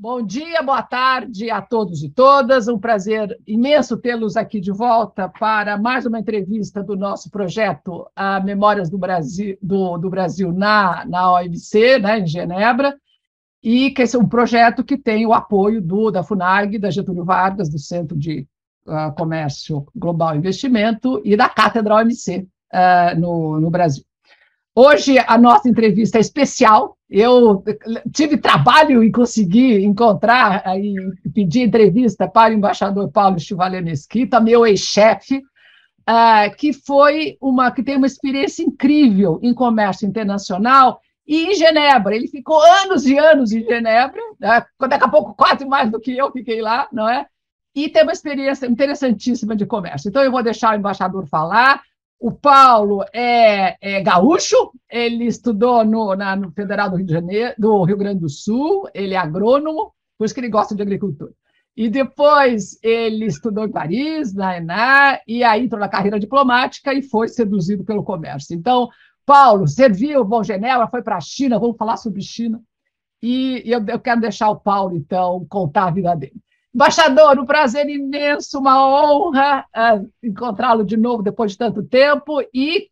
Bom 0.00 0.22
dia, 0.22 0.62
boa 0.62 0.80
tarde 0.80 1.50
a 1.50 1.60
todos 1.60 2.04
e 2.04 2.08
todas. 2.08 2.68
Um 2.68 2.78
prazer 2.78 3.36
imenso 3.44 3.96
tê-los 3.96 4.36
aqui 4.36 4.60
de 4.60 4.70
volta 4.70 5.28
para 5.28 5.76
mais 5.76 6.06
uma 6.06 6.20
entrevista 6.20 6.84
do 6.84 6.94
nosso 6.94 7.28
projeto 7.28 8.08
a 8.14 8.38
Memórias 8.38 8.88
do 8.88 8.96
Brasil, 8.96 9.58
do, 9.60 9.98
do 9.98 10.08
Brasil 10.08 10.52
na, 10.52 11.04
na 11.04 11.32
OMC, 11.32 11.98
né, 11.98 12.20
em 12.20 12.26
Genebra, 12.28 12.96
e 13.60 13.90
que 13.90 14.02
esse 14.02 14.14
é 14.14 14.20
um 14.20 14.28
projeto 14.28 14.84
que 14.84 14.96
tem 14.96 15.26
o 15.26 15.34
apoio 15.34 15.82
do, 15.82 16.12
da 16.12 16.22
FUNAG, 16.22 16.78
da 16.78 16.92
Getúlio 16.92 17.24
Vargas, 17.24 17.68
do 17.68 17.80
Centro 17.80 18.16
de 18.16 18.46
uh, 18.86 19.12
Comércio 19.16 19.84
Global 19.96 20.36
e 20.36 20.38
Investimento, 20.38 21.20
e 21.24 21.36
da 21.36 21.48
Cátedra 21.48 21.96
OMC 21.96 22.38
uh, 22.38 22.46
ah, 22.72 23.14
no, 23.16 23.58
no 23.58 23.68
Brasil. 23.68 24.04
Hoje 24.76 25.18
a 25.18 25.36
nossa 25.36 25.68
entrevista 25.68 26.18
é 26.18 26.20
especial. 26.20 26.96
Eu 27.10 27.64
tive 28.12 28.36
trabalho 28.36 29.02
em 29.02 29.10
conseguir 29.10 29.82
encontrar 29.82 30.62
e 30.78 30.94
pedir 31.32 31.62
entrevista 31.62 32.28
para 32.28 32.52
o 32.52 32.56
embaixador 32.56 33.10
Paulo 33.10 33.38
Chivalé 33.40 33.80
Mesquita, 33.80 34.38
meu 34.40 34.66
ex-chefe, 34.66 35.38
uh, 35.38 36.54
que 36.56 36.72
foi 36.72 37.38
uma 37.40 37.70
que 37.70 37.82
tem 37.82 37.96
uma 37.96 38.06
experiência 38.06 38.62
incrível 38.62 39.40
em 39.42 39.54
comércio 39.54 40.06
internacional 40.06 41.00
e 41.26 41.46
em 41.46 41.54
Genebra. 41.54 42.14
Ele 42.14 42.28
ficou 42.28 42.60
anos 42.60 43.06
e 43.06 43.18
anos 43.18 43.52
em 43.52 43.64
Genebra, 43.64 44.20
né? 44.38 44.64
daqui 44.78 45.04
a 45.04 45.08
pouco 45.08 45.34
quase 45.34 45.64
mais 45.64 45.90
do 45.90 46.00
que 46.00 46.16
eu 46.16 46.30
fiquei 46.30 46.60
lá, 46.60 46.88
não 46.92 47.08
é? 47.08 47.26
E 47.74 47.88
tem 47.88 48.02
uma 48.02 48.12
experiência 48.12 48.66
interessantíssima 48.66 49.56
de 49.56 49.64
comércio. 49.64 50.08
Então 50.08 50.22
eu 50.22 50.30
vou 50.30 50.42
deixar 50.42 50.74
o 50.74 50.78
embaixador 50.78 51.26
falar. 51.26 51.82
O 52.20 52.32
Paulo 52.32 53.04
é, 53.12 53.76
é 53.80 54.02
gaúcho, 54.02 54.72
ele 54.90 55.24
estudou 55.24 55.84
no, 55.84 56.16
na, 56.16 56.34
no 56.34 56.50
Federal 56.50 56.90
do 56.90 56.96
Rio, 56.96 57.06
de 57.06 57.12
Janeiro, 57.12 57.54
do 57.56 57.84
Rio 57.84 57.96
Grande 57.96 58.20
do 58.20 58.28
Sul, 58.28 58.88
ele 58.92 59.14
é 59.14 59.16
agrônomo, 59.16 59.92
por 60.18 60.24
isso 60.24 60.34
que 60.34 60.40
ele 60.40 60.48
gosta 60.48 60.74
de 60.74 60.82
agricultura. 60.82 61.32
E 61.76 61.88
depois 61.88 62.76
ele 62.82 63.26
estudou 63.26 63.64
em 63.64 63.70
Paris, 63.70 64.34
na 64.34 64.56
ENA, 64.56 65.20
e 65.28 65.44
aí 65.44 65.64
entrou 65.64 65.80
na 65.80 65.88
carreira 65.88 66.18
diplomática 66.18 66.92
e 66.92 67.02
foi 67.02 67.28
seduzido 67.28 67.84
pelo 67.84 68.02
comércio. 68.02 68.52
Então, 68.52 68.88
Paulo 69.24 69.68
serviu 69.68 70.24
Bom 70.24 70.42
Genebra, 70.42 70.88
foi 70.88 71.02
para 71.02 71.18
a 71.18 71.20
China, 71.20 71.60
vamos 71.60 71.76
falar 71.76 71.96
sobre 71.96 72.20
China. 72.20 72.60
E 73.22 73.62
eu, 73.64 73.84
eu 73.86 74.00
quero 74.00 74.20
deixar 74.20 74.50
o 74.50 74.58
Paulo, 74.58 74.96
então, 74.96 75.46
contar 75.48 75.86
a 75.86 75.90
vida 75.92 76.16
dele. 76.16 76.40
Embaixador, 76.74 77.38
um 77.38 77.46
prazer 77.46 77.88
imenso, 77.88 78.58
uma 78.58 78.86
honra 78.86 79.64
uh, 79.74 80.10
encontrá-lo 80.22 80.84
de 80.84 80.96
novo 80.96 81.22
depois 81.22 81.52
de 81.52 81.58
tanto 81.58 81.82
tempo. 81.82 82.42
E 82.54 82.88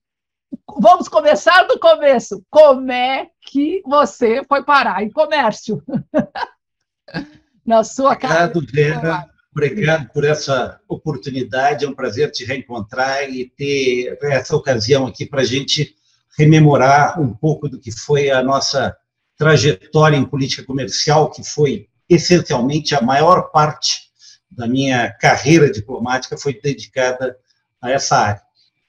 vamos 0.78 1.08
começar 1.08 1.64
do 1.64 1.78
começo. 1.78 2.42
Como 2.50 2.90
é 2.90 3.28
que 3.42 3.82
você 3.84 4.42
foi 4.44 4.64
parar 4.64 5.02
em 5.02 5.10
comércio? 5.10 5.82
Na 7.64 7.84
sua 7.84 8.12
Obrigado, 8.12 8.60
Vera. 8.72 9.26
Obrigado 9.50 10.08
por 10.12 10.24
essa 10.24 10.80
oportunidade. 10.88 11.84
É 11.84 11.88
um 11.88 11.94
prazer 11.94 12.30
te 12.30 12.44
reencontrar 12.44 13.28
e 13.30 13.48
ter 13.56 14.18
essa 14.22 14.54
ocasião 14.54 15.06
aqui 15.06 15.24
para 15.24 15.40
a 15.40 15.44
gente 15.44 15.94
rememorar 16.36 17.20
um 17.20 17.32
pouco 17.34 17.68
do 17.68 17.78
que 17.80 17.90
foi 17.90 18.30
a 18.30 18.42
nossa 18.42 18.94
trajetória 19.36 20.16
em 20.16 20.24
política 20.24 20.62
comercial, 20.62 21.30
que 21.30 21.42
foi 21.42 21.88
essencialmente 22.08 22.94
a 22.94 23.00
maior 23.00 23.50
parte 23.50 24.06
da 24.50 24.66
minha 24.66 25.10
carreira 25.12 25.70
diplomática 25.70 26.36
foi 26.38 26.58
dedicada 26.60 27.36
a 27.80 27.90
essa 27.90 28.16
área. 28.16 28.42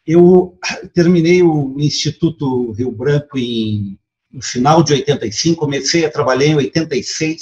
Eu 0.05 0.57
terminei 0.93 1.43
o 1.43 1.75
Instituto 1.77 2.71
Rio 2.71 2.91
Branco 2.91 3.37
em, 3.37 3.99
no 4.31 4.41
final 4.41 4.81
de 4.81 4.93
85, 4.93 5.59
comecei 5.59 6.05
a 6.05 6.11
trabalhar 6.11 6.45
em 6.45 6.55
86, 6.55 7.41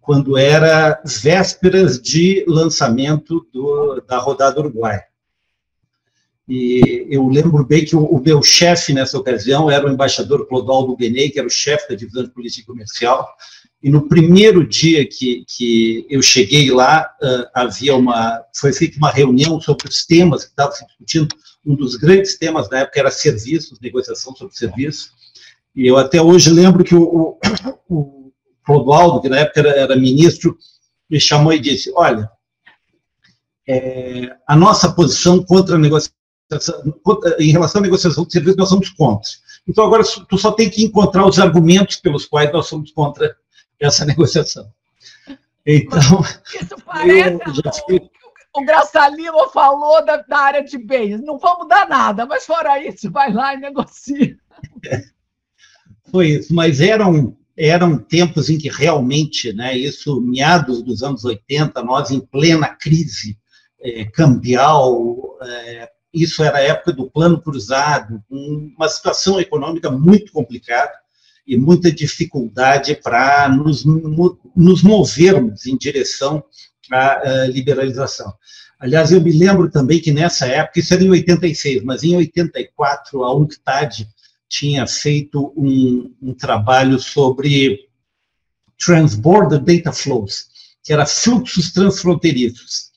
quando 0.00 0.36
era 0.36 1.00
vésperas 1.04 2.00
de 2.00 2.44
lançamento 2.48 3.46
do, 3.52 4.00
da 4.06 4.18
rodada 4.18 4.60
Uruguai. 4.60 5.00
E 6.48 7.06
eu 7.10 7.26
lembro 7.28 7.64
bem 7.64 7.84
que 7.84 7.96
o, 7.96 8.04
o 8.04 8.22
meu 8.22 8.42
chefe 8.42 8.92
nessa 8.92 9.18
ocasião 9.18 9.70
era 9.70 9.86
o 9.86 9.90
embaixador 9.90 10.46
Clodoaldo 10.46 10.96
Benei, 10.96 11.30
que 11.30 11.38
era 11.38 11.48
o 11.48 11.50
chefe 11.50 11.88
da 11.88 11.96
divisão 11.96 12.22
de 12.22 12.30
política 12.30 12.66
comercial, 12.66 13.28
e 13.82 13.90
no 13.90 14.08
primeiro 14.08 14.66
dia 14.66 15.06
que, 15.06 15.44
que 15.46 16.06
eu 16.08 16.22
cheguei 16.22 16.70
lá, 16.70 17.08
uh, 17.22 17.46
havia 17.54 17.94
uma, 17.94 18.42
foi 18.54 18.72
feita 18.72 18.96
uma 18.96 19.10
reunião 19.10 19.60
sobre 19.60 19.88
os 19.88 20.04
temas 20.04 20.44
que 20.44 20.50
estavam 20.50 20.72
se 20.72 20.86
discutindo. 20.86 21.36
Um 21.64 21.76
dos 21.76 21.96
grandes 21.96 22.38
temas 22.38 22.68
da 22.68 22.80
época 22.80 23.00
era 23.00 23.10
serviços, 23.10 23.78
negociação 23.80 24.34
sobre 24.34 24.56
serviços. 24.56 25.12
E 25.74 25.86
eu 25.86 25.96
até 25.98 26.20
hoje 26.22 26.50
lembro 26.50 26.82
que 26.82 26.94
o, 26.94 27.02
o, 27.02 27.38
o 27.88 28.32
Clodoaldo, 28.64 29.20
que 29.20 29.28
na 29.28 29.40
época 29.40 29.60
era, 29.60 29.70
era, 29.70 29.96
ministro, 29.96 30.56
me 31.08 31.20
chamou 31.20 31.52
e 31.52 31.60
disse: 31.60 31.92
Olha, 31.94 32.28
é, 33.68 34.36
a 34.48 34.56
nossa 34.56 34.90
posição 34.90 35.44
contra 35.44 35.76
a 35.76 35.78
negociação, 35.78 36.16
em 37.38 37.50
relação 37.50 37.80
à 37.80 37.82
negociação 37.82 38.24
de 38.24 38.32
serviços, 38.32 38.56
nós 38.56 38.68
somos 38.68 38.88
contra. 38.90 39.30
Então 39.68 39.84
agora 39.84 40.04
tu 40.28 40.38
só 40.38 40.52
tem 40.52 40.70
que 40.70 40.84
encontrar 40.84 41.26
os 41.26 41.38
argumentos 41.38 41.96
pelos 41.96 42.24
quais 42.24 42.52
nós 42.52 42.66
somos 42.66 42.92
contra 42.92 43.36
essa 43.80 44.04
negociação. 44.06 44.70
Então. 45.66 46.22
Isso 46.54 46.76
parece. 46.84 47.36
O, 47.90 48.60
o 48.60 48.64
Graça 48.64 49.08
Lima 49.08 49.48
falou 49.50 50.04
da, 50.04 50.18
da, 50.18 50.38
área 50.38 50.62
de 50.62 50.78
bens. 50.78 51.20
Não 51.20 51.38
vamos 51.38 51.64
mudar 51.64 51.88
nada, 51.88 52.24
mas 52.24 52.46
fora 52.46 52.82
isso, 52.82 53.10
vai 53.10 53.32
lá 53.32 53.54
e 53.54 53.58
negocia. 53.58 54.36
É, 54.84 55.02
foi 56.10 56.28
isso, 56.28 56.54
mas 56.54 56.80
eram, 56.80 57.36
eram 57.56 57.98
tempos 57.98 58.48
em 58.48 58.56
que 58.56 58.68
realmente, 58.68 59.52
né, 59.52 59.76
isso, 59.76 60.20
meados 60.20 60.82
dos 60.82 61.02
anos 61.02 61.24
80, 61.24 61.82
nós 61.82 62.12
em 62.12 62.20
plena 62.20 62.68
crise 62.68 63.36
é, 63.80 64.04
cambial, 64.04 65.36
é, 65.42 65.90
isso 66.12 66.42
era 66.42 66.58
a 66.58 66.62
época 66.62 66.92
do 66.92 67.10
plano 67.10 67.40
cruzado, 67.40 68.22
uma 68.30 68.88
situação 68.88 69.40
econômica 69.40 69.90
muito 69.90 70.32
complicada, 70.32 70.92
e 71.46 71.56
muita 71.56 71.92
dificuldade 71.92 72.96
para 72.96 73.48
nos, 73.48 73.84
nos 73.84 74.82
movermos 74.82 75.66
em 75.66 75.76
direção 75.76 76.42
à 76.90 77.46
liberalização. 77.46 78.34
Aliás, 78.78 79.12
eu 79.12 79.20
me 79.20 79.32
lembro 79.32 79.70
também 79.70 80.00
que 80.00 80.12
nessa 80.12 80.46
época, 80.46 80.80
isso 80.80 80.92
era 80.92 81.02
em 81.02 81.08
86, 81.08 81.82
mas 81.84 82.02
em 82.02 82.16
84 82.16 83.22
a 83.22 83.34
UNCTAD 83.34 84.08
tinha 84.48 84.86
feito 84.86 85.52
um, 85.56 86.12
um 86.20 86.34
trabalho 86.34 86.98
sobre 86.98 87.88
Transborder 88.78 89.60
Data 89.60 89.92
Flows, 89.92 90.48
que 90.84 90.92
era 90.92 91.06
fluxos 91.06 91.72
transfronteiriços. 91.72 92.90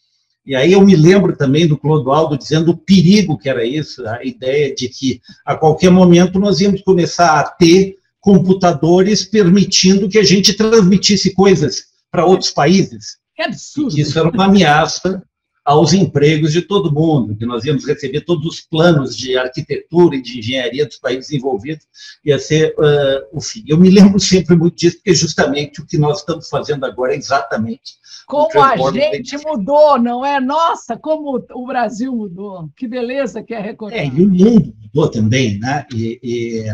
E 0.45 0.55
aí 0.55 0.73
eu 0.73 0.81
me 0.81 0.95
lembro 0.95 1.35
também 1.35 1.67
do 1.67 1.77
Clodoaldo 1.77 2.38
dizendo 2.38 2.72
o 2.72 2.77
perigo 2.77 3.38
que 3.38 3.50
era 3.50 3.63
isso, 3.63 4.07
a 4.07 4.23
ideia 4.23 4.73
de 4.73 4.89
que 4.89 5.22
a 5.45 5.55
qualquer 5.55 5.91
momento 5.91 6.39
nós 6.39 6.59
íamos 6.59 6.81
começar 6.81 7.39
a 7.39 7.44
ter 7.44 7.95
computadores 8.19 9.23
permitindo 9.23 10.09
que 10.09 10.17
a 10.17 10.23
gente 10.23 10.53
transmitisse 10.53 11.33
coisas 11.33 11.83
para 12.11 12.25
outros 12.25 12.51
países. 12.51 13.17
Que 13.35 13.44
absurdo! 13.44 13.97
Isso 13.97 14.17
era 14.17 14.29
uma 14.29 14.45
ameaça 14.45 15.23
aos 15.63 15.93
empregos 15.93 16.51
de 16.51 16.61
todo 16.61 16.91
mundo, 16.91 17.35
que 17.35 17.45
nós 17.45 17.63
íamos 17.63 17.85
receber 17.85 18.21
todos 18.21 18.45
os 18.45 18.61
planos 18.61 19.15
de 19.15 19.37
arquitetura 19.37 20.15
e 20.15 20.21
de 20.21 20.39
engenharia 20.39 20.85
dos 20.85 20.97
países 20.97 21.31
envolvidos, 21.31 21.85
ia 22.25 22.39
ser 22.39 22.73
uh, 22.77 23.27
o 23.31 23.41
fim. 23.41 23.63
Eu 23.67 23.77
me 23.77 23.89
lembro 23.89 24.19
sempre 24.19 24.55
muito 24.55 24.75
disso, 24.75 24.97
porque 24.97 25.13
justamente 25.13 25.81
o 25.81 25.85
que 25.85 25.97
nós 25.97 26.19
estamos 26.19 26.49
fazendo 26.49 26.85
agora 26.85 27.13
é 27.13 27.17
exatamente. 27.17 27.99
Como 28.25 28.61
a 28.61 28.75
gente 28.91 29.37
mudou, 29.45 29.99
não 29.99 30.25
é? 30.25 30.39
Nossa, 30.39 30.95
como 30.95 31.43
o 31.51 31.65
Brasil 31.65 32.15
mudou. 32.15 32.69
Que 32.77 32.87
beleza 32.87 33.41
que 33.41 33.53
é 33.53 33.59
recordar. 33.59 33.99
É, 33.99 34.05
e 34.05 34.23
o 34.23 34.29
mundo 34.29 34.73
mudou 34.81 35.09
também, 35.09 35.57
né? 35.59 35.85
E, 35.94 36.19
e, 36.21 36.65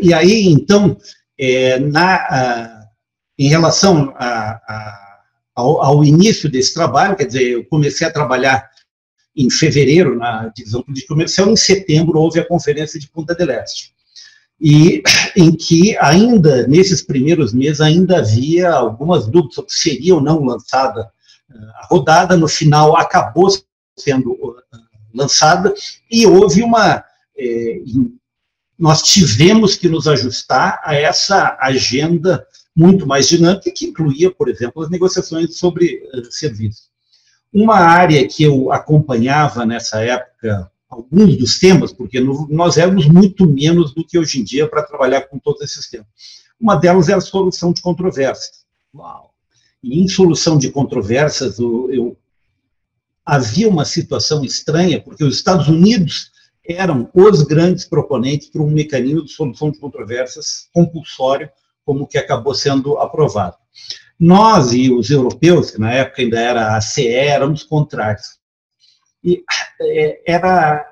e 0.00 0.12
aí, 0.12 0.46
então, 0.48 0.96
é, 1.38 1.78
na, 1.78 2.16
uh, 2.16 2.88
em 3.38 3.48
relação 3.48 4.12
a, 4.16 4.60
a 4.68 5.07
ao, 5.58 5.82
ao, 5.82 6.04
início 6.04 6.48
desse 6.48 6.72
trabalho, 6.72 7.16
quer 7.16 7.26
dizer, 7.26 7.50
eu 7.50 7.64
comecei 7.64 8.06
a 8.06 8.12
trabalhar 8.12 8.70
em 9.36 9.50
fevereiro 9.50 10.16
na 10.16 10.52
divisão 10.54 10.82
política 10.82 11.08
comercial, 11.12 11.50
em 11.50 11.56
setembro 11.56 12.20
houve 12.20 12.38
a 12.38 12.46
conferência 12.46 12.98
de 12.98 13.08
Punta 13.08 13.34
del 13.34 13.50
Este, 13.50 13.92
e 14.60 15.02
em 15.36 15.50
que 15.50 15.98
ainda, 15.98 16.64
nesses 16.68 17.02
primeiros 17.02 17.52
meses, 17.52 17.80
ainda 17.80 18.18
havia 18.18 18.70
algumas 18.70 19.26
dúvidas 19.26 19.56
sobre 19.56 19.72
se 19.72 19.80
seria 19.80 20.14
ou 20.14 20.20
não 20.20 20.44
lançada 20.44 21.10
eh, 21.50 21.54
a 21.82 21.86
rodada, 21.86 22.36
no 22.36 22.46
final 22.46 22.96
acabou 22.96 23.48
sendo 23.98 24.32
eh, 24.72 24.78
lançada, 25.12 25.74
e 26.08 26.24
houve 26.24 26.62
uma... 26.62 27.04
É, 27.36 27.80
nós 28.78 29.02
tivemos 29.02 29.74
que 29.74 29.88
nos 29.88 30.06
ajustar 30.06 30.80
a 30.84 30.94
essa 30.94 31.58
agenda 31.60 32.46
muito 32.78 33.08
mais 33.08 33.26
dinâmica, 33.26 33.72
que 33.72 33.86
incluía, 33.86 34.30
por 34.30 34.48
exemplo, 34.48 34.80
as 34.80 34.88
negociações 34.88 35.58
sobre 35.58 36.00
uh, 36.14 36.30
serviços. 36.30 36.88
Uma 37.52 37.74
área 37.74 38.26
que 38.28 38.44
eu 38.44 38.70
acompanhava 38.70 39.66
nessa 39.66 40.00
época, 40.00 40.70
alguns 40.88 41.36
dos 41.36 41.58
temas, 41.58 41.92
porque 41.92 42.20
nós 42.20 42.78
éramos 42.78 43.06
muito 43.06 43.46
menos 43.46 43.92
do 43.92 44.06
que 44.06 44.16
hoje 44.16 44.40
em 44.40 44.44
dia 44.44 44.68
para 44.68 44.84
trabalhar 44.84 45.22
com 45.22 45.40
todos 45.40 45.60
esses 45.62 45.90
temas. 45.90 46.06
Uma 46.60 46.76
delas 46.76 47.08
era 47.08 47.18
a 47.18 47.20
solução 47.20 47.72
de 47.72 47.82
controvérsias. 47.82 48.64
Uau. 48.94 49.34
E 49.82 50.00
em 50.00 50.06
solução 50.06 50.56
de 50.56 50.70
controvérsias, 50.70 51.58
eu, 51.58 51.90
eu, 51.90 52.16
havia 53.26 53.68
uma 53.68 53.84
situação 53.84 54.44
estranha, 54.44 55.00
porque 55.00 55.24
os 55.24 55.34
Estados 55.34 55.66
Unidos 55.66 56.30
eram 56.64 57.10
os 57.12 57.42
grandes 57.42 57.84
proponentes 57.84 58.48
para 58.48 58.62
um 58.62 58.70
mecanismo 58.70 59.24
de 59.24 59.32
solução 59.32 59.70
de 59.72 59.80
controvérsias 59.80 60.68
compulsório, 60.72 61.50
como 61.88 62.06
que 62.06 62.18
acabou 62.18 62.54
sendo 62.54 62.98
aprovado. 62.98 63.56
Nós 64.20 64.74
e 64.74 64.92
os 64.92 65.10
europeus, 65.10 65.70
que 65.70 65.80
na 65.80 65.90
época 65.90 66.20
ainda 66.20 66.38
era 66.38 66.76
a 66.76 66.80
CE, 66.82 67.08
éramos 67.08 67.62
contrários. 67.62 68.36
E 69.24 69.42
é, 69.80 70.20
era 70.26 70.84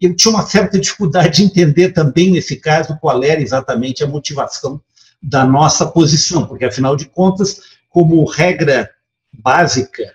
eu 0.00 0.14
tinha 0.14 0.32
uma 0.32 0.46
certa 0.46 0.78
dificuldade 0.78 1.38
de 1.38 1.42
entender 1.42 1.90
também, 1.90 2.30
nesse 2.30 2.54
caso, 2.54 2.96
qual 3.00 3.20
era 3.24 3.42
exatamente 3.42 4.04
a 4.04 4.06
motivação 4.06 4.80
da 5.20 5.44
nossa 5.44 5.86
posição, 5.86 6.46
porque, 6.46 6.66
afinal 6.66 6.94
de 6.94 7.06
contas, 7.06 7.60
como 7.90 8.24
regra 8.24 8.88
básica, 9.32 10.14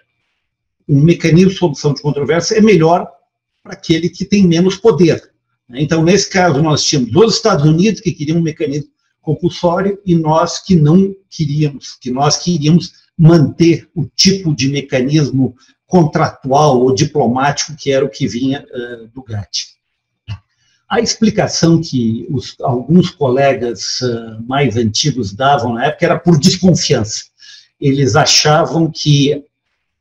um 0.88 1.02
mecanismo 1.02 1.52
de 1.52 1.58
solução 1.58 1.94
de 1.94 2.02
controvérsia 2.02 2.58
é 2.58 2.62
melhor 2.62 3.12
para 3.62 3.74
aquele 3.74 4.10
que 4.10 4.24
tem 4.24 4.48
menos 4.48 4.78
poder. 4.78 5.22
Então, 5.72 6.02
nesse 6.02 6.30
caso, 6.30 6.62
nós 6.62 6.82
tínhamos 6.82 7.14
os 7.14 7.36
Estados 7.36 7.66
Unidos 7.66 8.00
que 8.00 8.14
queriam 8.14 8.38
um 8.38 8.42
mecanismo 8.42 8.90
compulsório 9.28 10.00
e 10.06 10.16
nós 10.16 10.64
que 10.64 10.74
não 10.74 11.14
queríamos, 11.30 11.98
que 12.00 12.10
nós 12.10 12.38
queríamos 12.38 12.94
manter 13.18 13.90
o 13.94 14.06
tipo 14.06 14.56
de 14.56 14.70
mecanismo 14.70 15.54
contratual 15.86 16.80
ou 16.80 16.96
diplomático 16.96 17.76
que 17.76 17.92
era 17.92 18.06
o 18.06 18.10
que 18.10 18.26
vinha 18.26 18.66
uh, 18.66 19.08
do 19.08 19.22
GATT. 19.22 19.76
A 20.90 21.02
explicação 21.02 21.82
que 21.82 22.26
os, 22.30 22.56
alguns 22.62 23.10
colegas 23.10 24.00
uh, 24.00 24.42
mais 24.48 24.78
antigos 24.78 25.34
davam 25.34 25.74
na 25.74 25.88
época 25.88 26.06
era 26.06 26.18
por 26.18 26.40
desconfiança. 26.40 27.26
Eles 27.82 28.16
achavam 28.16 28.90
que 28.90 29.44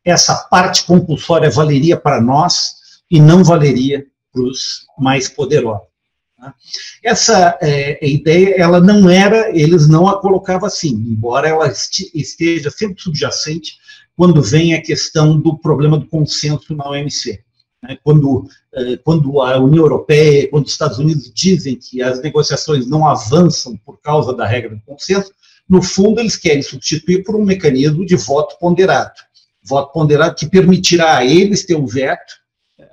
essa 0.05 0.37
parte 0.49 0.84
compulsória 0.84 1.50
valeria 1.50 1.96
para 1.96 2.20
nós 2.20 2.76
e 3.11 3.20
não 3.20 3.43
valeria 3.43 4.06
para 4.32 4.43
os 4.43 4.87
mais 4.96 5.28
poderosos. 5.28 5.95
Tá? 6.38 6.55
Essa 7.03 7.59
é, 7.62 8.06
ideia, 8.06 8.55
ela 8.56 8.81
não 8.81 9.09
era, 9.09 9.50
eles 9.56 9.88
não 9.88 10.06
a 10.06 10.21
colocavam 10.21 10.67
assim, 10.67 10.91
embora 10.91 11.49
ela 11.49 11.73
esteja 12.15 12.71
sempre 12.71 13.03
subjacente 13.03 13.79
quando 14.17 14.43
vem 14.43 14.75
a 14.75 14.83
questão 14.83 15.38
do 15.38 15.59
problema 15.59 15.99
do 15.99 16.06
consenso 16.06 16.75
na 16.75 16.88
OMC. 16.88 17.43
Né? 17.83 17.99
Quando, 18.03 18.49
eh, 18.75 18.99
quando 19.05 19.41
a 19.43 19.59
União 19.59 19.85
Europeia, 19.85 20.49
quando 20.49 20.67
os 20.67 20.73
Estados 20.73 20.99
Unidos 20.99 21.31
dizem 21.33 21.77
que 21.77 22.03
as 22.03 22.21
negociações 22.21 22.87
não 22.87 23.06
avançam 23.06 23.77
por 23.85 24.00
causa 24.00 24.35
da 24.35 24.47
regra 24.47 24.75
do 24.75 24.83
consenso, 24.83 25.33
no 25.69 25.83
fundo 25.83 26.21
eles 26.21 26.37
querem 26.37 26.62
substituir 26.62 27.25
por 27.25 27.37
um 27.37 27.44
mecanismo 27.44 28.06
de 28.06 28.17
voto 28.17 28.59
ponderado. 28.59 29.15
Voto 29.62 29.93
ponderado 29.93 30.37
que 30.37 30.49
permitirá 30.49 31.19
a 31.19 31.25
eles 31.25 31.67
ter 31.67 31.77
um 31.77 31.87
veto 31.87 32.45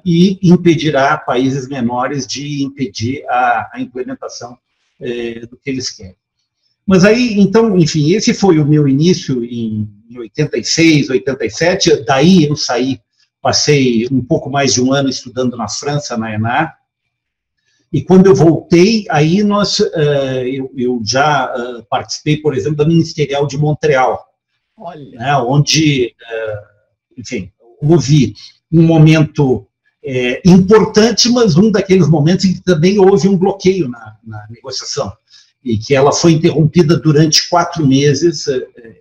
e 0.05 0.37
impedirá 0.41 1.17
países 1.17 1.67
menores 1.67 2.27
de 2.27 2.63
impedir 2.63 3.23
a, 3.29 3.71
a 3.73 3.81
implementação 3.81 4.57
eh, 4.99 5.45
do 5.45 5.57
que 5.57 5.69
eles 5.69 5.89
querem. 5.89 6.15
Mas 6.85 7.05
aí, 7.05 7.39
então, 7.39 7.77
enfim, 7.77 8.11
esse 8.11 8.33
foi 8.33 8.59
o 8.59 8.65
meu 8.65 8.87
início 8.87 9.43
em, 9.43 9.89
em 10.09 10.17
86, 10.17 11.09
87. 11.09 12.03
Daí 12.03 12.45
eu 12.45 12.55
saí, 12.57 12.99
passei 13.41 14.07
um 14.11 14.21
pouco 14.21 14.49
mais 14.49 14.73
de 14.73 14.81
um 14.81 14.91
ano 14.91 15.07
estudando 15.09 15.55
na 15.55 15.69
França, 15.69 16.17
na 16.17 16.33
ENA. 16.33 16.73
E 17.91 18.01
quando 18.01 18.25
eu 18.25 18.35
voltei, 18.35 19.05
aí 19.09 19.43
nós, 19.43 19.79
uh, 19.79 20.43
eu, 20.45 20.71
eu, 20.75 21.01
já 21.05 21.53
uh, 21.55 21.85
participei, 21.89 22.37
por 22.37 22.53
exemplo, 22.53 22.77
da 22.77 22.85
Ministerial 22.85 23.47
de 23.47 23.57
Montreal, 23.57 24.25
né, 25.11 25.37
onde, 25.37 26.15
enfim, 27.15 27.51
houve 27.79 28.33
um 28.71 28.81
momento 28.81 29.67
é, 30.03 30.41
importante, 30.45 31.29
mas 31.29 31.55
um 31.55 31.71
daqueles 31.71 32.07
momentos 32.07 32.45
em 32.45 32.53
que 32.53 32.61
também 32.61 32.99
houve 32.99 33.27
um 33.27 33.37
bloqueio 33.37 33.87
na, 33.87 34.17
na 34.25 34.45
negociação 34.49 35.11
e 35.63 35.77
que 35.77 35.95
ela 35.95 36.11
foi 36.11 36.33
interrompida 36.33 36.97
durante 36.99 37.47
quatro 37.47 37.87
meses 37.87 38.47
eh, 38.47 38.67
eh, 38.77 38.95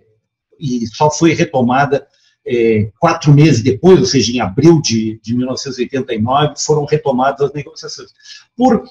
e 0.57 0.87
só 0.87 1.11
foi 1.11 1.33
retomada 1.33 2.07
é, 2.45 2.89
quatro 2.99 3.33
meses 3.33 3.61
depois, 3.61 3.99
ou 3.99 4.05
seja, 4.05 4.31
em 4.31 4.39
abril 4.39 4.81
de, 4.81 5.19
de 5.21 5.35
1989, 5.35 6.55
foram 6.57 6.85
retomadas 6.85 7.47
as 7.47 7.53
negociações. 7.53 8.11
Por 8.55 8.83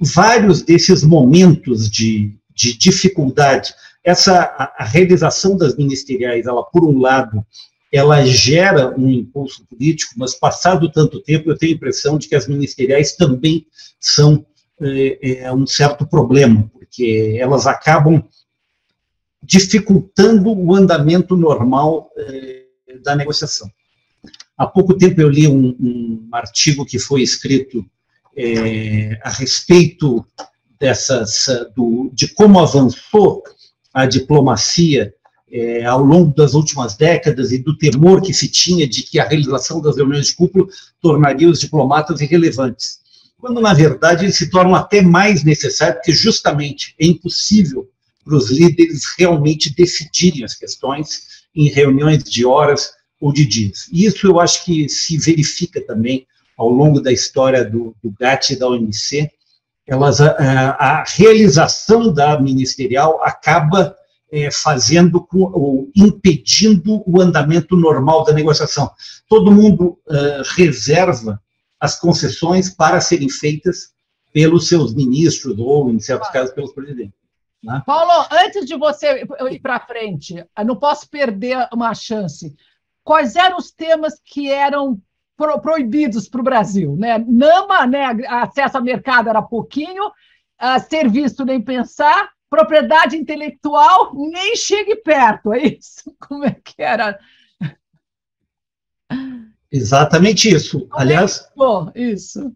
vários 0.00 0.62
desses 0.62 1.02
momentos 1.02 1.90
de, 1.90 2.32
de 2.54 2.76
dificuldade, 2.78 3.74
essa 4.04 4.42
a, 4.42 4.72
a, 4.78 4.84
realização 4.84 5.56
das 5.56 5.76
ministeriais, 5.76 6.46
ela 6.46 6.62
por 6.62 6.84
um 6.84 7.00
lado, 7.00 7.44
ela 7.92 8.24
gera 8.24 8.96
um 8.96 9.10
impulso 9.10 9.66
político, 9.66 10.14
mas 10.16 10.34
passado 10.34 10.90
tanto 10.90 11.20
tempo, 11.20 11.50
eu 11.50 11.58
tenho 11.58 11.72
a 11.72 11.76
impressão 11.76 12.18
de 12.18 12.28
que 12.28 12.34
as 12.34 12.46
ministeriais 12.46 13.16
também 13.16 13.66
são 13.98 14.46
é, 14.80 15.42
é 15.42 15.52
um 15.52 15.66
certo 15.66 16.06
problema, 16.06 16.70
porque 16.72 17.36
elas 17.38 17.66
acabam 17.66 18.22
dificultando 19.42 20.52
o 20.52 20.74
andamento 20.74 21.36
normal 21.36 22.10
é, 22.16 22.64
da 23.02 23.16
negociação. 23.16 23.70
Há 24.56 24.66
pouco 24.66 24.96
tempo 24.96 25.20
eu 25.20 25.28
li 25.28 25.48
um, 25.48 25.76
um 25.80 26.28
artigo 26.32 26.84
que 26.84 26.98
foi 26.98 27.22
escrito 27.22 27.84
a 29.22 29.30
respeito 29.30 30.24
dessas, 30.78 31.46
do, 31.74 32.10
de 32.12 32.28
como 32.28 32.58
avançou 32.58 33.42
a 33.92 34.06
diplomacia 34.06 35.12
é, 35.52 35.84
ao 35.84 36.02
longo 36.02 36.34
das 36.34 36.54
últimas 36.54 36.96
décadas 36.96 37.52
e 37.52 37.58
do 37.58 37.76
temor 37.76 38.22
que 38.22 38.32
se 38.32 38.48
tinha 38.48 38.88
de 38.88 39.02
que 39.02 39.18
a 39.18 39.26
realização 39.26 39.80
das 39.80 39.96
reuniões 39.96 40.28
de 40.28 40.36
cúpula 40.36 40.66
tornaria 41.00 41.48
os 41.48 41.60
diplomatas 41.60 42.20
irrelevantes 42.20 43.00
quando 43.40 43.60
na 43.60 43.72
verdade 43.72 44.26
eles 44.26 44.36
se 44.36 44.50
tornam 44.50 44.74
até 44.74 45.00
mais 45.00 45.42
necessários, 45.42 45.96
porque 45.96 46.12
justamente 46.12 46.94
é 47.00 47.06
impossível 47.06 47.88
para 48.24 48.36
os 48.36 48.50
líderes 48.50 49.04
realmente 49.18 49.74
decidirem 49.74 50.44
as 50.44 50.54
questões 50.54 51.22
em 51.56 51.68
reuniões 51.68 52.22
de 52.22 52.44
horas 52.44 52.92
ou 53.20 53.32
de 53.32 53.46
dias. 53.46 53.88
E 53.90 54.04
isso 54.04 54.26
eu 54.26 54.38
acho 54.38 54.64
que 54.64 54.88
se 54.88 55.16
verifica 55.16 55.80
também 55.80 56.26
ao 56.56 56.68
longo 56.68 57.00
da 57.00 57.10
história 57.10 57.64
do, 57.64 57.96
do 58.02 58.12
GATT 58.20 58.52
e 58.52 58.58
da 58.58 58.68
OMC, 58.68 59.30
elas, 59.86 60.20
a, 60.20 60.32
a 60.78 61.04
realização 61.04 62.12
da 62.12 62.38
ministerial 62.38 63.20
acaba 63.24 63.96
é, 64.32 64.50
fazendo 64.50 65.26
ou 65.32 65.90
impedindo 65.94 67.02
o 67.06 67.20
andamento 67.20 67.76
normal 67.76 68.24
da 68.24 68.32
negociação. 68.32 68.90
Todo 69.28 69.52
mundo 69.52 69.98
uh, 70.06 70.42
reserva 70.56 71.40
as 71.78 71.98
concessões 71.98 72.70
para 72.70 73.00
serem 73.00 73.28
feitas 73.28 73.92
pelos 74.32 74.68
seus 74.68 74.94
ministros 74.94 75.58
ou, 75.58 75.90
em 75.90 75.98
certos 75.98 76.28
casos, 76.30 76.54
pelos 76.54 76.72
presidentes. 76.72 77.18
Né? 77.62 77.82
Paulo, 77.84 78.26
antes 78.30 78.64
de 78.66 78.76
você 78.76 79.26
ir 79.50 79.60
para 79.60 79.80
frente, 79.80 80.44
não 80.64 80.76
posso 80.76 81.08
perder 81.08 81.68
uma 81.72 81.94
chance. 81.94 82.54
Quais 83.02 83.34
eram 83.34 83.56
os 83.56 83.70
temas 83.70 84.20
que 84.24 84.50
eram 84.50 85.00
pro, 85.36 85.60
proibidos 85.60 86.28
para 86.28 86.40
o 86.40 86.44
Brasil? 86.44 86.96
Né? 86.96 87.18
Nama, 87.26 87.86
né, 87.86 88.04
acesso 88.28 88.76
ao 88.76 88.84
mercado 88.84 89.28
era 89.28 89.42
pouquinho, 89.42 90.06
uh, 90.06 90.80
serviço 90.88 91.44
nem 91.44 91.60
pensar, 91.60 92.30
propriedade 92.50 93.16
intelectual 93.16 94.12
nem 94.14 94.56
chegue 94.56 94.96
perto, 94.96 95.52
é 95.52 95.68
isso? 95.68 96.12
Como 96.18 96.44
é 96.44 96.56
que 96.62 96.82
era? 96.82 97.18
Exatamente 99.70 100.52
isso. 100.52 100.86
Aliás, 100.90 101.48
isso. 101.94 102.52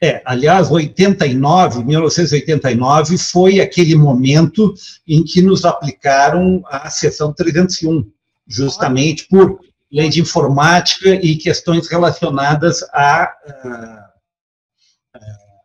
É, 0.00 0.22
aliás, 0.24 0.70
89, 0.70 1.82
1989 1.82 3.18
foi 3.18 3.60
aquele 3.60 3.96
momento 3.96 4.74
em 5.06 5.24
que 5.24 5.40
nos 5.40 5.64
aplicaram 5.64 6.62
a 6.66 6.90
seção 6.90 7.32
301, 7.32 8.04
justamente 8.46 9.26
por 9.28 9.58
lei 9.90 10.08
de 10.08 10.20
informática 10.20 11.08
e 11.08 11.36
questões 11.36 11.88
relacionadas 11.88 12.82
à, 12.92 13.22
à, 13.22 14.10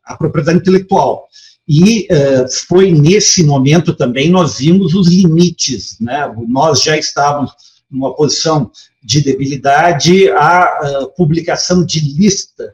à 0.05 0.17
propriedade 0.17 0.59
intelectual. 0.59 1.27
E 1.71 2.07
uh, 2.11 2.49
foi 2.67 2.91
nesse 2.91 3.43
momento 3.43 3.93
também 3.93 4.31
nós 4.31 4.57
vimos 4.57 4.95
os 4.95 5.07
limites, 5.07 5.99
né? 5.99 6.27
Nós 6.47 6.81
já 6.81 6.97
estávamos 6.97 7.53
numa 7.91 8.15
posição 8.15 8.71
de 9.03 9.21
debilidade, 9.21 10.31
a, 10.31 11.07
publicação 11.15 11.85
de 11.85 11.99
lista. 11.99 12.73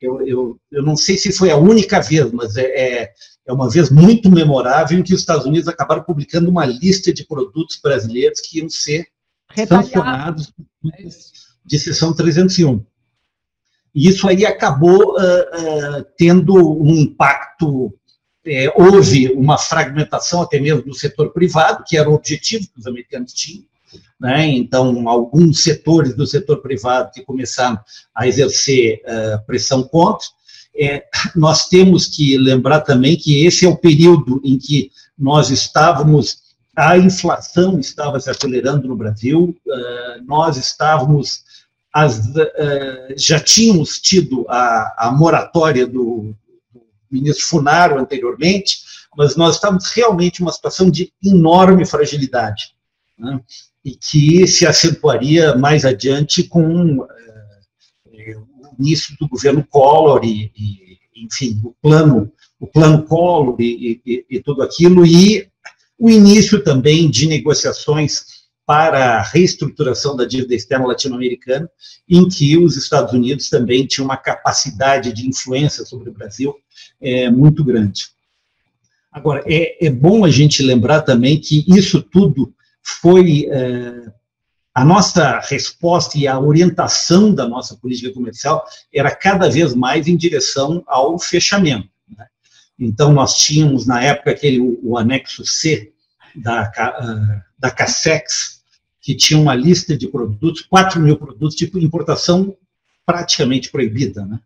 Eu, 0.00 0.24
eu, 0.24 0.60
eu 0.70 0.84
não 0.84 0.96
sei 0.96 1.16
se 1.16 1.32
foi 1.32 1.50
a 1.50 1.56
única 1.56 2.00
vez, 2.00 2.30
mas 2.30 2.56
é, 2.56 2.62
é, 2.62 3.12
é 3.44 3.52
uma 3.52 3.68
vez 3.68 3.90
muito 3.90 4.30
memorável 4.30 4.96
em 4.96 5.02
que 5.02 5.12
os 5.12 5.20
Estados 5.20 5.44
Unidos 5.44 5.66
acabaram 5.66 6.04
publicando 6.04 6.48
uma 6.48 6.64
lista 6.64 7.12
de 7.12 7.26
produtos 7.26 7.80
brasileiros 7.82 8.40
que 8.40 8.58
iam 8.60 8.70
ser 8.70 9.08
sancionados 9.66 10.52
de 11.64 11.78
sessão 11.80 12.12
301. 12.12 12.84
E 13.96 14.08
isso 14.08 14.28
aí 14.28 14.44
acabou 14.44 15.14
uh, 15.14 15.20
uh, 15.20 16.06
tendo 16.18 16.54
um 16.54 16.94
impacto. 16.94 17.90
É, 18.44 18.70
houve 18.76 19.32
uma 19.32 19.56
fragmentação 19.56 20.42
até 20.42 20.60
mesmo 20.60 20.82
do 20.82 20.92
setor 20.92 21.32
privado, 21.32 21.82
que 21.84 21.96
era 21.96 22.08
o 22.08 22.12
objetivo 22.12 22.66
que 22.66 22.78
os 22.78 22.86
americanos 22.86 23.32
tinham, 23.32 23.64
né? 24.20 24.46
então, 24.46 25.08
alguns 25.08 25.62
setores 25.62 26.14
do 26.14 26.26
setor 26.26 26.58
privado 26.58 27.10
que 27.10 27.24
começaram 27.24 27.76
a 28.14 28.28
exercer 28.28 29.00
uh, 29.00 29.44
pressão 29.46 29.82
contra. 29.82 30.28
É, 30.78 31.04
nós 31.34 31.66
temos 31.66 32.06
que 32.06 32.36
lembrar 32.36 32.82
também 32.82 33.16
que 33.16 33.46
esse 33.46 33.64
é 33.64 33.68
o 33.68 33.78
período 33.78 34.42
em 34.44 34.58
que 34.58 34.92
nós 35.18 35.50
estávamos, 35.50 36.42
a 36.76 36.98
inflação 36.98 37.80
estava 37.80 38.20
se 38.20 38.28
acelerando 38.28 38.86
no 38.86 38.94
Brasil, 38.94 39.56
nós 40.26 40.58
estávamos, 40.58 41.45
as, 42.04 42.18
uh, 42.18 43.14
já 43.16 43.40
tínhamos 43.40 44.00
tido 44.00 44.44
a, 44.48 45.06
a 45.06 45.12
moratória 45.12 45.86
do, 45.86 46.34
do 46.72 46.82
ministro 47.10 47.46
Funaro 47.46 47.98
anteriormente, 47.98 48.80
mas 49.16 49.36
nós 49.36 49.54
estávamos 49.54 49.90
realmente 49.92 50.40
em 50.40 50.44
uma 50.44 50.52
situação 50.52 50.90
de 50.90 51.12
enorme 51.24 51.86
fragilidade. 51.86 52.74
Né? 53.18 53.40
e 53.86 53.94
que 53.94 54.44
se 54.48 54.66
acentuaria 54.66 55.54
mais 55.54 55.84
adiante 55.84 56.42
com 56.42 57.06
é, 58.12 58.36
o 58.36 58.74
início 58.80 59.16
do 59.16 59.28
governo 59.28 59.64
Collor 59.64 60.24
e, 60.24 60.50
e, 60.56 60.98
enfim, 61.24 61.60
o 61.62 61.72
plano, 61.80 62.32
o 62.58 62.66
plano 62.66 63.04
Collor 63.04 63.54
e, 63.60 64.02
e, 64.04 64.26
e 64.28 64.40
tudo 64.40 64.64
aquilo, 64.64 65.06
e 65.06 65.48
o 65.96 66.10
início 66.10 66.64
também 66.64 67.08
de 67.08 67.28
negociações 67.28 68.35
para 68.66 69.18
a 69.18 69.22
reestruturação 69.22 70.16
da 70.16 70.24
dívida 70.24 70.54
externa 70.54 70.88
latino-americana, 70.88 71.70
em 72.08 72.28
que 72.28 72.58
os 72.58 72.76
Estados 72.76 73.12
Unidos 73.12 73.48
também 73.48 73.86
tinham 73.86 74.06
uma 74.06 74.16
capacidade 74.16 75.12
de 75.12 75.28
influência 75.28 75.84
sobre 75.84 76.10
o 76.10 76.12
Brasil 76.12 76.52
é, 77.00 77.30
muito 77.30 77.64
grande. 77.64 78.08
Agora, 79.12 79.42
é, 79.46 79.86
é 79.86 79.88
bom 79.88 80.24
a 80.24 80.30
gente 80.30 80.64
lembrar 80.64 81.02
também 81.02 81.40
que 81.40 81.64
isso 81.68 82.02
tudo 82.02 82.52
foi 82.82 83.46
é, 83.48 84.12
a 84.74 84.84
nossa 84.84 85.40
resposta 85.40 86.18
e 86.18 86.26
a 86.26 86.38
orientação 86.38 87.32
da 87.32 87.48
nossa 87.48 87.76
política 87.76 88.12
comercial 88.12 88.64
era 88.92 89.14
cada 89.14 89.48
vez 89.48 89.74
mais 89.74 90.08
em 90.08 90.16
direção 90.16 90.82
ao 90.88 91.18
fechamento. 91.18 91.88
Né? 92.14 92.26
Então, 92.78 93.12
nós 93.12 93.38
tínhamos, 93.38 93.86
na 93.86 94.02
época, 94.02 94.32
aquele, 94.32 94.60
o, 94.60 94.78
o 94.82 94.98
anexo 94.98 95.46
C 95.46 95.92
da, 96.34 96.70
uh, 97.00 97.45
da 97.58 97.70
CASEX, 97.70 98.62
que 99.00 99.14
tinha 99.14 99.38
uma 99.38 99.54
lista 99.54 99.96
de 99.96 100.08
produtos, 100.08 100.62
4 100.62 101.00
mil 101.00 101.16
produtos, 101.16 101.54
tipo 101.54 101.78
importação 101.78 102.56
praticamente 103.04 103.70
proibida. 103.70 104.26
Né? 104.26 104.40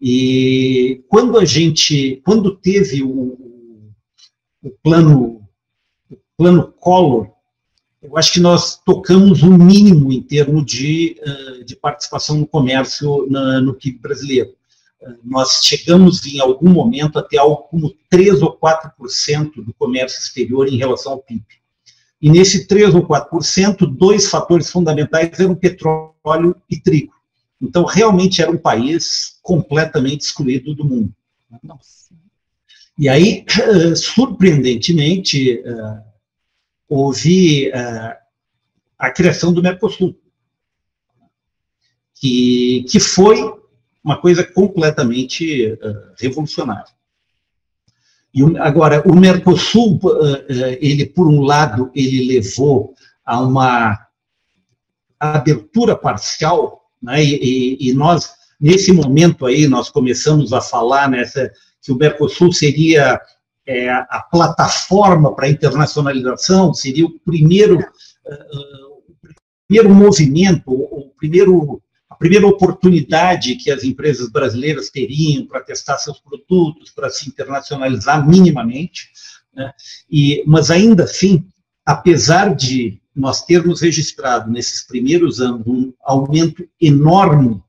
E 0.00 1.02
quando 1.08 1.38
a 1.38 1.44
gente, 1.44 2.22
quando 2.24 2.54
teve 2.54 3.02
o, 3.02 3.92
o 4.62 4.70
plano, 4.82 5.42
o 6.10 6.16
plano 6.36 6.72
Collor, 6.78 7.28
eu 8.00 8.16
acho 8.16 8.32
que 8.32 8.40
nós 8.40 8.76
tocamos 8.76 9.42
o 9.42 9.46
um 9.46 9.58
mínimo 9.58 10.12
em 10.12 10.22
termos 10.22 10.64
de, 10.64 11.20
de 11.66 11.74
participação 11.74 12.38
no 12.38 12.46
comércio 12.46 13.26
na, 13.28 13.60
no 13.60 13.74
PIB 13.74 13.98
brasileiro. 13.98 14.54
Nós 15.24 15.60
chegamos 15.62 16.24
em 16.24 16.40
algum 16.40 16.70
momento 16.70 17.18
até 17.18 17.38
algo 17.38 17.64
como 17.64 17.94
3 18.08 18.42
ou 18.42 18.56
4% 18.56 19.64
do 19.64 19.74
comércio 19.74 20.20
exterior 20.20 20.68
em 20.68 20.76
relação 20.76 21.12
ao 21.12 21.18
PIB. 21.18 21.44
E 22.20 22.28
nesse 22.28 22.66
3 22.66 22.94
ou 22.94 23.06
4%, 23.06 23.86
dois 23.86 24.28
fatores 24.28 24.70
fundamentais 24.70 25.38
eram 25.38 25.54
petróleo 25.54 26.56
e 26.68 26.80
trigo. 26.80 27.12
Então, 27.60 27.84
realmente 27.84 28.42
era 28.42 28.50
um 28.50 28.58
país 28.58 29.38
completamente 29.42 30.22
excluído 30.22 30.74
do 30.74 30.84
mundo. 30.84 31.12
Nossa. 31.62 32.08
E 32.98 33.08
aí, 33.08 33.44
eh, 33.48 33.94
surpreendentemente, 33.94 35.62
houve 36.88 37.68
uh, 37.68 38.16
a 38.98 39.10
criação 39.10 39.52
do 39.52 39.62
Mercosul, 39.62 40.18
que, 42.14 42.84
que 42.90 42.98
foi 42.98 43.38
uma 44.02 44.20
coisa 44.20 44.42
completamente 44.42 45.78
revolucionária. 46.18 46.97
E 48.34 48.42
agora, 48.58 49.02
o 49.06 49.14
Mercosul, 49.16 49.98
uh, 50.02 50.44
ele, 50.80 51.06
por 51.06 51.26
um 51.26 51.40
lado, 51.40 51.90
ele 51.94 52.26
levou 52.26 52.94
a 53.24 53.40
uma 53.40 53.98
abertura 55.18 55.96
parcial, 55.96 56.82
né, 57.02 57.22
e, 57.22 57.76
e, 57.80 57.92
nós, 57.92 58.30
nesse 58.60 58.92
momento 58.92 59.46
aí, 59.46 59.66
nós 59.66 59.90
começamos 59.90 60.52
a 60.52 60.60
falar 60.60 61.08
nessa, 61.10 61.50
que 61.82 61.92
o 61.92 61.96
Mercosul 61.96 62.52
seria 62.52 63.20
é, 63.66 63.90
a 63.90 64.26
plataforma 64.30 65.34
para 65.34 65.46
a 65.46 65.50
internacionalização, 65.50 66.72
seria 66.72 67.06
o 67.06 67.18
primeiro, 67.20 67.78
uh, 67.78 68.98
o 68.98 69.66
primeiro 69.66 69.94
movimento, 69.94 70.70
o 70.70 71.12
primeiro, 71.18 71.82
primeira 72.18 72.46
oportunidade 72.46 73.56
que 73.56 73.70
as 73.70 73.84
empresas 73.84 74.30
brasileiras 74.30 74.90
teriam 74.90 75.46
para 75.46 75.60
testar 75.60 75.98
seus 75.98 76.18
produtos, 76.18 76.90
para 76.90 77.10
se 77.10 77.28
internacionalizar 77.28 78.26
minimamente. 78.28 79.10
Né? 79.54 79.72
E, 80.10 80.42
mas 80.46 80.70
ainda 80.70 81.04
assim, 81.04 81.46
apesar 81.84 82.54
de 82.54 83.00
nós 83.14 83.42
termos 83.42 83.80
registrado 83.80 84.50
nesses 84.50 84.82
primeiros 84.82 85.40
anos 85.40 85.66
um 85.66 85.92
aumento 86.02 86.68
enorme 86.80 87.60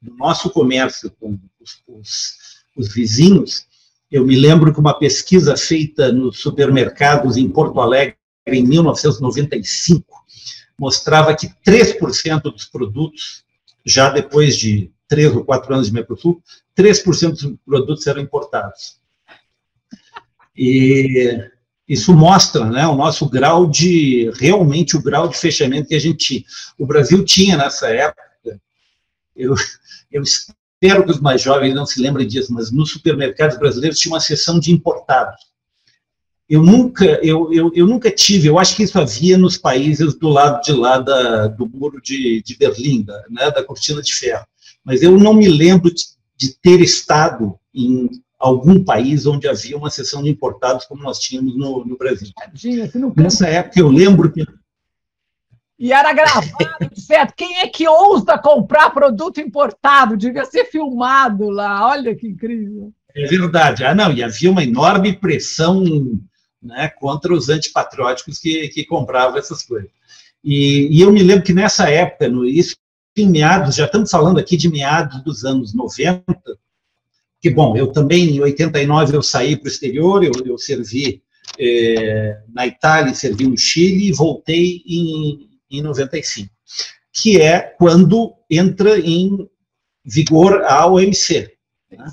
do 0.00 0.14
nosso 0.16 0.50
comércio 0.50 1.10
com 1.18 1.38
os, 1.60 1.82
os, 1.86 2.34
os 2.76 2.92
vizinhos, 2.92 3.66
eu 4.10 4.24
me 4.24 4.36
lembro 4.36 4.72
que 4.72 4.80
uma 4.80 4.98
pesquisa 4.98 5.56
feita 5.56 6.12
nos 6.12 6.38
supermercados 6.40 7.36
em 7.36 7.48
Porto 7.48 7.80
Alegre 7.80 8.16
em 8.46 8.62
1995 8.64 10.24
mostrava 10.78 11.34
que 11.34 11.48
3% 11.66 12.42
dos 12.42 12.64
produtos, 12.64 13.43
já 13.84 14.10
depois 14.10 14.56
de 14.56 14.90
três 15.06 15.34
ou 15.34 15.44
quatro 15.44 15.74
anos 15.74 15.88
de 15.88 15.92
Mercosul, 15.92 16.42
3% 16.76 17.30
dos 17.32 17.54
produtos 17.64 18.06
eram 18.06 18.20
importados. 18.20 18.98
E 20.56 21.50
isso 21.86 22.14
mostra 22.14 22.64
né, 22.64 22.86
o 22.86 22.96
nosso 22.96 23.28
grau 23.28 23.66
de, 23.68 24.30
realmente 24.36 24.96
o 24.96 25.02
grau 25.02 25.28
de 25.28 25.36
fechamento 25.36 25.88
que 25.88 25.94
a 25.94 26.00
gente, 26.00 26.46
o 26.78 26.86
Brasil 26.86 27.24
tinha 27.24 27.56
nessa 27.56 27.88
época. 27.88 28.22
Eu, 29.36 29.54
eu 30.10 30.22
espero 30.22 31.04
que 31.04 31.10
os 31.10 31.20
mais 31.20 31.42
jovens 31.42 31.74
não 31.74 31.84
se 31.84 32.00
lembrem 32.00 32.26
disso, 32.26 32.52
mas 32.52 32.70
nos 32.70 32.90
supermercados 32.90 33.58
brasileiros 33.58 33.98
tinha 33.98 34.14
uma 34.14 34.20
seção 34.20 34.58
de 34.58 34.72
importados. 34.72 35.53
Eu 36.48 36.62
nunca, 36.62 37.04
eu, 37.22 37.52
eu, 37.52 37.72
eu 37.74 37.86
nunca 37.86 38.10
tive, 38.10 38.48
eu 38.48 38.58
acho 38.58 38.76
que 38.76 38.82
isso 38.82 38.98
havia 39.00 39.38
nos 39.38 39.56
países 39.56 40.14
do 40.14 40.28
lado 40.28 40.60
de 40.62 40.72
lá 40.72 40.98
da, 40.98 41.46
do 41.46 41.66
muro 41.66 42.00
de, 42.02 42.42
de 42.42 42.56
Berlim, 42.56 43.02
da, 43.02 43.22
né, 43.30 43.50
da 43.50 43.64
cortina 43.64 44.02
de 44.02 44.12
ferro, 44.12 44.44
mas 44.84 45.02
eu 45.02 45.18
não 45.18 45.32
me 45.32 45.48
lembro 45.48 45.92
de, 45.92 46.02
de 46.36 46.54
ter 46.60 46.80
estado 46.82 47.58
em 47.74 48.10
algum 48.38 48.84
país 48.84 49.24
onde 49.24 49.48
havia 49.48 49.76
uma 49.76 49.88
seção 49.88 50.22
de 50.22 50.28
importados 50.28 50.84
como 50.84 51.02
nós 51.02 51.18
tínhamos 51.18 51.56
no, 51.56 51.82
no 51.82 51.96
Brasil. 51.96 52.28
Nessa 53.16 53.48
época 53.48 53.80
eu 53.80 53.88
lembro 53.88 54.30
que 54.30 54.44
e 55.78 55.92
era 55.92 56.12
gravado, 56.12 56.54
certo? 56.94 57.34
Quem 57.36 57.58
é 57.58 57.66
que 57.66 57.88
ousa 57.88 58.38
comprar 58.38 58.90
produto 58.90 59.40
importado? 59.40 60.16
Devia 60.16 60.44
ser 60.44 60.66
filmado 60.66 61.50
lá. 61.50 61.88
Olha 61.88 62.14
que 62.14 62.28
incrível. 62.28 62.92
É 63.14 63.26
verdade. 63.26 63.84
Ah, 63.84 63.94
não, 63.94 64.12
e 64.12 64.22
havia 64.22 64.50
uma 64.50 64.62
enorme 64.62 65.14
pressão 65.14 65.84
né, 66.64 66.88
contra 66.88 67.32
os 67.32 67.48
antipatrióticos 67.48 68.38
que, 68.38 68.68
que 68.68 68.84
compravam 68.84 69.38
essas 69.38 69.62
coisas. 69.62 69.90
E, 70.42 70.88
e, 70.90 71.02
eu 71.02 71.12
me 71.12 71.22
lembro 71.22 71.44
que 71.44 71.52
nessa 71.52 71.88
época, 71.90 72.28
no, 72.28 72.44
isso 72.46 72.76
em 73.16 73.28
meados, 73.28 73.76
já 73.76 73.84
estamos 73.84 74.10
falando 74.10 74.40
aqui 74.40 74.56
de 74.56 74.68
meados 74.68 75.22
dos 75.22 75.44
anos 75.44 75.72
90, 75.72 76.24
que, 77.40 77.50
bom, 77.50 77.76
eu 77.76 77.92
também, 77.92 78.36
em 78.36 78.40
89, 78.40 79.16
eu 79.16 79.22
saí 79.22 79.56
para 79.56 79.66
o 79.66 79.70
exterior, 79.70 80.24
eu, 80.24 80.32
eu 80.44 80.58
servi 80.58 81.22
é, 81.58 82.40
na 82.52 82.66
Itália, 82.66 83.14
servi 83.14 83.46
no 83.46 83.56
Chile 83.56 84.08
e 84.08 84.12
voltei 84.12 84.82
em, 84.86 85.50
em 85.70 85.82
95, 85.82 86.50
que 87.12 87.40
é 87.40 87.60
quando 87.60 88.34
entra 88.50 88.98
em 88.98 89.48
vigor 90.04 90.62
a 90.64 90.86
OMC. 90.86 91.52
Né? 91.92 92.12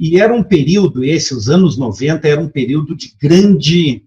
E 0.00 0.18
era 0.18 0.32
um 0.32 0.42
período, 0.42 1.04
esse, 1.04 1.34
os 1.34 1.50
anos 1.50 1.76
90, 1.76 2.26
era 2.26 2.40
um 2.40 2.48
período 2.48 2.96
de 2.96 3.14
grande 3.20 4.02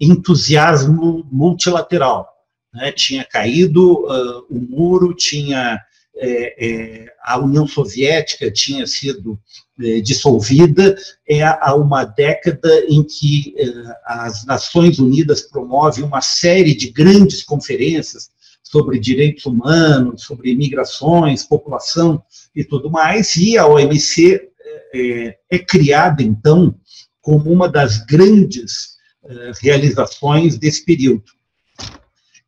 entusiasmo 0.00 1.28
multilateral. 1.30 2.26
Né? 2.72 2.90
Tinha 2.90 3.26
caído 3.26 4.06
uh, 4.06 4.46
o 4.48 4.58
muro, 4.58 5.12
tinha 5.12 5.78
é, 6.16 6.66
é, 6.66 7.06
a 7.22 7.38
União 7.38 7.66
Soviética 7.66 8.50
tinha 8.50 8.86
sido 8.86 9.38
é, 9.82 10.00
dissolvida, 10.00 10.96
é 11.28 11.42
há 11.42 11.74
uma 11.74 12.04
década 12.04 12.70
em 12.88 13.02
que 13.02 13.52
é, 13.58 13.66
as 14.06 14.46
Nações 14.46 14.98
Unidas 14.98 15.42
promovem 15.42 16.04
uma 16.04 16.22
série 16.22 16.74
de 16.74 16.90
grandes 16.90 17.42
conferências 17.42 18.30
sobre 18.62 18.98
direitos 18.98 19.44
humanos, 19.44 20.22
sobre 20.22 20.52
imigrações, 20.52 21.44
população 21.44 22.22
e 22.54 22.64
tudo 22.64 22.90
mais, 22.90 23.36
e 23.36 23.58
a 23.58 23.66
OMC 23.66 24.53
é, 24.94 25.36
é 25.50 25.58
criada, 25.58 26.22
então, 26.22 26.74
como 27.20 27.50
uma 27.50 27.68
das 27.68 27.98
grandes 27.98 28.94
é, 29.24 29.52
realizações 29.62 30.58
desse 30.58 30.84
período. 30.84 31.24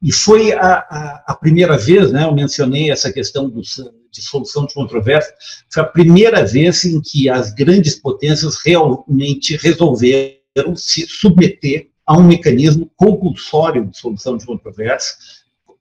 E 0.02 0.12
foi 0.12 0.52
a, 0.52 0.75
a, 0.75 1.25
a, 1.28 1.35
primeira 1.35 1.76
vez, 1.78 2.12
né, 2.12 2.25
eu 2.25 2.35
mencionei 2.35 2.90
essa 2.90 3.11
questão 3.11 3.49
dos, 3.49 3.83
de 4.11 4.23
solução 4.23 4.66
de 4.66 4.75
controvérsia, 4.75 5.33
foi 5.73 5.83
a 5.83 5.87
primeira 5.87 6.45
vez 6.45 6.85
em 6.85 7.00
que 7.00 7.28
as 7.28 7.52
grandes 7.52 7.95
potências 7.97 8.59
realmente 8.64 9.56
resolveram 9.56 10.76
se 10.76 11.06
submeter 11.06 11.88
a 12.06 12.16
um 12.16 12.23
mecanismo 12.23 12.90
compulsório 12.95 13.87
de 13.87 13.99
solução 13.99 14.37
de 14.37 14.47
controvérsia, 14.47 15.14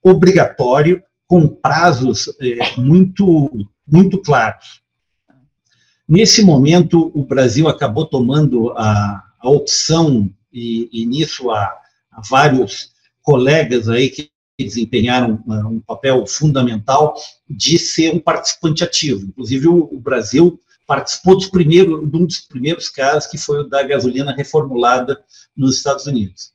obrigatório, 0.02 1.04
com 1.28 1.48
prazos 1.48 2.30
é, 2.40 2.80
muito, 2.80 3.52
muito 3.88 4.22
claros. 4.22 4.82
Nesse 6.08 6.44
momento, 6.44 7.12
o 7.16 7.24
Brasil 7.24 7.68
acabou 7.68 8.06
tomando 8.06 8.72
a, 8.72 9.24
a 9.40 9.50
opção, 9.50 10.30
e, 10.54 10.88
e 10.92 11.06
nisso 11.06 11.50
há, 11.50 11.76
há, 12.12 12.22
vários 12.30 12.92
colegas 13.22 13.90
aí 13.90 14.10
que 14.10 14.30
desempenharam 14.58 15.44
uh, 15.48 15.68
um 15.68 15.80
papel 15.80 16.26
fundamental 16.28 17.16
de 17.50 17.78
ser 17.80 18.14
um 18.14 18.20
participante 18.20 18.84
ativo. 18.84 19.26
Inclusive, 19.26 19.68
o, 19.68 19.90
o 19.92 20.00
Brasil 20.00 20.60
participou 20.86 21.36
dos 21.36 21.48
primeiros, 21.48 22.10
de 22.10 22.16
um 22.16 22.26
dos 22.26 22.42
primeiros 22.42 22.88
casos, 22.88 23.30
que 23.30 23.38
foi 23.38 23.62
o 23.62 23.68
da 23.68 23.82
gasolina 23.82 24.32
reformulada 24.32 25.20
nos 25.58 25.78
Estados 25.78 26.06
Unidos. 26.06 26.52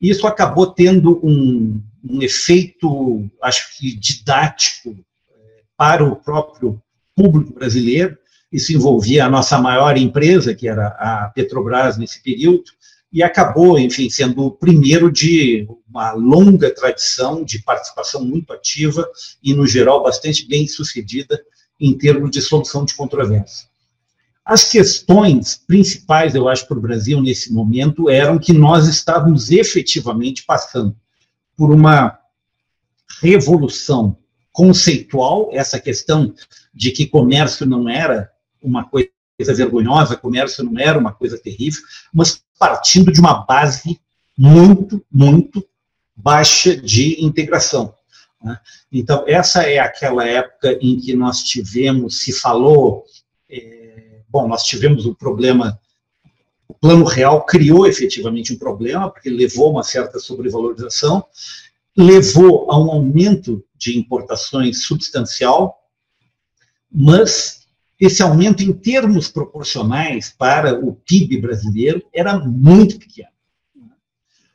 Isso 0.00 0.26
acabou 0.26 0.68
tendo 0.68 1.20
um, 1.24 1.82
um 2.08 2.22
efeito, 2.22 3.28
acho 3.42 3.76
que 3.76 3.94
didático, 3.94 4.96
eh, 5.30 5.62
para 5.76 6.04
o 6.04 6.16
próprio 6.16 6.80
público 7.14 7.52
brasileiro, 7.52 8.16
isso 8.52 8.72
envolvia 8.72 9.24
a 9.24 9.30
nossa 9.30 9.58
maior 9.58 9.96
empresa, 9.96 10.54
que 10.54 10.68
era 10.68 10.88
a 10.88 11.30
Petrobras 11.34 11.96
nesse 11.96 12.22
período, 12.22 12.64
e 13.12 13.22
acabou, 13.22 13.78
enfim, 13.78 14.08
sendo 14.08 14.46
o 14.46 14.50
primeiro 14.50 15.10
de 15.10 15.66
uma 15.88 16.12
longa 16.12 16.74
tradição 16.74 17.44
de 17.44 17.58
participação 17.62 18.24
muito 18.24 18.52
ativa 18.52 19.06
e, 19.42 19.52
no 19.54 19.66
geral, 19.66 20.02
bastante 20.02 20.46
bem 20.46 20.66
sucedida 20.66 21.42
em 21.78 21.96
termos 21.96 22.30
de 22.30 22.40
solução 22.40 22.84
de 22.84 22.94
controvérsia. 22.94 23.68
As 24.44 24.64
questões 24.64 25.60
principais, 25.66 26.34
eu 26.34 26.48
acho, 26.48 26.66
para 26.66 26.78
o 26.78 26.80
Brasil 26.80 27.20
nesse 27.22 27.52
momento 27.52 28.10
eram 28.10 28.38
que 28.38 28.52
nós 28.52 28.88
estávamos 28.88 29.50
efetivamente 29.50 30.44
passando 30.44 30.96
por 31.56 31.70
uma 31.70 32.18
revolução 33.20 34.16
conceitual, 34.50 35.48
essa 35.52 35.78
questão 35.78 36.34
de 36.74 36.90
que 36.90 37.06
comércio 37.06 37.66
não 37.66 37.88
era 37.88 38.31
uma 38.62 38.84
coisa 38.84 39.08
vergonhosa, 39.54 40.16
comércio 40.16 40.64
não 40.64 40.78
era 40.78 40.98
uma 40.98 41.12
coisa 41.12 41.38
terrível, 41.38 41.82
mas 42.12 42.42
partindo 42.58 43.12
de 43.12 43.20
uma 43.20 43.44
base 43.44 44.00
muito, 44.38 45.04
muito 45.10 45.66
baixa 46.14 46.76
de 46.76 47.22
integração. 47.24 47.94
Né? 48.42 48.58
Então, 48.90 49.24
essa 49.26 49.62
é 49.62 49.78
aquela 49.78 50.26
época 50.26 50.78
em 50.80 50.98
que 50.98 51.14
nós 51.14 51.42
tivemos, 51.42 52.20
se 52.20 52.32
falou, 52.32 53.04
é, 53.50 54.20
bom, 54.28 54.48
nós 54.48 54.64
tivemos 54.64 55.06
o 55.06 55.14
problema, 55.14 55.78
o 56.68 56.74
plano 56.74 57.04
real 57.04 57.44
criou 57.44 57.86
efetivamente 57.86 58.52
um 58.52 58.58
problema, 58.58 59.10
porque 59.10 59.30
levou 59.30 59.70
uma 59.70 59.82
certa 59.82 60.18
sobrevalorização, 60.18 61.24
levou 61.96 62.70
a 62.70 62.78
um 62.78 62.90
aumento 62.90 63.64
de 63.74 63.98
importações 63.98 64.84
substancial, 64.84 65.78
mas 66.90 67.61
esse 68.02 68.20
aumento 68.20 68.64
em 68.64 68.72
termos 68.72 69.28
proporcionais 69.28 70.34
para 70.36 70.74
o 70.74 70.92
PIB 70.92 71.40
brasileiro 71.40 72.02
era 72.12 72.36
muito 72.36 72.98
pequeno. 72.98 73.28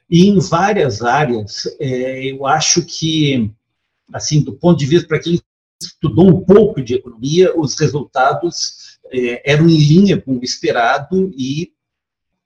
E 0.09 0.27
em 0.27 0.37
várias 0.37 1.01
áreas, 1.01 1.63
é, 1.79 2.25
eu 2.29 2.45
acho 2.45 2.85
que, 2.85 3.49
assim, 4.11 4.43
do 4.43 4.51
ponto 4.51 4.77
de 4.77 4.85
vista 4.85 5.07
para 5.07 5.19
quem 5.21 5.39
estudou 5.81 6.27
um 6.27 6.43
pouco 6.43 6.81
de 6.81 6.95
economia, 6.95 7.57
os 7.57 7.79
resultados 7.79 8.99
é, 9.09 9.49
eram 9.49 9.69
em 9.69 9.77
linha 9.77 10.21
com 10.21 10.37
o 10.37 10.43
esperado 10.43 11.31
e, 11.33 11.71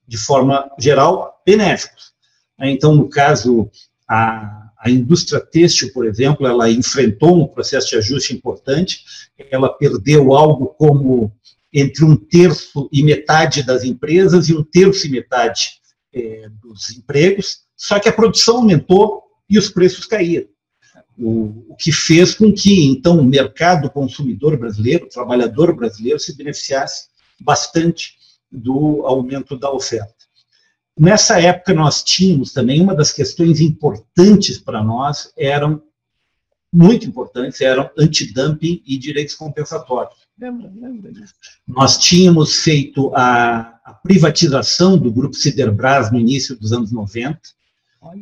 de 0.07 0.17
forma 0.17 0.69
geral, 0.77 1.41
benéficos. 1.43 2.13
Então, 2.59 2.93
no 2.93 3.09
caso, 3.09 3.71
a 4.07 4.70
a 4.83 4.89
indústria 4.89 5.39
têxtil, 5.39 5.93
por 5.93 6.07
exemplo, 6.07 6.47
ela 6.47 6.69
enfrentou 6.69 7.39
um 7.39 7.47
processo 7.47 7.89
de 7.89 7.97
ajuste 7.97 8.33
importante, 8.33 9.03
ela 9.51 9.69
perdeu 9.69 10.33
algo 10.33 10.67
como 10.69 11.31
entre 11.71 12.03
um 12.03 12.15
terço 12.15 12.89
e 12.91 13.03
metade 13.03 13.63
das 13.63 13.83
empresas 13.83 14.49
e 14.49 14.55
um 14.55 14.63
terço 14.63 15.05
e 15.05 15.11
metade 15.11 15.73
é, 16.11 16.49
dos 16.61 16.89
empregos, 16.89 17.59
só 17.77 17.99
que 17.99 18.09
a 18.09 18.13
produção 18.13 18.57
aumentou 18.57 19.21
e 19.47 19.57
os 19.59 19.69
preços 19.69 20.05
caíram. 20.05 20.47
O, 21.17 21.65
o, 21.69 21.75
que 21.77 21.91
fez 21.91 22.33
com 22.33 22.51
que, 22.51 22.85
então, 22.85 23.19
o 23.19 23.23
mercado 23.23 23.89
consumidor 23.89 24.57
brasileiro, 24.57 25.05
o 25.05 25.09
trabalhador 25.09 25.75
brasileiro, 25.75 26.19
se 26.19 26.35
beneficiasse 26.35 27.09
bastante 27.39 28.15
do 28.51 29.05
aumento 29.05 29.55
da 29.55 29.71
oferta. 29.71 30.20
Nessa 30.99 31.39
época, 31.39 31.73
nós 31.73 32.03
tínhamos 32.03 32.51
também 32.51 32.81
uma 32.81 32.93
das 32.93 33.11
questões 33.11 33.59
importantes 33.59 34.57
para 34.57 34.83
nós, 34.83 35.31
eram 35.37 35.81
muito 36.71 37.05
importantes, 37.05 37.59
eram 37.61 37.89
antidumping 37.97 38.81
e 38.85 38.97
direitos 38.97 39.35
compensatórios. 39.35 40.15
Lembra, 40.39 40.71
lembra 40.73 41.11
disso. 41.11 41.33
Nós 41.67 41.97
tínhamos 41.97 42.55
feito 42.63 43.13
a, 43.15 43.79
a, 43.83 43.93
privatização 43.93 44.97
do 44.97 45.11
grupo 45.11 45.35
Siderbras 45.35 46.11
no 46.11 46.19
início 46.19 46.55
dos 46.55 46.71
anos 46.71 46.91
90, 46.91 47.39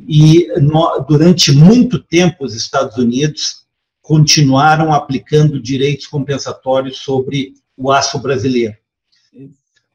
e 0.08 0.47
no, 0.60 1.05
durante 1.08 1.51
muito 1.51 1.99
tempo 1.99 2.43
os 2.43 2.53
Estados 2.53 2.97
Unidos 2.97 3.65
continuaram 4.01 4.91
aplicando 4.91 5.62
direitos 5.62 6.08
compensatórios 6.08 6.97
sobre 6.97 7.53
o 7.77 7.91
aço 7.91 8.19
brasileiro. 8.19 8.75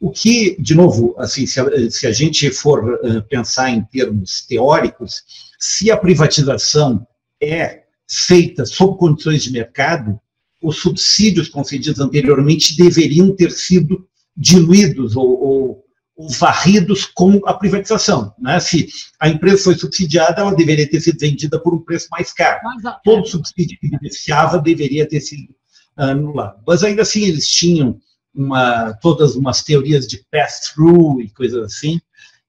O 0.05 0.11
que, 0.11 0.55
de 0.61 0.75
novo, 0.75 1.15
assim, 1.17 1.47
se 1.47 1.59
a, 1.59 1.91
se 1.91 2.07
a 2.07 2.13
gente 2.13 2.51
for 2.51 3.01
uh, 3.03 3.23
pensar 3.23 3.71
em 3.71 3.83
termos 3.85 4.43
teóricos, 4.47 5.23
se 5.59 5.91
a 5.91 5.97
privatização 5.97 7.07
é 7.43 7.85
feita 8.07 8.67
sob 8.67 8.99
condições 8.99 9.43
de 9.43 9.51
mercado, 9.51 10.21
os 10.63 10.77
subsídios 10.77 11.49
concedidos 11.49 12.01
anteriormente 12.01 12.77
deveriam 12.77 13.35
ter 13.35 13.51
sido 13.51 14.07
diluídos 14.37 15.17
ou, 15.17 15.43
ou, 15.43 15.85
ou 16.15 16.29
varridos 16.33 17.07
com 17.07 17.41
a 17.47 17.55
privatização. 17.55 18.35
Né? 18.39 18.61
Se 18.61 18.89
a 19.19 19.31
empresa 19.31 19.65
foi 19.65 19.75
subsidiada, 19.75 20.43
ela 20.43 20.55
deveria 20.55 20.87
ter 20.87 21.01
sido 21.01 21.19
vendida 21.19 21.59
por 21.59 21.73
um 21.73 21.81
preço 21.81 22.09
mais 22.11 22.31
caro. 22.31 22.61
Todo 23.03 23.27
subsídio 23.27 23.79
que 23.81 23.89
beneficiava 23.89 24.59
deveria 24.59 25.09
ter 25.09 25.23
sido 25.23 25.55
anulado. 25.97 26.63
Mas 26.67 26.85
ainda 26.85 27.01
assim, 27.01 27.23
eles 27.23 27.49
tinham 27.49 27.99
uma, 28.35 28.93
todas 28.95 29.37
umas 29.37 29.63
teorias 29.63 30.07
de 30.07 30.25
pass-through 30.31 31.21
e 31.21 31.31
coisas 31.31 31.63
assim. 31.65 32.01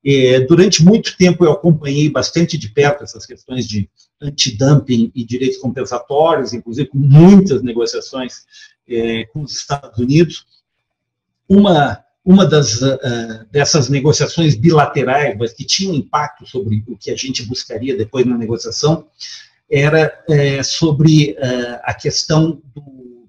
E, 0.04 0.39
durante 0.41 0.84
muito 0.84 1.17
tempo 1.17 1.45
eu 1.45 1.52
acompanhei 1.52 2.10
bastante 2.10 2.58
de 2.58 2.69
perto 2.69 3.04
essas 3.04 3.26
questões 3.26 3.67
de 3.67 3.89
antidumping 4.21 5.12
e 5.13 5.24
direitos 5.24 5.58
compensatórios, 5.58 6.54
inclusive 6.54 6.89
com 6.89 6.98
muitas 6.98 7.62
negociações 7.62 8.45
é, 8.88 9.26
com 9.26 9.41
os 9.41 9.54
Estados 9.54 9.98
Unidos. 10.00 10.45
Uma, 11.48 12.04
uma 12.24 12.45
das, 12.45 12.82
uh, 12.82 13.45
dessas 13.52 13.89
negociações 13.89 14.56
bilaterais, 14.56 15.38
mas 15.38 15.54
que 15.54 15.63
tinha 15.63 15.95
impacto 15.95 16.45
sobre 16.48 16.84
o 16.88 16.98
que 16.98 17.12
a 17.12 17.15
gente 17.15 17.43
buscaria 17.43 17.95
depois 17.95 18.26
na 18.26 18.38
negociação, 18.38 19.08
era 19.69 20.24
é, 20.30 20.63
sobre 20.63 21.32
uh, 21.34 21.80
a 21.84 21.93
questão 21.93 22.62
do, 22.74 23.28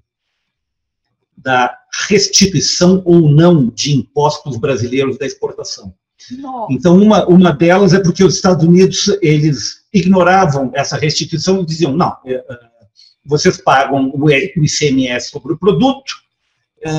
da 1.37 1.79
restituição 2.09 3.03
ou 3.05 3.31
não 3.31 3.69
de 3.69 3.97
impostos 3.97 4.57
brasileiros 4.57 5.19
da 5.19 5.27
exportação. 5.27 5.95
Nossa. 6.39 6.73
Então, 6.73 6.97
uma, 6.97 7.27
uma 7.27 7.53
delas 7.53 7.93
é 7.93 8.01
porque 8.01 8.25
os 8.25 8.35
Estados 8.35 8.65
Unidos, 8.65 9.17
eles 9.23 9.85
ignoravam 9.93 10.71
essa 10.75 10.97
restituição 10.97 11.61
e 11.61 11.67
diziam, 11.67 11.93
não, 11.93 12.17
é, 12.25 12.35
é, 12.35 12.45
vocês 13.25 13.59
pagam 13.59 14.11
o 14.15 14.31
ICMS 14.31 15.31
sobre 15.31 15.53
o 15.53 15.59
produto, 15.59 16.15
é, 16.83 16.91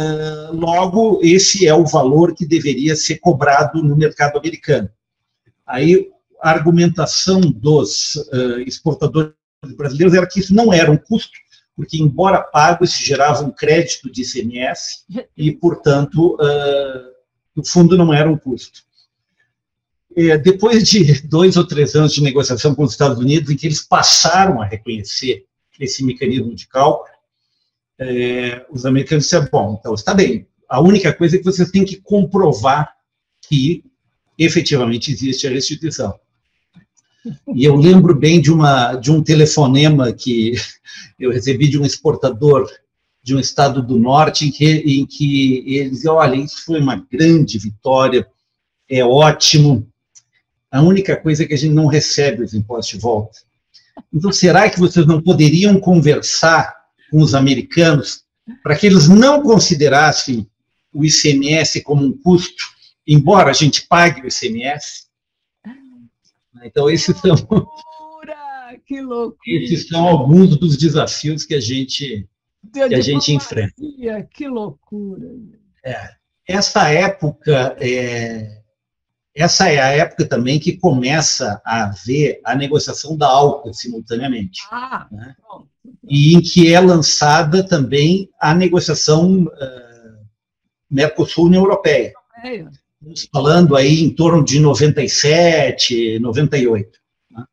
logo, 0.52 1.20
esse 1.22 1.68
é 1.68 1.74
o 1.74 1.86
valor 1.86 2.34
que 2.34 2.46
deveria 2.46 2.96
ser 2.96 3.18
cobrado 3.18 3.84
no 3.84 3.96
mercado 3.96 4.38
americano. 4.38 4.90
Aí, 5.66 6.10
a 6.42 6.52
argumentação 6.52 7.42
dos 7.42 8.14
exportadores 8.66 9.34
brasileiros 9.76 10.14
era 10.14 10.28
que 10.28 10.40
isso 10.40 10.54
não 10.54 10.72
era 10.72 10.92
um 10.92 10.98
custo, 10.98 11.32
porque, 11.78 12.02
embora 12.02 12.42
pago, 12.42 12.84
isso 12.84 13.06
gerava 13.06 13.46
um 13.46 13.52
crédito 13.52 14.12
de 14.12 14.24
ICMS 14.24 15.06
e, 15.38 15.52
portanto, 15.52 16.34
uh, 16.34 17.18
o 17.56 17.64
fundo 17.64 17.96
não 17.96 18.12
era 18.12 18.28
um 18.28 18.36
custo. 18.36 18.82
É, 20.16 20.36
depois 20.36 20.90
de 20.90 21.22
dois 21.22 21.56
ou 21.56 21.68
três 21.68 21.96
anos 21.96 22.14
de 22.14 22.24
negociação 22.24 22.74
com 22.74 22.82
os 22.82 22.94
Estados 22.94 23.20
Unidos, 23.20 23.52
em 23.52 23.56
que 23.56 23.68
eles 23.68 23.82
passaram 23.82 24.60
a 24.60 24.66
reconhecer 24.66 25.46
esse 25.80 26.04
mecanismo 26.04 26.56
de 26.56 26.68
cálculo, 26.68 27.08
é, 28.00 28.66
os 28.72 28.84
americanos 28.84 29.26
disseram, 29.26 29.48
bom, 29.52 29.78
então 29.80 29.94
está 29.94 30.16
bem, 30.16 30.48
a 30.68 30.82
única 30.82 31.14
coisa 31.14 31.36
é 31.36 31.40
que 31.40 31.46
vocês 31.46 31.70
têm 31.70 31.86
que 31.86 31.98
comprovar 31.98 32.92
que 33.48 33.84
efetivamente 34.36 35.12
existe 35.12 35.46
a 35.46 35.52
restituição. 35.52 36.20
E 37.54 37.66
eu 37.66 37.76
lembro 37.76 38.16
bem 38.16 38.40
de, 38.42 38.52
uma, 38.52 38.96
de 38.96 39.12
um 39.12 39.22
telefonema 39.22 40.12
que 40.14 40.54
eu 41.20 41.32
recebi 41.32 41.68
de 41.68 41.80
um 41.80 41.86
exportador 41.86 42.68
de 43.24 43.36
um 43.36 43.40
estado 43.40 43.82
do 43.82 44.00
norte, 44.00 44.48
em 44.48 44.52
que, 44.52 44.66
em 44.66 45.06
que 45.06 45.64
ele 45.68 45.90
dizia: 45.90 46.14
olha, 46.14 46.36
isso 46.36 46.64
foi 46.64 46.80
uma 46.80 47.06
grande 47.12 47.60
vitória, 47.60 48.26
é 48.90 49.04
ótimo. 49.04 49.86
A 50.72 50.82
única 50.82 51.16
coisa 51.18 51.44
é 51.44 51.46
que 51.46 51.54
a 51.54 51.58
gente 51.58 51.74
não 51.74 51.88
recebe 51.88 52.44
os 52.44 52.54
impostos 52.54 52.96
de 52.96 53.02
volta. 53.02 53.40
Então, 54.14 54.32
será 54.32 54.70
que 54.70 54.80
vocês 54.80 55.06
não 55.06 55.22
poderiam 55.22 55.80
conversar 55.80 56.74
com 57.12 57.20
os 57.20 57.34
americanos 57.34 58.24
para 58.64 58.78
que 58.78 58.86
eles 58.86 59.10
não 59.10 59.42
considerassem 59.42 60.48
o 60.94 61.04
ICMS 61.04 61.82
como 61.82 62.06
um 62.06 62.18
custo, 62.18 62.64
embora 63.06 63.50
a 63.50 63.54
gente 63.54 63.86
pague 63.88 64.22
o 64.22 64.28
ICMS? 64.28 65.07
Então, 66.64 66.90
esses 66.90 67.18
são, 67.18 67.36
que 68.86 69.02
loucura! 69.02 69.38
esses 69.46 69.88
são 69.88 70.08
alguns 70.08 70.58
dos 70.58 70.78
desafios 70.78 71.46
que 71.46 71.56
a 71.56 71.60
gente, 71.60 72.28
que 72.72 72.82
a 72.82 73.02
gente 73.02 73.34
enfrenta. 73.34 73.74
Que 74.32 74.48
loucura! 74.48 75.28
É, 75.84 76.12
essa 76.48 76.90
época, 76.90 77.76
é, 77.80 78.62
essa 79.36 79.70
é 79.70 79.80
a 79.80 79.88
época 79.90 80.26
também 80.26 80.60
que 80.60 80.78
começa 80.78 81.62
a 81.64 81.84
haver 81.84 82.42
a 82.44 82.56
negociação 82.56 83.16
da 83.16 83.28
ALCA 83.28 83.72
simultaneamente. 83.74 84.62
Ah, 84.72 85.08
né? 85.12 85.36
E 86.10 86.36
em 86.36 86.42
que 86.42 86.74
é 86.74 86.80
lançada 86.80 87.66
também 87.66 88.30
a 88.40 88.56
negociação 88.56 89.44
uh, 89.44 90.28
Mercosul-União 90.90 91.64
Europeia. 91.64 92.14
Estamos 93.00 93.30
falando 93.32 93.76
aí 93.76 94.02
em 94.02 94.10
torno 94.10 94.44
de 94.44 94.60
97, 94.60 96.20
98. 96.20 97.00
Né? 97.32 97.46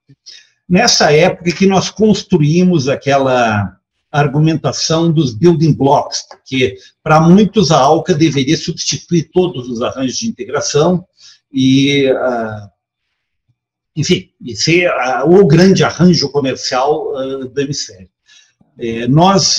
Nessa 0.68 1.12
época 1.12 1.52
que 1.52 1.66
nós 1.66 1.90
construímos 1.90 2.88
aquela 2.88 3.78
argumentação 4.11 5.12
dos 5.12 5.35
building 5.35 5.74
blocks, 5.74 6.22
porque 6.28 6.76
para 7.02 7.20
muitos 7.20 7.70
a 7.70 7.78
ALCA 7.78 8.14
deveria 8.14 8.57
substituir 8.57 9.30
todos 9.33 9.68
os 9.68 9.83
arranjos 9.83 10.16
de 10.18 10.28
integração 10.28 11.04
e, 11.52 12.11
uh, 12.11 12.70
enfim, 13.94 14.30
ser 14.54 14.88
uh, 14.88 15.28
o 15.28 15.44
grande 15.46 15.85
arranjo 15.85 16.30
comercial 16.30 17.12
uh, 17.12 17.48
do 17.48 17.61
hemisfério. 17.61 18.09
É, 18.77 19.07
nós 19.07 19.59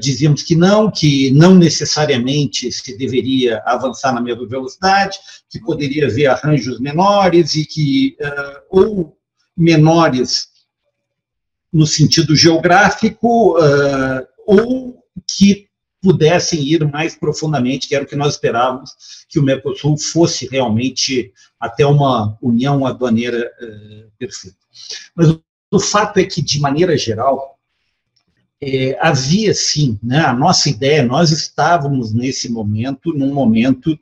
dizíamos 0.00 0.42
que 0.42 0.54
não, 0.54 0.90
que 0.90 1.30
não 1.30 1.54
necessariamente 1.54 2.70
se 2.70 2.96
deveria 2.98 3.62
avançar 3.64 4.12
na 4.12 4.20
mesma 4.20 4.46
velocidade, 4.46 5.18
que 5.48 5.58
poderia 5.60 6.06
haver 6.06 6.26
arranjos 6.26 6.78
menores 6.78 7.54
e 7.54 7.64
que, 7.64 8.16
ou 8.68 9.16
menores 9.56 10.50
no 11.72 11.86
sentido 11.86 12.34
geográfico, 12.34 13.58
uh, 13.58 14.26
ou 14.46 15.04
que 15.36 15.68
pudessem 16.02 16.60
ir 16.62 16.84
mais 16.90 17.14
profundamente, 17.14 17.86
que 17.86 17.94
era 17.94 18.04
o 18.04 18.06
que 18.06 18.16
nós 18.16 18.34
esperávamos, 18.34 18.90
que 19.28 19.38
o 19.38 19.42
Mercosul 19.42 19.98
fosse 19.98 20.48
realmente 20.48 21.32
até 21.58 21.86
uma 21.86 22.36
união 22.40 22.86
aduaneira 22.86 23.52
uh, 23.60 24.10
perfeita. 24.18 24.56
Mas 25.14 25.38
o, 25.70 25.78
fato 25.78 26.18
é 26.18 26.24
que, 26.24 26.42
de 26.42 26.58
maneira 26.58 26.96
geral, 26.96 27.58
é, 28.62 28.96
havia 29.00 29.54
sim, 29.54 29.98
né, 30.02 30.20
a 30.20 30.32
nossa 30.32 30.68
ideia, 30.68 31.02
nós 31.02 31.30
estávamos 31.30 32.12
nesse 32.12 32.50
momento, 32.50 33.12
num 33.14 33.32
momento 33.32 33.98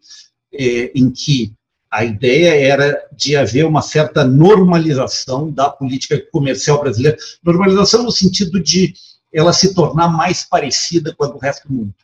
é, 0.52 0.90
em 0.94 1.10
que 1.10 1.52
a 1.90 2.04
ideia 2.04 2.70
era 2.70 3.08
de 3.16 3.36
haver 3.36 3.64
uma 3.64 3.80
certa 3.80 4.24
normalização 4.24 5.50
da 5.50 5.70
política 5.70 6.20
comercial 6.30 6.80
brasileira, 6.80 7.16
normalização 7.42 8.02
no 8.02 8.10
sentido 8.10 8.60
de 8.60 8.94
ela 9.32 9.52
se 9.52 9.74
tornar 9.74 10.08
mais 10.08 10.44
parecida 10.44 11.14
com 11.14 11.24
a 11.24 11.28
do 11.28 11.38
resto 11.38 11.68
do 11.68 11.74
mundo. 11.74 11.94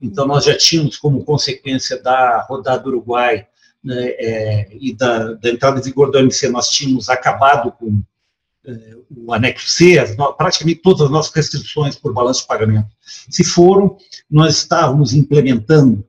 Então, 0.00 0.26
nós 0.26 0.44
já 0.44 0.56
tínhamos, 0.56 0.96
como 0.96 1.24
consequência 1.24 2.00
da 2.00 2.44
rodada 2.48 2.82
do 2.82 2.88
Uruguai 2.90 3.46
né, 3.82 4.08
é, 4.18 4.68
e 4.72 4.94
da, 4.94 5.32
da, 5.34 5.48
entrada 5.48 5.78
em 5.78 5.82
vigor 5.82 6.10
do 6.10 6.18
OMC, 6.18 6.48
nós 6.48 6.68
tínhamos 6.68 7.08
acabado 7.08 7.72
com 7.72 8.02
o 9.10 9.32
anexo 9.32 9.68
C, 9.68 9.98
as, 9.98 10.14
praticamente 10.36 10.80
todas 10.82 11.02
as 11.02 11.10
nossas 11.10 11.32
restrições 11.32 11.96
por 11.96 12.12
balanço 12.12 12.42
de 12.42 12.46
pagamento 12.46 12.88
se 13.28 13.42
foram, 13.44 13.96
nós 14.30 14.58
estávamos 14.58 15.12
implementando 15.12 16.06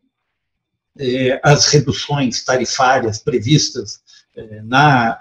eh, 1.00 1.40
as 1.44 1.68
reduções 1.68 2.44
tarifárias 2.44 3.18
previstas 3.18 4.02
eh, 4.36 4.62
na, 4.64 5.20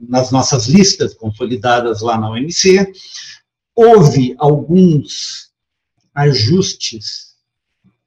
nas 0.00 0.30
nossas 0.30 0.66
listas 0.66 1.12
consolidadas 1.14 2.00
lá 2.00 2.18
na 2.18 2.30
OMC. 2.30 2.92
Houve 3.74 4.34
alguns 4.38 5.50
ajustes 6.14 7.36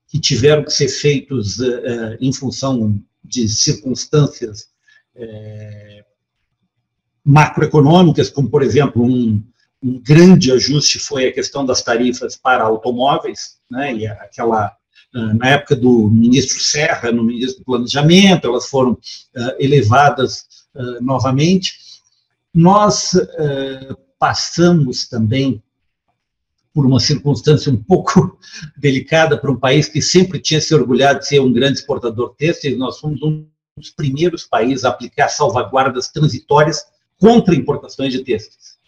que 0.08 0.20
tiveram 0.20 0.64
que 0.64 0.74
ser 0.74 0.90
feitos 0.90 1.60
em 2.20 2.34
função 2.34 3.02
de 3.24 3.48
circunstâncias 3.48 4.68
macroeconômicas, 7.26 8.30
como, 8.30 8.50
por 8.50 8.64
exemplo, 8.64 9.04
um, 9.04 9.44
um 9.82 10.00
grande 10.00 10.52
ajuste 10.52 11.00
foi 11.00 11.28
a 11.28 11.34
questão 11.34 11.66
das 11.66 11.82
tarifas 11.82 12.36
para 12.36 12.64
automóveis, 12.64 13.58
né, 13.70 13.94
e 13.96 14.08
aquela 14.08 14.76
ah, 15.14 15.34
na 15.34 15.50
época 15.50 15.76
do 15.76 16.10
ministro 16.10 16.60
Serra, 16.60 17.12
no 17.12 17.24
ministro 17.24 17.60
do 17.60 17.66
Planejamento, 17.66 18.48
elas 18.48 18.68
foram 18.68 18.94
uh, 18.94 19.00
elevadas 19.60 20.46
uh, 20.74 21.04
novamente. 21.04 21.74
Nós 22.54 23.14
uh, 23.14 23.98
passamos 24.18 25.10
também 25.10 25.62
por 26.74 26.86
uma 26.86 27.00
circunstância 27.00 27.70
um 27.70 27.76
pouco 27.84 28.40
delicada 28.78 29.38
para 29.38 29.52
um 29.52 29.60
país 29.60 29.90
que 29.90 30.02
sempre 30.02 30.40
tinha 30.40 30.62
se 30.62 30.74
orgulhado 30.74 31.20
de 31.20 31.28
ser 31.28 31.42
um 31.42 31.52
grande 31.52 31.80
exportador 31.80 32.34
têxtil, 32.38 32.78
nós 32.78 32.98
fomos 32.98 33.22
um 33.22 33.46
dos 33.76 33.90
primeiros 33.90 34.46
países 34.46 34.86
a 34.86 34.90
aplicar 34.90 35.28
salvaguardas 35.28 36.08
transitórias 36.08 36.86
contra 37.22 37.56
importações 37.56 38.12
de 38.12 38.24
têxteis. 38.24 38.82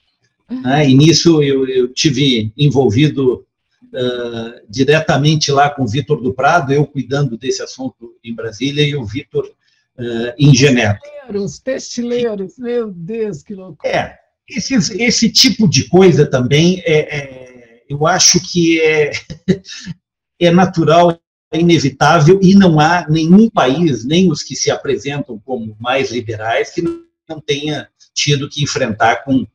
Uhum. 0.49 0.77
e 0.81 0.93
nisso 0.93 1.41
eu, 1.41 1.65
eu 1.69 1.87
tive 1.93 2.51
envolvido 2.57 3.45
uh, 3.93 4.61
diretamente 4.69 5.51
lá 5.51 5.69
com 5.69 5.83
o 5.83 5.87
Vitor 5.87 6.21
do 6.21 6.33
Prado, 6.33 6.73
eu 6.73 6.85
cuidando 6.85 7.37
desse 7.37 7.61
assunto 7.61 8.15
em 8.21 8.35
Brasília 8.35 8.83
e 8.85 8.95
o 8.95 9.05
Vitor 9.05 9.45
uh, 9.45 10.33
em 10.37 10.53
Genebra. 10.53 10.99
Testileiros, 10.99 11.59
testileiros, 11.59 12.57
meu 12.57 12.91
Deus, 12.91 13.41
que 13.41 13.55
loucura. 13.55 13.89
É, 13.89 14.17
esse, 14.49 14.75
esse 15.01 15.31
tipo 15.31 15.67
de 15.67 15.87
coisa 15.87 16.25
também, 16.25 16.81
é, 16.85 17.17
é 17.17 17.83
eu 17.87 18.05
acho 18.07 18.39
que 18.41 18.81
é, 18.81 19.11
é 20.39 20.51
natural, 20.51 21.17
é 21.51 21.59
inevitável, 21.59 22.39
e 22.41 22.55
não 22.55 22.79
há 22.79 23.07
nenhum 23.07 23.49
país, 23.49 24.03
nem 24.03 24.31
os 24.31 24.41
que 24.43 24.55
se 24.55 24.71
apresentam 24.71 25.39
como 25.39 25.77
mais 25.79 26.11
liberais, 26.11 26.71
que 26.71 26.81
não 26.81 27.39
tenha 27.39 27.87
tido 28.13 28.49
que 28.49 28.63
enfrentar 28.63 29.23
com 29.23 29.45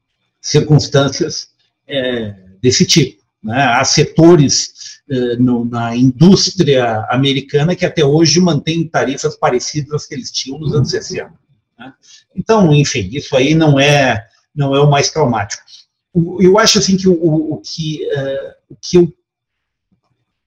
circunstâncias 0.41 1.49
é, 1.87 2.35
desse 2.61 2.87
tipo. 2.87 3.23
Né? 3.43 3.63
Há 3.63 3.85
setores 3.85 5.01
eh, 5.11 5.37
no, 5.37 5.65
na 5.65 5.97
indústria 5.97 7.07
americana 7.09 7.75
que 7.75 7.87
até 7.87 8.05
hoje 8.05 8.41
mantêm 8.41 8.87
tarifas 8.87 9.37
parecidas 9.37 9.95
às 9.95 10.07
que 10.07 10.15
eles 10.15 10.31
tinham 10.31 10.59
nos 10.59 10.75
anos 10.75 10.91
60. 10.91 11.33
Né? 11.79 11.95
Então, 12.37 12.75
enfim, 12.75 13.09
isso 13.13 13.35
aí 13.35 13.55
não 13.55 13.81
é, 13.81 14.27
não 14.55 14.75
é 14.75 14.81
o 14.81 14.91
mais 14.91 15.11
traumático. 15.11 15.63
O, 16.13 16.43
eu 16.43 16.59
acho 16.59 16.79
assim 16.79 16.97
que 16.97 17.09
o, 17.09 17.15
o, 17.15 17.57
que, 17.59 18.07
uh, 18.13 18.53
o 18.69 18.77
que 18.77 18.99
eu, 18.99 19.11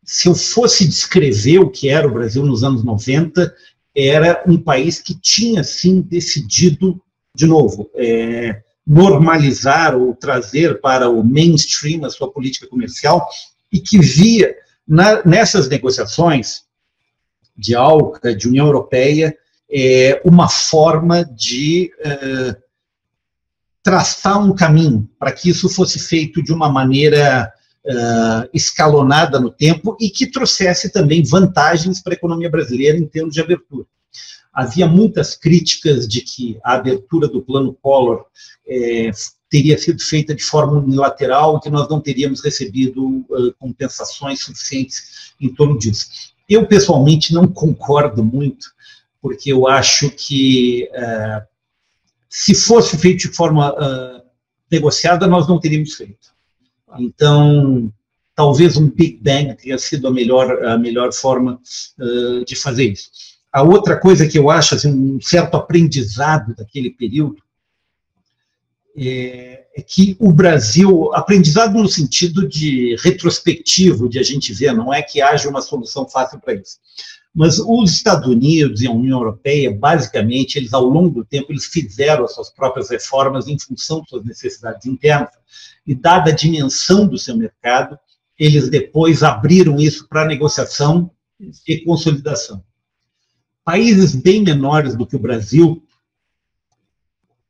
se 0.04 0.28
eu 0.28 0.36
fosse 0.36 0.88
descrever 0.88 1.58
o 1.60 1.70
que 1.70 1.90
era 1.90 2.08
o 2.08 2.14
Brasil 2.14 2.46
nos 2.46 2.64
anos 2.64 2.84
90, 2.84 3.56
era 3.96 4.44
um 4.46 4.62
país 4.62 5.00
que 5.00 5.20
tinha, 5.20 5.64
sim, 5.64 6.02
decidido, 6.02 7.02
de 7.42 7.48
novo, 7.48 7.90
é, 7.96 8.62
normalizar 8.86 9.96
ou 9.96 10.14
trazer 10.14 10.80
para 10.80 11.10
o 11.10 11.24
mainstream 11.24 12.06
a 12.06 12.10
sua 12.12 12.32
política 12.32 12.68
comercial 12.68 13.28
e 13.74 13.80
que 13.80 13.98
via 13.98 14.56
na, 14.88 15.26
nessas 15.26 15.68
negociações 15.68 16.62
de 17.58 17.76
ALCA, 17.76 18.36
de 18.36 18.48
União 18.48 18.68
Europeia, 18.68 19.36
é, 19.72 20.22
uma 20.24 20.48
forma 20.48 21.26
de 21.26 21.92
é, 22.00 22.56
traçar 23.82 24.40
um 24.40 24.54
caminho 24.54 25.10
para 25.18 25.32
que 25.32 25.50
isso 25.50 25.68
fosse 25.68 25.98
feito 25.98 26.44
de 26.44 26.54
uma 26.54 26.72
maneira 26.72 27.52
é, 27.84 28.50
escalonada 28.54 29.40
no 29.40 29.50
tempo 29.50 29.98
e 30.00 30.12
que 30.12 30.28
trouxesse 30.28 30.92
também 30.92 31.24
vantagens 31.24 32.04
para 32.04 32.14
a 32.14 32.18
economia 32.18 32.52
brasileira 32.52 33.00
em 33.00 33.08
termos 33.08 33.34
de 33.34 33.42
abertura 33.42 33.88
havia 34.54 34.88
muitas 34.88 35.36
críticas 35.36 36.08
de 36.08 36.22
que 36.22 36.60
a 36.64 36.74
abertura 36.74 37.28
do 37.28 37.42
plano 37.42 37.78
Collor 37.82 38.26
é, 38.68 39.12
teria 39.52 39.78
sido 39.78 40.02
feita 40.02 40.34
de 40.34 40.44
forma 40.44 40.80
unilateral 40.80 41.58
e 41.58 41.60
que 41.60 41.70
nós 41.70 41.88
não 41.90 42.00
teríamos 42.00 42.42
recebido 42.42 43.06
uh, 43.06 43.54
compensações 43.60 44.42
suficientes 44.42 45.34
em 45.40 45.54
torno 45.54 45.78
disso. 45.78 46.08
Eu, 46.48 46.66
pessoalmente, 46.66 47.34
não 47.34 47.46
concordo 47.46 48.24
muito, 48.24 48.68
porque 49.22 49.52
eu 49.52 49.68
acho 49.68 50.10
que 50.10 50.90
uh, 50.94 51.46
se 52.30 52.56
fosse 52.56 52.98
feito 52.98 53.28
de 53.30 53.36
forma 53.36 53.74
uh, 53.74 54.22
negociada, 54.72 55.28
nós 55.28 55.48
não 55.50 55.60
teríamos 55.60 55.96
feito. 55.96 56.32
Então, 56.98 57.92
talvez 58.34 58.78
um 58.78 58.90
Big 58.90 59.20
Bang 59.22 59.54
tenha 59.56 59.78
sido 59.78 60.08
a 60.08 60.12
melhor, 60.12 60.64
a 60.66 60.78
melhor 60.78 61.14
forma 61.14 61.60
de 62.46 62.56
fazer 62.56 62.92
isso. 62.92 63.10
A 63.52 63.64
outra 63.64 64.00
coisa 64.00 64.28
que 64.28 64.40
eu 64.40 64.50
acho, 64.50 64.76
assim, 64.76 64.90
um 64.90 65.20
certo 65.20 65.58
aprendizado 65.58 66.56
daquele 66.56 66.90
período, 66.90 67.38
é, 68.96 69.66
é, 69.76 69.82
que 69.82 70.16
o 70.20 70.32
Brasil, 70.32 71.14
aprendizado 71.14 71.78
no 71.78 71.88
sentido 71.88 72.48
de 72.48 72.96
retrospectivo, 73.02 74.10
de 74.10 74.20
a 74.20 74.24
gente 74.24 74.54
ver, 74.54 74.74
não 74.74 74.94
é 74.94 75.02
que 75.02 75.22
haja 75.22 75.50
uma 75.50 75.62
solução 75.62 76.08
fácil 76.08 76.40
para 76.40 76.54
isso. 76.54 76.78
Mas 77.34 77.60
os 77.60 77.92
Estados 77.92 78.28
Unidos 78.28 78.82
e 78.82 78.88
a 78.88 78.92
União 78.92 79.20
Europeia, 79.20 79.74
basicamente, 79.74 80.58
eles 80.58 80.74
ao 80.74 80.84
longo 80.84 81.22
do 81.22 81.26
tempo, 81.26 81.52
eles 81.52 81.66
fizeram 81.66 82.26
as 82.26 82.34
suas 82.34 82.50
próprias 82.50 82.90
reformas 82.90 83.48
em 83.48 83.58
função 83.58 84.02
de 84.02 84.10
suas 84.10 84.26
necessidades 84.26 84.86
internas. 84.86 85.32
E 85.88 85.96
dada 85.96 86.32
a 86.32 86.36
dimensão 86.36 87.08
do 87.08 87.18
seu 87.18 87.36
mercado, 87.38 87.98
eles 88.38 88.70
depois 88.70 89.24
abriram 89.24 89.80
isso 89.80 90.08
para 90.10 90.26
negociação 90.26 91.10
e 91.66 91.80
consolidação. 91.80 92.62
Países 93.64 94.16
bem 94.16 94.44
menores 94.44 94.96
do 94.96 95.06
que 95.06 95.16
o 95.16 95.20
Brasil 95.20 95.84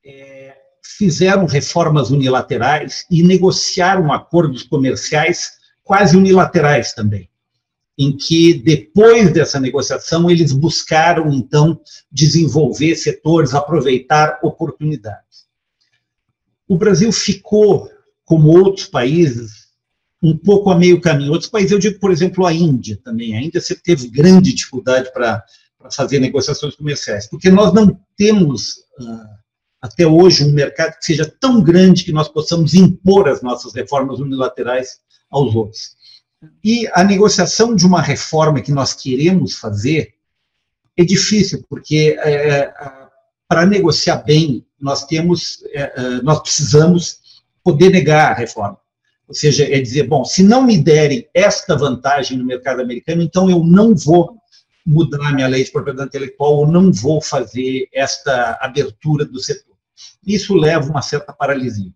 é, 0.06 0.56
fizeram 0.84 1.46
reformas 1.46 2.12
unilaterais 2.12 3.06
e 3.10 3.24
negociaram 3.24 4.12
acordos 4.12 4.64
comerciais 4.64 5.54
quase 5.84 6.16
unilaterais 6.16 6.94
também 6.94 7.32
em 7.98 8.16
que, 8.16 8.56
depois 8.56 9.32
dessa 9.32 9.60
negociação, 9.60 10.30
eles 10.30 10.52
buscaram, 10.52 11.32
então, 11.32 11.80
desenvolver 12.12 12.96
setores, 12.96 13.54
aproveitar 13.54 14.40
oportunidades. 14.42 15.46
O 16.68 16.76
Brasil 16.76 17.12
ficou, 17.12 17.92
como 18.26 18.50
outros 18.50 18.88
países, 18.88 19.68
um 20.24 20.36
pouco 20.36 20.72
a 20.72 20.76
meio 20.76 21.00
caminho. 21.00 21.32
Outros 21.32 21.50
países, 21.50 21.72
eu 21.72 21.80
digo, 21.80 22.00
por 22.00 22.12
exemplo, 22.12 22.46
a 22.46 22.52
Índia 22.52 23.00
também. 23.04 23.36
A 23.36 23.42
Índia 23.42 23.62
sempre 23.62 23.84
teve 23.84 24.08
grande 24.08 24.52
dificuldade 24.54 25.12
para 25.14 25.44
fazer 25.90 26.20
negociações 26.20 26.76
comerciais, 26.76 27.28
porque 27.28 27.50
nós 27.50 27.74
não 27.74 28.00
temos, 28.18 28.78
uh, 29.00 29.42
até 29.82 30.06
hoje, 30.06 30.44
um 30.44 30.52
mercado 30.52 30.98
que 30.98 31.06
seja 31.06 31.26
tão 31.40 31.62
grande 31.62 32.04
que 32.04 32.12
nós 32.12 32.28
possamos 32.28 32.74
impor 32.74 33.28
as 33.28 33.42
nossas 33.42 33.74
reformas 33.74 34.20
unilaterais 34.20 35.00
aos 35.30 35.56
outros. 35.56 35.96
E 36.64 36.88
a 36.94 37.04
negociação 37.04 37.76
de 37.76 37.86
uma 37.86 38.02
reforma 38.02 38.62
que 38.62 38.72
nós 38.72 38.94
queremos 38.94 39.56
fazer 39.56 40.14
é 40.98 41.04
difícil, 41.04 41.64
porque 41.70 42.18
é, 42.20 42.72
para 43.48 43.66
negociar 43.66 44.18
bem, 44.18 44.66
nós 44.80 45.06
temos, 45.06 45.64
é, 45.74 46.22
nós 46.22 46.40
precisamos 46.42 47.20
poder 47.64 47.90
negar 47.90 48.32
a 48.32 48.36
reforma. 48.36 48.78
Ou 49.28 49.36
seja, 49.36 49.64
é 49.64 49.80
dizer, 49.80 50.04
bom, 50.04 50.26
se 50.26 50.44
não 50.44 50.64
me 50.64 50.78
derem 50.78 51.28
esta 51.34 51.78
vantagem 51.78 52.38
no 52.38 52.46
mercado 52.46 52.82
americano, 52.82 53.22
então 53.22 53.50
eu 53.50 53.64
não 53.64 53.96
vou 53.96 54.41
mudar 54.86 55.34
minha 55.34 55.48
lei 55.48 55.64
de 55.64 55.72
propriedade 55.72 56.08
intelectual 56.08 56.58
ou 56.58 56.68
não 56.68 56.92
vou 56.92 57.22
fazer 57.22 57.88
esta 57.94 58.58
abertura 58.62 59.26
do 59.26 59.40
setor. 59.40 59.76
Isso 60.26 60.56
leva 60.56 60.90
uma 60.90 61.02
certa 61.02 61.32
paralisia. 61.34 61.92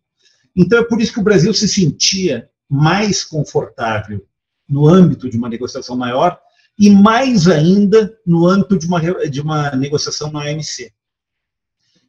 Então 0.56 0.80
é 0.80 0.84
por 0.84 1.02
isso 1.02 1.14
que 1.14 1.20
o 1.20 1.24
Brasil 1.24 1.54
se 1.54 1.68
sentia 1.68 2.50
mais 2.70 3.24
confortável 3.24 4.26
no 4.68 4.88
âmbito 4.88 5.30
de 5.30 5.38
uma 5.38 5.50
negociação 5.50 5.96
maior 5.96 6.40
e 6.78 6.90
mais 6.90 7.48
ainda 7.48 8.14
no 8.26 8.48
âmbito 8.48 8.78
de 8.78 8.86
uma, 8.86 9.02
de 9.30 9.42
uma 9.42 9.72
negociação 9.72 10.32
na 10.32 10.40
OMC. 10.40 10.92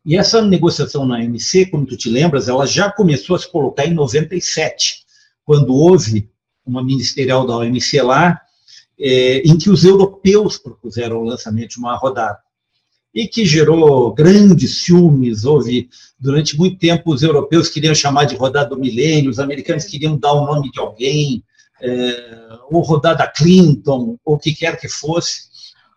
E 0.04 0.16
essa 0.16 0.40
negociação 0.40 1.04
na 1.04 1.16
OMC, 1.16 1.66
como 1.66 1.86
tu 1.86 1.96
te 1.96 2.08
lembras, 2.08 2.48
ela 2.48 2.66
já 2.66 2.90
começou 2.90 3.34
a 3.34 3.38
se 3.38 3.50
colocar 3.50 3.86
em 3.86 3.94
97, 3.94 5.04
quando 5.44 5.74
houve 5.74 6.30
uma 6.64 6.82
ministerial 6.82 7.46
da 7.46 7.56
OMC 7.56 8.00
lá, 8.02 8.40
é, 8.98 9.38
em 9.38 9.56
que 9.58 9.70
os 9.70 9.84
europeus 9.84 10.58
propuseram 10.58 11.18
o 11.18 11.24
lançamento 11.24 11.70
de 11.70 11.78
uma 11.78 11.96
rodada. 11.96 12.38
E 13.14 13.26
que 13.26 13.46
gerou 13.46 14.12
grandes 14.12 14.82
ciúmes, 14.82 15.44
houve, 15.44 15.88
durante 16.18 16.56
muito 16.56 16.78
tempo, 16.78 17.12
os 17.12 17.22
europeus 17.22 17.68
queriam 17.68 17.94
chamar 17.94 18.24
de 18.24 18.36
rodada 18.36 18.70
do 18.70 18.78
milênio, 18.78 19.30
os 19.30 19.38
americanos 19.38 19.84
queriam 19.84 20.18
dar 20.18 20.32
o 20.32 20.44
nome 20.44 20.70
de 20.70 20.78
alguém, 20.78 21.42
é, 21.80 22.58
ou 22.70 22.82
rodada 22.82 23.26
Clinton, 23.26 24.18
ou 24.24 24.34
o 24.34 24.38
que 24.38 24.54
quer 24.54 24.78
que 24.78 24.88
fosse. 24.88 25.46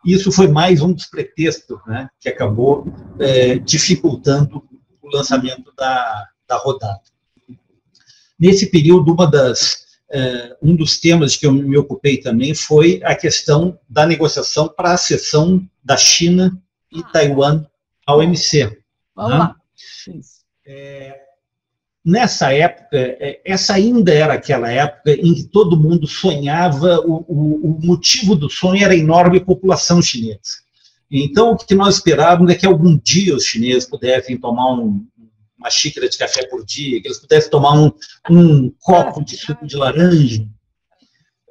Isso 0.06 0.32
foi 0.32 0.48
mais 0.48 0.82
um 0.82 0.94
dos 0.94 1.06
pretextos 1.06 1.78
né, 1.86 2.10
que 2.22 2.30
acabou 2.30 2.88
é, 3.20 3.58
dificultando 3.58 4.64
o 5.02 5.10
lançamento 5.14 5.74
da, 5.78 6.26
da 6.48 6.58
rodada. 6.58 7.02
Nesse 8.40 8.68
período, 8.68 9.12
uma 9.12 9.30
das, 9.30 9.89
um 10.62 10.76
dos 10.76 11.00
temas 11.00 11.36
que 11.36 11.46
eu 11.46 11.54
me 11.54 11.78
ocupei 11.78 12.18
também 12.18 12.56
foi 12.56 13.00
a 13.04 13.16
questão 13.16 13.80
da 13.88 14.06
negociação 14.06 14.68
para 14.68 14.90
a 14.90 14.94
acessão 14.94 15.64
da 15.84 15.98
China 15.98 16.58
e 16.92 17.04
Taiwan 17.12 17.66
ao 18.06 18.20
OMC. 18.20 18.78
Vamos 19.16 19.32
né? 19.32 19.38
lá. 19.38 19.56
É, 20.66 21.20
nessa 22.04 22.54
época, 22.54 22.98
é, 22.98 23.42
essa 23.46 23.74
ainda 23.74 24.14
era 24.14 24.34
aquela 24.34 24.72
época 24.72 25.12
em 25.12 25.34
que 25.34 25.44
todo 25.44 25.80
mundo 25.80 26.08
sonhava, 26.08 27.00
o, 27.02 27.26
o, 27.28 27.72
o, 27.72 27.86
motivo 27.86 28.36
do 28.36 28.50
sonho 28.50 28.84
era 28.84 28.94
a 28.94 28.98
enorme 28.98 29.40
população 29.40 30.02
chinesa. 30.02 30.40
Então, 31.12 31.52
o 31.52 31.58
que 31.58 31.74
nós 31.74 31.96
esperávamos 31.96 32.52
é 32.52 32.56
que 32.56 32.68
algum 32.68 32.98
dia 32.98 33.36
os 33.36 33.46
chineses 33.46 33.90
pudessem 33.90 34.38
tomar 34.38 34.74
um, 34.74 35.06
uma 35.60 35.70
xícara 35.70 36.08
de 36.08 36.18
café 36.18 36.48
por 36.48 36.66
dia, 36.66 37.02
que 37.02 37.08
eles 37.08 37.20
pudessem 37.20 37.52
tomar 37.52 37.74
um, 37.74 37.92
um 38.30 38.72
copo 38.80 39.24
de 39.24 39.36
suco 39.36 39.68
de 39.68 39.76
laranja, 39.76 40.48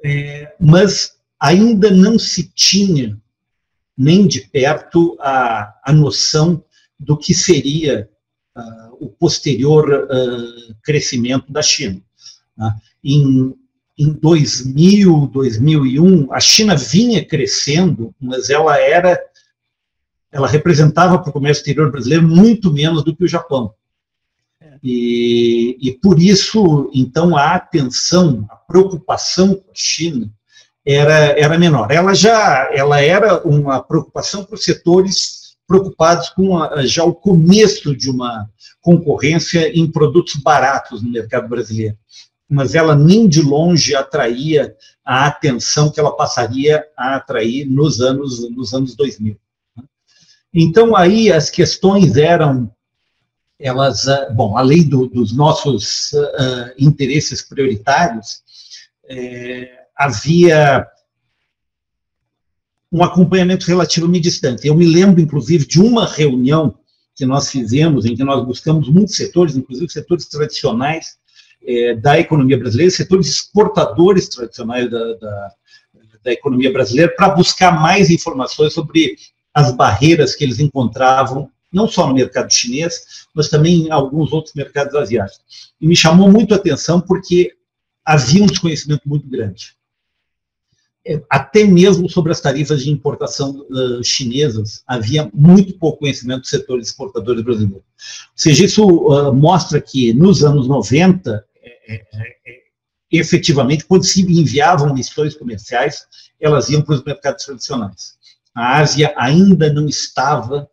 é, 0.03 0.53
mas 0.59 1.15
ainda 1.39 1.91
não 1.91 2.17
se 2.17 2.51
tinha 2.53 3.17
nem 3.95 4.27
de 4.27 4.41
perto 4.41 5.17
a, 5.19 5.73
a 5.83 5.93
noção 5.93 6.63
do 6.99 7.17
que 7.17 7.33
seria 7.33 8.09
uh, 8.55 8.97
o 8.99 9.09
posterior 9.09 9.89
uh, 9.89 10.75
crescimento 10.81 11.51
da 11.51 11.61
China. 11.61 12.01
Né? 12.57 12.75
Em, 13.03 13.53
em 13.97 14.13
2000, 14.13 15.27
2001, 15.27 16.33
a 16.33 16.39
China 16.39 16.75
vinha 16.75 17.23
crescendo, 17.23 18.13
mas 18.19 18.49
ela 18.49 18.79
era, 18.79 19.19
ela 20.31 20.47
representava 20.47 21.19
para 21.19 21.29
o 21.29 21.33
comércio 21.33 21.61
exterior 21.61 21.91
brasileiro 21.91 22.27
muito 22.27 22.71
menos 22.71 23.03
do 23.03 23.15
que 23.15 23.23
o 23.23 23.27
Japão. 23.27 23.73
E, 24.81 25.77
e 25.81 25.91
por 25.93 26.19
isso, 26.19 26.89
então, 26.93 27.35
a 27.35 27.55
atenção, 27.55 28.45
a 28.49 28.55
preocupação 28.55 29.55
com 29.55 29.71
a 29.71 29.75
China 29.75 30.31
era, 30.85 31.39
era 31.39 31.59
menor. 31.59 31.91
Ela 31.91 32.13
já 32.13 32.69
ela 32.71 33.01
era 33.01 33.45
uma 33.45 33.81
preocupação 33.81 34.43
para 34.43 34.55
os 34.55 34.63
setores 34.63 35.55
preocupados 35.67 36.29
com 36.29 36.57
a, 36.57 36.85
já 36.85 37.03
o 37.03 37.13
começo 37.13 37.95
de 37.95 38.09
uma 38.09 38.49
concorrência 38.81 39.69
em 39.77 39.89
produtos 39.91 40.35
baratos 40.35 41.01
no 41.01 41.11
mercado 41.11 41.47
brasileiro. 41.47 41.95
Mas 42.49 42.73
ela 42.73 42.95
nem 42.95 43.27
de 43.27 43.41
longe 43.41 43.93
atraía 43.93 44.75
a 45.05 45.27
atenção 45.27 45.91
que 45.91 45.99
ela 45.99 46.15
passaria 46.15 46.83
a 46.97 47.15
atrair 47.15 47.65
nos 47.65 48.01
anos, 48.01 48.49
nos 48.49 48.73
anos 48.73 48.95
2000. 48.95 49.37
Então, 50.51 50.95
aí 50.95 51.31
as 51.31 51.49
questões 51.51 52.17
eram, 52.17 52.71
elas, 53.59 54.07
ah, 54.07 54.29
bom, 54.31 54.57
além 54.57 54.87
do, 54.87 55.07
dos 55.07 55.33
nossos 55.33 56.13
uh, 56.13 56.71
interesses 56.77 57.41
prioritários, 57.41 58.41
é, 59.09 59.69
havia 59.95 60.87
um 62.91 63.03
acompanhamento 63.03 63.67
relativamente 63.67 64.23
distante. 64.23 64.65
Eu 64.65 64.75
me 64.75 64.85
lembro, 64.85 65.19
inclusive, 65.19 65.67
de 65.67 65.79
uma 65.79 66.07
reunião 66.07 66.79
que 67.15 67.25
nós 67.25 67.51
fizemos, 67.51 68.05
em 68.05 68.15
que 68.15 68.23
nós 68.23 68.45
buscamos 68.45 68.87
muitos 68.87 69.15
setores, 69.15 69.57
inclusive 69.57 69.91
setores 69.91 70.25
tradicionais 70.27 71.17
é, 71.61 71.93
da 71.95 72.17
economia 72.17 72.57
brasileira, 72.57 72.89
setores 72.89 73.27
exportadores 73.27 74.29
tradicionais 74.29 74.89
da, 74.89 75.13
da, 75.15 75.51
da 76.23 76.31
economia 76.31 76.71
brasileira, 76.71 77.13
para 77.13 77.29
buscar 77.29 77.79
mais 77.79 78.09
informações 78.09 78.73
sobre 78.73 79.17
as 79.53 79.71
barreiras 79.73 80.33
que 80.33 80.45
eles 80.45 80.59
encontravam, 80.59 81.51
não 81.71 81.87
só 81.87 82.07
no 82.07 82.13
mercado 82.13 82.51
chinês, 82.51 83.27
mas 83.33 83.49
também 83.49 83.87
em 83.87 83.91
alguns 83.91 84.31
outros 84.33 84.53
mercados 84.53 84.95
asiáticos. 84.95 85.73
E 85.79 85.87
me 85.87 85.95
chamou 85.95 86.31
muito 86.31 86.53
a 86.53 86.57
atenção 86.57 86.99
porque 86.99 87.53
havia 88.03 88.43
um 88.43 88.47
desconhecimento 88.47 89.07
muito 89.07 89.27
grande. 89.27 89.77
É, 91.05 91.21
até 91.29 91.63
mesmo 91.63 92.09
sobre 92.09 92.31
as 92.31 92.41
tarifas 92.41 92.83
de 92.83 92.91
importação 92.91 93.65
uh, 93.69 94.03
chinesas, 94.03 94.83
havia 94.85 95.29
muito 95.33 95.73
pouco 95.77 95.99
conhecimento 95.99 96.41
do 96.41 96.47
setor 96.47 96.79
exportadores 96.79 97.41
brasileiros. 97.41 97.77
Ou 97.77 97.83
seja, 98.35 98.65
isso 98.65 98.85
uh, 98.85 99.33
mostra 99.33 99.79
que 99.79 100.13
nos 100.13 100.43
anos 100.43 100.67
90, 100.67 101.43
é, 101.63 101.93
é, 101.93 102.03
é, 102.45 102.59
efetivamente, 103.11 103.85
quando 103.85 104.03
se 104.03 104.21
enviavam 104.21 104.93
missões 104.93 105.35
comerciais, 105.35 106.05
elas 106.39 106.69
iam 106.69 106.81
para 106.81 106.95
os 106.95 107.03
mercados 107.03 107.45
tradicionais. 107.45 108.17
A 108.53 108.77
Ásia 108.79 109.13
ainda 109.15 109.71
não 109.71 109.87
estava 109.87 110.69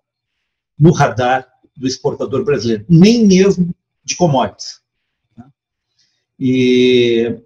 no 0.79 0.93
radar 0.93 1.47
do 1.77 1.87
exportador 1.87 2.45
brasileiro, 2.45 2.85
nem 2.89 3.27
mesmo 3.27 3.75
de 4.03 4.17
commodities. 4.17 4.81
Né? 5.37 5.45
E, 6.39 7.39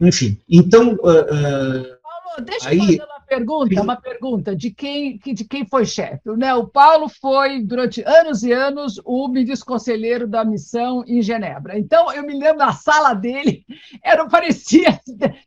enfim, 0.00 0.40
então. 0.48 0.94
Uh, 0.94 1.96
Paulo, 2.02 2.44
deixa 2.44 2.68
aí, 2.68 2.78
eu 2.78 2.84
fazer 2.84 3.04
uma 3.04 3.20
pergunta, 3.20 3.82
uma 3.82 3.96
pergunta 3.96 4.56
de 4.56 4.70
quem, 4.70 5.18
de 5.18 5.44
quem 5.44 5.66
foi 5.66 5.84
chefe. 5.84 6.30
Né? 6.36 6.54
O 6.54 6.66
Paulo 6.66 7.08
foi, 7.08 7.62
durante 7.62 8.02
anos 8.02 8.42
e 8.42 8.52
anos, 8.52 9.00
o 9.04 9.28
ministro 9.28 9.66
conselheiro 9.66 10.26
da 10.26 10.44
missão 10.44 11.04
em 11.06 11.22
Genebra. 11.22 11.78
Então, 11.78 12.12
eu 12.12 12.22
me 12.22 12.38
lembro 12.38 12.58
da 12.58 12.72
sala 12.72 13.14
dele, 13.14 13.64
era, 14.02 14.28
parecia, 14.28 15.00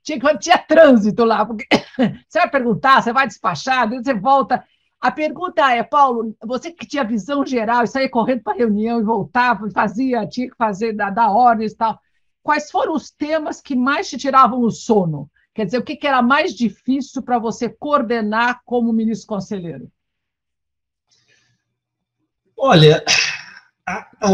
tinha, 0.03 0.19
tinha 0.37 0.57
trânsito 0.57 1.23
lá, 1.23 1.45
porque 1.45 1.65
você 2.27 2.39
vai 2.39 2.49
perguntar, 2.49 3.01
você 3.01 3.13
vai 3.13 3.27
despachar, 3.27 3.89
você 3.89 4.13
volta. 4.13 4.63
A 5.01 5.11
pergunta 5.11 5.73
é, 5.73 5.81
Paulo, 5.81 6.35
você 6.43 6.71
que 6.71 6.85
tinha 6.85 7.05
visão 7.05 7.45
geral 7.45 7.87
saía 7.87 8.09
correndo 8.09 8.43
para 8.43 8.53
a 8.53 8.57
reunião 8.57 8.99
e 8.99 9.03
voltava, 9.03 9.69
fazia, 9.71 10.27
tinha 10.27 10.49
que 10.49 10.57
fazer, 10.57 10.91
dar, 10.93 11.09
dar 11.09 11.31
ordens 11.31 11.71
e 11.71 11.77
tal, 11.77 11.97
quais 12.43 12.69
foram 12.69 12.93
os 12.93 13.09
temas 13.09 13.61
que 13.61 13.75
mais 13.75 14.09
te 14.09 14.17
tiravam 14.17 14.61
o 14.61 14.69
sono? 14.69 15.31
Quer 15.53 15.65
dizer, 15.65 15.77
o 15.77 15.83
que, 15.83 15.95
que 15.95 16.07
era 16.07 16.21
mais 16.21 16.53
difícil 16.53 17.21
para 17.21 17.39
você 17.39 17.69
coordenar 17.69 18.61
como 18.65 18.91
ministro 18.91 19.27
conselheiro? 19.27 19.89
Olha, 22.57 23.03
a, 23.87 23.99
a, 24.21 24.29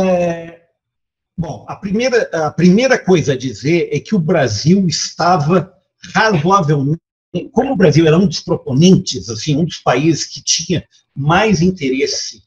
bom, 1.37 1.63
a 1.67 1.75
primeira, 1.75 2.23
a 2.47 2.51
primeira 2.51 2.97
coisa 2.97 3.33
a 3.33 3.37
dizer 3.37 3.89
é 3.91 3.99
que 3.99 4.15
o 4.15 4.19
Brasil 4.19 4.87
estava 4.87 5.71
razoavelmente 6.13 7.04
como 7.51 7.73
o 7.73 7.75
Brasil 7.75 8.07
era 8.07 8.17
um 8.17 8.27
dos 8.27 8.39
proponentes, 8.39 9.29
assim, 9.29 9.55
um 9.55 9.65
dos 9.65 9.77
países 9.77 10.25
que 10.25 10.41
tinha 10.41 10.85
mais 11.15 11.61
interesse 11.61 12.43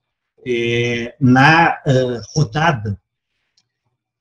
é, 0.46 1.14
na 1.20 1.78
uh, 1.86 2.20
rodada, 2.34 2.98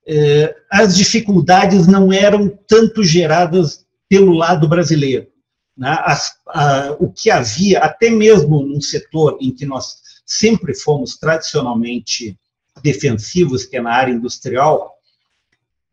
é, 0.08 0.56
as 0.71 0.95
dificuldades 0.95 1.86
não 1.86 2.13
eram 2.13 2.47
tanto 2.67 3.03
geradas 3.03 3.86
pelo 4.08 4.34
lado 4.34 4.67
brasileiro. 4.67 5.27
Né? 5.75 5.95
As, 6.01 6.36
a, 6.47 6.95
o 6.99 7.12
que 7.12 7.30
havia, 7.30 7.80
até 7.80 8.10
mesmo 8.10 8.63
num 8.63 8.80
setor 8.80 9.38
em 9.41 9.51
que 9.51 9.65
nós 9.65 9.97
sempre 10.25 10.73
fomos 10.73 11.17
tradicionalmente 11.17 12.38
defensivos, 12.82 13.65
que 13.65 13.77
é 13.77 13.82
na 13.82 13.91
área 13.91 14.13
industrial, 14.13 14.93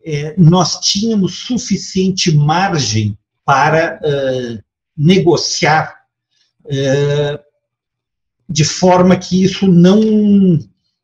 é, 0.04 0.34
nós 0.38 0.80
tínhamos 0.80 1.38
suficiente 1.38 2.34
margem 2.34 3.18
para 3.44 4.00
uh, 4.02 4.64
negociar 4.96 6.04
uh, 6.64 7.38
de 8.48 8.64
forma 8.64 9.16
que 9.16 9.42
isso 9.42 9.66
não, 9.66 10.58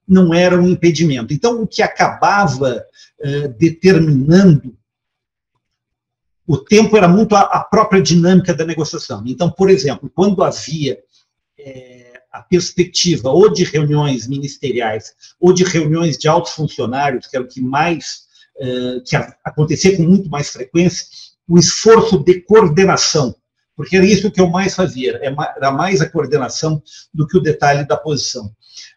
não 0.08 0.32
era 0.32 0.60
um 0.60 0.68
impedimento. 0.68 1.34
Então, 1.34 1.62
o 1.62 1.66
que 1.66 1.82
acabava 1.82 2.84
uh, 3.20 3.48
determinando 3.58 4.76
o 6.46 6.58
tempo 6.58 6.96
era 6.96 7.06
muito 7.06 7.36
a, 7.36 7.42
a, 7.42 7.60
própria 7.62 8.02
dinâmica 8.02 8.52
da 8.52 8.64
negociação. 8.64 9.22
Então, 9.24 9.48
por 9.48 9.70
exemplo, 9.70 10.10
quando 10.12 10.42
havia 10.42 10.98
a 12.32 12.42
perspectiva 12.42 13.30
ou 13.30 13.52
de 13.52 13.62
reuniões 13.62 14.26
ministeriais 14.26 15.12
ou 15.38 15.52
de 15.52 15.62
reuniões 15.62 16.18
de 16.18 16.26
altos 16.26 16.52
funcionários, 16.52 17.28
que 17.28 17.36
era 17.36 17.44
o 17.44 17.48
que 17.48 17.60
mais 17.60 18.24
que 19.06 19.14
acontecia 19.44 19.96
com 19.96 20.02
muito 20.02 20.28
mais 20.28 20.48
frequência, 20.50 21.06
o 21.50 21.58
esforço 21.58 22.16
de 22.22 22.40
coordenação, 22.42 23.34
porque 23.74 23.96
era 23.96 24.06
isso 24.06 24.30
que 24.30 24.40
eu 24.40 24.48
mais 24.48 24.76
fazia, 24.76 25.18
é 25.20 25.34
era 25.56 25.72
mais 25.72 26.00
a 26.00 26.08
coordenação 26.08 26.80
do 27.12 27.26
que 27.26 27.36
o 27.36 27.42
detalhe 27.42 27.84
da 27.84 27.96
posição. 27.96 28.52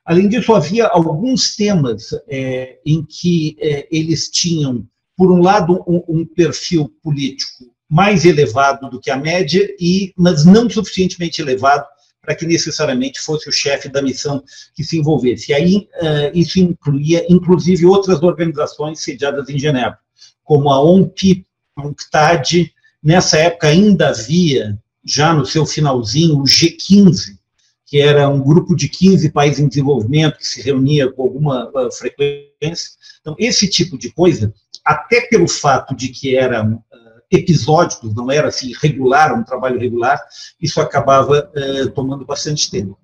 Além 0.05 0.29
disso, 0.29 0.53
havia 0.53 0.85
alguns 0.85 1.55
temas 1.55 2.09
é, 2.27 2.77
em 2.85 3.03
que 3.03 3.57
é, 3.59 3.87
eles 3.91 4.29
tinham, 4.29 4.85
por 5.17 5.31
um 5.31 5.41
lado, 5.41 5.83
um, 5.87 6.03
um, 6.07 6.25
perfil 6.25 6.93
político 7.01 7.73
mais 7.89 8.23
elevado 8.23 8.87
do 8.87 8.99
que 8.99 9.09
a 9.09 9.17
média, 9.17 9.67
e, 9.79 10.13
mas 10.15 10.45
não 10.45 10.69
suficientemente 10.69 11.41
elevado 11.41 11.85
para 12.21 12.35
que 12.35 12.45
necessariamente 12.45 13.19
fosse 13.19 13.49
o 13.49 13.51
chefe 13.51 13.89
da 13.89 14.01
missão 14.01 14.43
que 14.75 14.83
se 14.83 14.97
envolvesse. 14.97 15.51
E 15.51 15.55
aí 15.55 15.75
uh, 15.75 16.31
isso 16.33 16.59
incluía, 16.59 17.25
inclusive, 17.29 17.85
outras 17.85 18.21
organizações 18.21 18.99
sediadas 18.99 19.49
em 19.49 19.57
Genebra, 19.57 19.97
como 20.43 20.69
a 20.69 20.81
OMP, 20.81 21.45
UNCTAD, 21.77 22.73
nessa 23.01 23.37
época 23.37 23.67
ainda 23.67 24.09
havia, 24.09 24.77
já 25.03 25.33
no 25.33 25.45
seu 25.45 25.65
finalzinho, 25.65 26.37
o 26.37 26.43
G15, 26.43 27.37
que 27.85 27.99
era 27.99 28.27
um 28.27 28.41
grupo 28.41 28.75
de 28.75 28.89
15 28.89 29.29
países 29.31 29.59
em 29.59 29.67
desenvolvimento 29.67 30.37
que 30.37 30.47
se 30.47 30.61
reunia 30.61 31.11
com 31.11 31.21
alguma 31.21 31.69
uh, 31.69 31.91
frequência. 31.91 32.91
Então, 33.21 33.35
esse 33.37 33.69
tipo 33.69 33.97
de 33.97 34.11
coisa, 34.11 34.53
até 34.83 35.21
pelo 35.27 35.47
fato 35.47 35.95
de 35.95 36.09
que 36.09 36.35
eram 36.35 36.75
uh, 36.75 36.81
episódicos, 37.29 38.15
não 38.15 38.31
era 38.31 38.47
assim 38.47 38.73
regular, 38.81 39.37
um 39.37 39.43
trabalho 39.43 39.79
regular, 39.79 40.19
isso 40.59 40.81
acabava 40.81 41.51
uh, 41.55 41.89
tomando 41.91 42.25
bastante 42.25 42.71
tempo. 42.71 42.97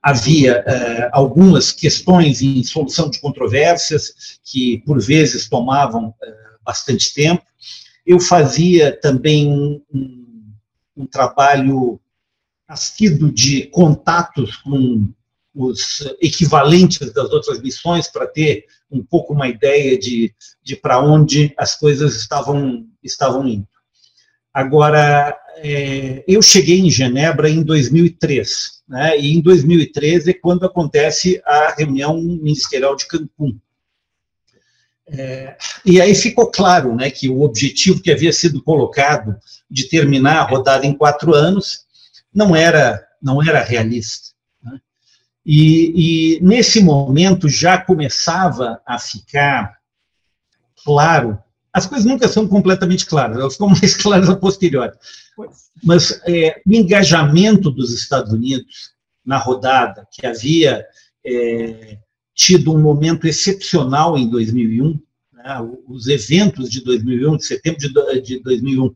Havia 0.00 0.64
algumas 1.12 1.72
questões 1.72 2.40
em 2.40 2.62
solução 2.62 3.10
de 3.10 3.20
controvérsias 3.20 4.38
que, 4.44 4.78
por 4.86 5.00
vezes, 5.00 5.48
tomavam 5.48 6.14
bastante 6.68 7.14
tempo. 7.14 7.42
Eu 8.04 8.20
fazia 8.20 8.94
também 9.00 9.50
um, 9.50 9.82
um, 9.90 10.52
um 10.98 11.06
trabalho 11.06 11.98
assíduo 12.68 13.32
de 13.32 13.62
contatos 13.68 14.56
com 14.56 15.08
os 15.54 16.06
equivalentes 16.20 17.10
das 17.10 17.30
outras 17.30 17.62
missões 17.62 18.06
para 18.06 18.26
ter 18.26 18.66
um 18.90 19.02
pouco 19.02 19.32
uma 19.32 19.48
ideia 19.48 19.98
de, 19.98 20.34
de 20.62 20.76
para 20.76 21.00
onde 21.00 21.54
as 21.56 21.74
coisas 21.74 22.16
estavam, 22.16 22.86
estavam 23.02 23.48
indo. 23.48 23.66
Agora, 24.52 25.34
é, 25.56 26.22
eu 26.28 26.42
cheguei 26.42 26.80
em 26.80 26.90
Genebra 26.90 27.48
em 27.48 27.62
2003, 27.62 28.82
né, 28.86 29.18
e 29.18 29.34
em 29.34 29.40
2013 29.40 30.30
é 30.30 30.34
quando 30.34 30.66
acontece 30.66 31.40
a 31.46 31.74
reunião 31.76 32.20
ministerial 32.20 32.94
de 32.94 33.06
Cancún. 33.06 33.58
É, 35.10 35.56
e 35.84 36.00
aí 36.00 36.14
ficou 36.14 36.50
claro 36.50 36.94
né, 36.94 37.10
que 37.10 37.28
o 37.28 37.40
objetivo 37.40 38.02
que 38.02 38.10
havia 38.10 38.32
sido 38.32 38.62
colocado 38.62 39.36
de 39.70 39.88
terminar 39.88 40.40
a 40.40 40.42
rodada 40.42 40.86
em 40.86 40.92
quatro 40.92 41.34
anos 41.34 41.86
não 42.34 42.54
era, 42.54 43.02
não 43.22 43.42
era 43.42 43.62
realista. 43.62 44.28
Né? 44.62 44.78
E, 45.44 46.36
e, 46.36 46.40
nesse 46.42 46.80
momento 46.82 47.48
já 47.48 47.78
começava 47.78 48.80
a 48.86 48.98
ficar 48.98 49.78
claro, 50.84 51.38
as 51.72 51.86
coisas 51.86 52.06
nunca 52.06 52.28
são 52.28 52.46
completamente 52.46 53.06
claras, 53.06 53.38
elas 53.38 53.54
ficam 53.54 53.68
mais 53.80 53.96
claras 53.96 54.28
a 54.28 54.36
posteriori, 54.36 54.96
mas 55.82 56.20
é, 56.26 56.60
o 56.66 56.72
engajamento 56.72 57.70
dos 57.70 57.94
Estados 57.94 58.32
Unidos 58.32 58.92
na 59.24 59.38
rodada, 59.38 60.06
que 60.10 60.26
havia 60.26 60.84
é, 61.24 61.98
tido 62.38 62.72
um 62.72 62.80
momento 62.80 63.26
excepcional 63.26 64.16
em 64.16 64.30
2001, 64.30 64.96
né, 65.32 65.56
os 65.88 66.06
eventos 66.06 66.70
de 66.70 66.84
2001, 66.84 67.36
de 67.36 67.44
setembro 67.44 67.80
de, 67.80 68.20
de 68.22 68.38
2001, 68.38 68.94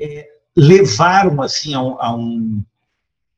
é, 0.00 0.28
levaram 0.56 1.42
assim 1.42 1.74
a 1.74 1.82
um, 1.82 2.00
a 2.00 2.16
um, 2.16 2.64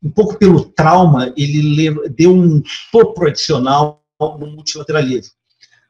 um, 0.01 0.11
pouco 0.11 0.39
pelo 0.39 0.65
trauma, 0.65 1.35
ele 1.37 1.93
deu 2.11 2.33
um 2.33 2.63
sopro 2.65 3.27
adicional 3.27 4.01
no 4.21 4.47
multilateralismo. 4.47 5.35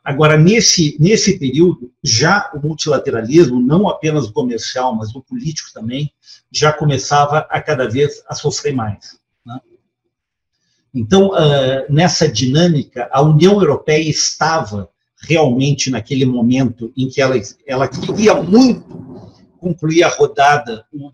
Agora, 0.02 0.38
nesse, 0.38 0.96
nesse 0.98 1.38
período, 1.38 1.92
já 2.02 2.50
o 2.54 2.66
multilateralismo, 2.66 3.60
não 3.60 3.86
apenas 3.86 4.24
o 4.28 4.32
comercial, 4.32 4.94
mas 4.94 5.14
o 5.14 5.20
político 5.20 5.68
também, 5.74 6.10
já 6.50 6.72
começava 6.72 7.40
a 7.50 7.60
cada 7.60 7.86
vez 7.86 8.22
a 8.26 8.34
sofrer 8.34 8.74
mais. 8.74 9.19
Então, 10.92 11.28
uh, 11.28 11.86
nessa 11.88 12.28
dinâmica, 12.28 13.08
a 13.12 13.22
União 13.22 13.60
Europeia 13.60 14.08
estava 14.08 14.90
realmente 15.22 15.90
naquele 15.90 16.24
momento 16.24 16.92
em 16.96 17.08
que 17.08 17.20
ela, 17.20 17.34
ela 17.66 17.86
queria 17.86 18.34
muito 18.34 19.30
concluir 19.58 20.02
a 20.02 20.08
rodada 20.08 20.84
o, 20.92 21.12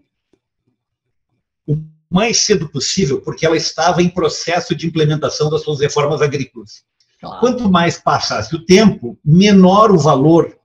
o 1.67 1.85
mais 2.09 2.39
cedo 2.39 2.69
possível, 2.69 3.21
porque 3.21 3.45
ela 3.45 3.57
estava 3.57 4.03
em 4.03 4.09
processo 4.09 4.75
de 4.75 4.87
implementação 4.87 5.51
das 5.51 5.63
suas 5.63 5.81
reformas 5.81 6.23
agrícolas. 6.23 6.85
Claro. 7.21 7.41
Quanto 7.41 7.71
mais 7.71 7.99
passasse 7.99 8.55
o 8.55 8.65
tempo, 8.65 9.19
menor 9.25 9.91
o 9.91 9.99
valor 9.99 10.57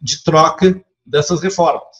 de 0.00 0.22
troca 0.22 0.82
dessas 1.04 1.40
reformas. 1.40 1.99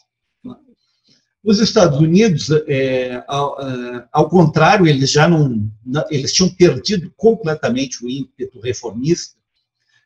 Os 1.43 1.59
Estados 1.59 1.99
Unidos, 1.99 2.51
é, 2.67 3.25
ao, 3.27 3.61
é, 3.61 4.09
ao, 4.13 4.29
contrário, 4.29 4.87
eles 4.87 5.11
já 5.11 5.27
não, 5.27 5.71
eles 6.11 6.33
tinham 6.33 6.51
perdido 6.51 7.13
completamente 7.17 8.05
o 8.05 8.09
ímpeto 8.09 8.61
reformista 8.61 9.37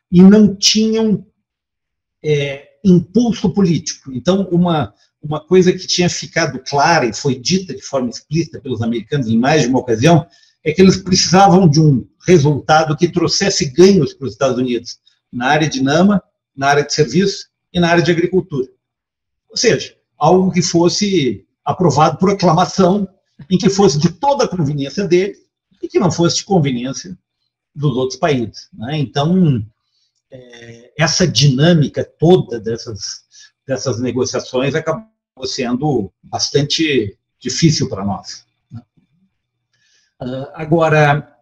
e 0.09 0.21
não 0.21 0.55
tinham 0.55 1.25
é, 2.23 2.69
impulso 2.83 3.49
político. 3.49 4.13
Então, 4.13 4.47
uma 4.49 4.93
uma 5.25 5.39
coisa 5.39 5.73
que 5.73 5.87
tinha 5.87 6.07
ficado 6.07 6.59
clara 6.59 7.05
e 7.05 7.13
foi 7.13 7.35
dita 7.35 7.73
de 7.73 7.81
forma 7.81 8.09
explícita 8.09 8.61
pelos 8.61 8.81
americanos 8.81 9.27
em 9.27 9.37
mais 9.37 9.63
de 9.63 9.67
uma 9.67 9.79
ocasião 9.79 10.25
é 10.63 10.71
que 10.71 10.81
eles 10.81 10.97
precisavam 10.97 11.67
de 11.67 11.79
um 11.79 12.07
resultado 12.25 12.95
que 12.95 13.11
trouxesse 13.11 13.65
ganhos 13.65 14.13
para 14.13 14.27
os 14.27 14.33
Estados 14.33 14.57
Unidos 14.57 14.99
na 15.31 15.47
área 15.47 15.67
de 15.67 15.81
NAMA, 15.81 16.21
na 16.55 16.67
área 16.67 16.83
de 16.83 16.93
serviço 16.93 17.49
e 17.73 17.79
na 17.79 17.89
área 17.89 18.03
de 18.03 18.11
agricultura. 18.11 18.67
Ou 19.49 19.57
seja, 19.57 19.95
algo 20.17 20.51
que 20.51 20.61
fosse 20.61 21.45
aprovado 21.63 22.17
por 22.17 22.31
aclamação, 22.31 23.07
em 23.49 23.57
que 23.57 23.69
fosse 23.69 23.97
de 23.99 24.09
toda 24.09 24.45
a 24.45 24.47
conveniência 24.47 25.07
dele 25.07 25.35
e 25.81 25.87
que 25.87 25.99
não 25.99 26.11
fosse 26.11 26.37
de 26.37 26.45
conveniência 26.45 27.17
dos 27.73 27.95
outros 27.97 28.19
países. 28.19 28.69
Né? 28.73 28.97
Então, 28.97 29.65
é, 30.31 30.93
essa 30.97 31.27
dinâmica 31.27 32.03
toda 32.03 32.59
dessas, 32.59 33.23
dessas 33.67 33.99
negociações 33.99 34.73
acabou 34.73 35.05
sendo 35.43 36.11
bastante 36.23 37.17
difícil 37.39 37.89
para 37.89 38.05
nós. 38.05 38.45
Uh, 40.21 40.47
agora, 40.53 41.37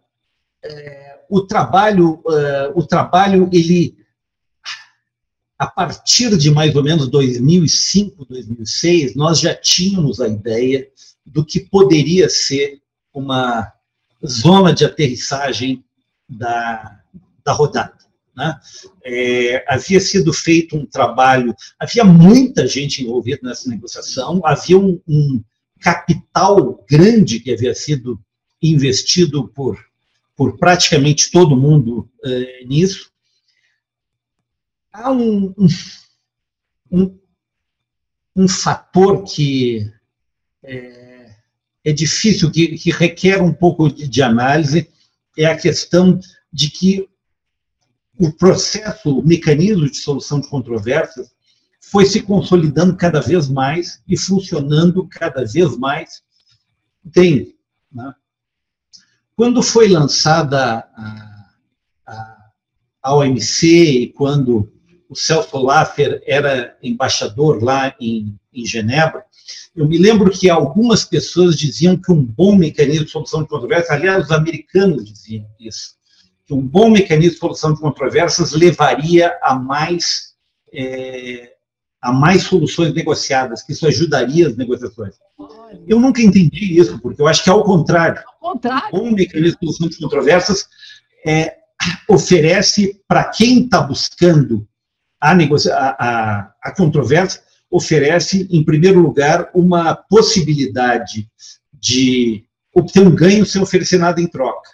é, 0.63 1.19
o 1.30 1.41
trabalho, 1.41 2.15
uh, 2.26 2.71
o 2.76 2.86
trabalho, 2.86 3.47
ele, 3.53 3.95
a 5.58 5.68
partir 5.68 6.38
de 6.38 6.51
mais 6.51 6.76
ou 6.76 6.84
menos 6.84 7.08
2005, 7.08 8.26
2006, 8.26 9.16
nós 9.16 9.39
já 9.39 9.54
tínhamos 9.56 10.20
a 10.20 10.28
ideia 10.28 10.88
do 11.26 11.45
que 11.45 11.60
poderia 11.60 12.30
ser 12.30 12.82
uma 13.14 13.72
zona 14.26 14.74
de 14.74 14.86
aterrissagem 14.86 15.84
da, 16.28 16.99
da 17.45 17.54
rodada. 17.54 17.93
Né? 18.36 18.60
É, 19.04 19.66
havia 19.68 19.99
sido 19.99 20.34
feito 20.34 20.76
um 20.76 20.86
trabalho, 20.86 21.56
havia 21.80 22.04
muita 22.04 22.68
gente 22.68 23.04
envolvida 23.04 23.41
nessa 23.43 23.70
negociação, 23.70 24.41
havia 24.43 24.78
um, 24.78 24.99
um 25.08 25.43
capital 25.80 26.84
grande 26.89 27.39
que 27.39 27.54
havia 27.54 27.76
sido 27.76 28.20
investido 28.62 29.47
por, 29.49 29.78
por 30.36 30.58
praticamente 30.58 31.30
todo 31.30 31.56
mundo 31.56 32.10
é, 32.24 32.66
nisso. 32.66 33.12
Há 34.94 35.12
um, 35.12 35.56
um, 36.91 37.20
um 38.36 38.48
fator 38.48 39.24
que 39.24 39.91
é, 40.62 41.36
é 41.84 41.91
difícil, 41.91 42.52
que, 42.52 42.78
que, 42.78 42.91
requer 42.91 43.41
um 43.41 43.52
pouco 43.52 43.91
de, 43.91 44.08
de 44.08 44.22
análise, 44.22 44.88
é 45.36 45.46
a 45.46 45.58
questão 45.58 46.20
de 46.52 46.70
que 46.70 47.10
o 48.20 48.32
processo, 48.32 49.18
o 49.18 49.26
mecanismo 49.26 49.89
de 49.89 49.98
solução 49.98 50.39
de 50.39 50.48
controvérsias 50.48 51.34
foi 51.82 52.06
se 52.06 52.22
consolidando 52.22 52.96
cada 52.96 53.20
vez 53.20 53.50
mais 53.50 54.02
e 54.08 54.16
funcionando 54.16 55.08
cada 55.08 55.44
vez 55.44 55.76
mais 55.76 56.22
bem. 57.04 57.58
Né? 57.91 58.14
Quando 59.36 59.64
foi 59.64 59.88
lançada 59.88 60.88
a, 60.96 61.50
a, 62.06 62.52
a 63.02 63.16
OMC 63.16 63.68
e 63.68 64.14
quando 64.14 64.72
o 65.14 65.16
Celso 65.16 65.57
Laffer 65.57 66.22
era 66.26 66.76
embaixador 66.82 67.64
lá 67.64 67.95
em, 67.99 68.36
em 68.51 68.66
Genebra, 68.66 69.24
eu 69.76 69.88
me 69.88 69.97
lembro 69.97 70.32
que 70.32 70.49
algumas 70.49 71.05
pessoas 71.05 71.55
diziam 71.55 71.95
que 71.95 72.11
um 72.11 72.24
bom 72.24 72.55
mecanismo 72.55 73.05
de 73.05 73.11
solução 73.11 73.43
de 73.43 73.49
controvérsias, 73.49 73.91
aliás, 73.91 74.26
os 74.26 74.32
americanos 74.32 75.05
diziam 75.05 75.45
isso, 75.59 75.95
que 76.45 76.53
um 76.53 76.61
bom 76.61 76.89
mecanismo 76.89 77.34
de 77.34 77.39
solução 77.39 77.74
de 77.74 77.80
controvérsias 77.80 78.53
levaria 78.53 79.38
a 79.41 79.55
mais, 79.55 80.34
é, 80.74 81.53
a 82.01 82.11
mais 82.11 82.43
soluções 82.43 82.93
negociadas, 82.93 83.64
que 83.64 83.72
isso 83.72 83.88
ajudaria 83.88 84.47
as 84.47 84.57
negociações. 84.57 85.16
Eu 85.88 85.99
nunca 85.99 86.22
entendi 86.22 86.80
isso, 86.80 86.99
porque 86.99 87.22
eu 87.22 87.28
acho 87.28 87.43
que, 87.43 87.49
ao 87.49 87.64
contrário, 87.64 88.22
ao 88.41 88.53
contrário. 88.53 88.89
um 88.93 88.99
bom 88.99 89.11
mecanismo 89.11 89.59
de 89.59 89.66
solução 89.66 89.89
de 89.89 89.97
controvérsias 89.97 90.68
é, 91.26 91.57
oferece 92.07 93.01
para 93.07 93.26
quem 93.26 93.64
está 93.64 93.82
buscando 93.82 94.68
a, 95.24 95.34
negocia 95.34 95.74
a, 95.74 95.89
a, 95.89 96.53
a 96.61 96.76
controvérsia, 96.76 97.41
oferece, 97.71 98.45
em 98.51 98.61
primeiro 98.61 98.99
lugar, 98.99 99.49
uma 99.53 99.95
possibilidade 99.95 101.32
de 101.74 102.45
obter 102.76 103.07
um 103.07 103.15
ganho 103.15 103.45
sem 103.45 103.61
oferecer 103.61 103.97
nada 103.97 104.19
em 104.19 104.28
troca. 104.28 104.69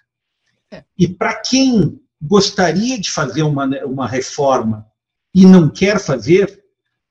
E 0.97 1.07
para 1.07 1.35
quem 1.35 2.01
gostaria 2.19 2.99
de 2.99 3.11
fazer 3.11 3.43
uma, 3.43 3.65
uma 3.85 4.07
reforma 4.07 4.87
e 5.35 5.45
não 5.45 5.69
quer 5.69 5.99
fazer, 5.99 6.63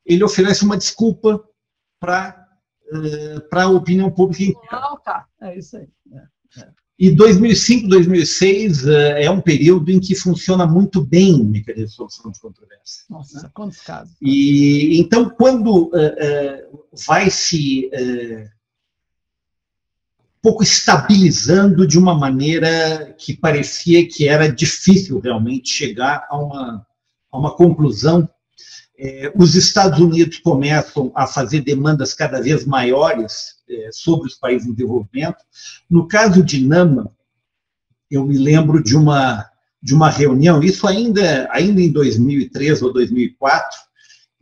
ele 0.04 0.24
oferece 0.24 0.64
uma 0.64 0.76
desculpa 0.76 1.40
para 2.00 2.44
uh, 2.92 3.56
a 3.56 3.68
opinião 3.68 4.10
pública. 4.10 4.58
Não, 4.72 4.98
tá. 4.98 5.26
É 5.40 5.56
isso 5.56 5.76
aí. 5.76 5.88
É, 6.12 6.60
é. 6.60 6.68
E 6.98 7.10
2005, 7.10 7.86
2006 7.88 8.84
uh, 8.84 8.90
é 8.90 9.30
um 9.30 9.40
período 9.40 9.90
em 9.90 10.00
que 10.00 10.16
funciona 10.16 10.66
muito 10.66 11.00
bem 11.00 11.40
o 11.40 11.44
mecanismo 11.44 11.86
de 11.86 11.94
solução 11.94 12.30
de 12.32 12.40
controvérsia. 12.40 13.04
Nossa, 13.08 13.42
né? 13.42 13.50
quantos 13.54 13.80
casos? 13.80 14.16
E 14.20 14.98
então, 14.98 15.30
quando 15.30 15.84
uh, 15.84 15.90
uh, 15.90 16.84
vai 17.06 17.30
se 17.30 17.88
pouco 20.42 20.62
estabilizando 20.62 21.86
de 21.86 21.98
uma 21.98 22.14
maneira 22.14 23.14
que 23.18 23.36
parecia 23.36 24.08
que 24.08 24.28
era 24.28 24.50
difícil 24.50 25.20
realmente 25.20 25.68
chegar 25.68 26.26
a 26.28 26.38
uma, 26.38 26.86
a 27.30 27.38
uma 27.38 27.54
conclusão. 27.54 28.28
É, 29.00 29.32
os 29.36 29.54
Estados 29.54 30.00
Unidos 30.00 30.38
começam 30.38 31.12
a 31.14 31.24
fazer 31.24 31.60
demandas 31.60 32.12
cada 32.12 32.42
vez 32.42 32.64
maiores 32.64 33.54
é, 33.70 33.90
sobre 33.92 34.26
os 34.26 34.34
países 34.34 34.66
em 34.66 34.72
desenvolvimento. 34.72 35.38
No 35.88 36.08
caso 36.08 36.42
de 36.42 36.66
Nama, 36.66 37.08
eu 38.10 38.26
me 38.26 38.36
lembro 38.36 38.82
de 38.82 38.96
uma, 38.96 39.48
de 39.80 39.94
uma 39.94 40.10
reunião, 40.10 40.60
isso 40.62 40.86
ainda, 40.88 41.48
ainda 41.52 41.80
em 41.80 41.92
2003 41.92 42.82
ou 42.82 42.92
2004, 42.92 43.78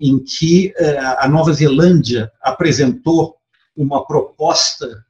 em 0.00 0.18
que 0.18 0.72
é, 0.76 0.98
a 0.98 1.28
Nova 1.28 1.52
Zelândia 1.52 2.32
apresentou 2.40 3.36
uma 3.76 4.06
proposta 4.06 5.04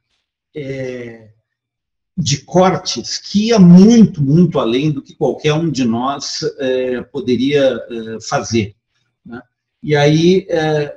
é, 0.53 1.29
de 2.17 2.39
cortes 2.39 3.17
que 3.17 3.47
ia 3.47 3.59
muito, 3.59 4.21
muito 4.21 4.59
além 4.59 4.91
do 4.91 5.01
que 5.01 5.15
qualquer 5.15 5.53
um 5.53 5.69
de 5.69 5.85
nós 5.85 6.39
é, 6.57 7.01
poderia 7.01 7.79
é, 7.89 8.17
fazer. 8.27 8.75
E 9.81 9.95
aí 9.95 10.45
é, 10.49 10.95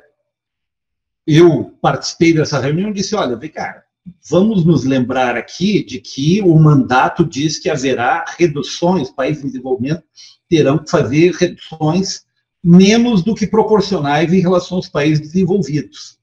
eu 1.26 1.76
participei 1.80 2.32
dessa 2.32 2.58
reunião 2.58 2.90
e 2.90 2.94
disse, 2.94 3.14
olha, 3.14 3.36
vem 3.36 3.50
cá, 3.50 3.84
vamos 4.28 4.64
nos 4.64 4.84
lembrar 4.84 5.36
aqui 5.36 5.84
de 5.84 6.00
que 6.00 6.40
o 6.42 6.54
mandato 6.58 7.24
diz 7.24 7.58
que 7.58 7.70
haverá 7.70 8.24
reduções, 8.38 9.10
países 9.10 9.44
em 9.44 9.48
desenvolvimento 9.48 10.02
terão 10.48 10.78
que 10.78 10.90
fazer 10.90 11.32
reduções 11.32 12.24
menos 12.62 13.22
do 13.22 13.34
que 13.34 13.46
proporcionais 13.46 14.32
em 14.32 14.40
relação 14.40 14.76
aos 14.76 14.88
países 14.88 15.20
desenvolvidos. 15.20 16.18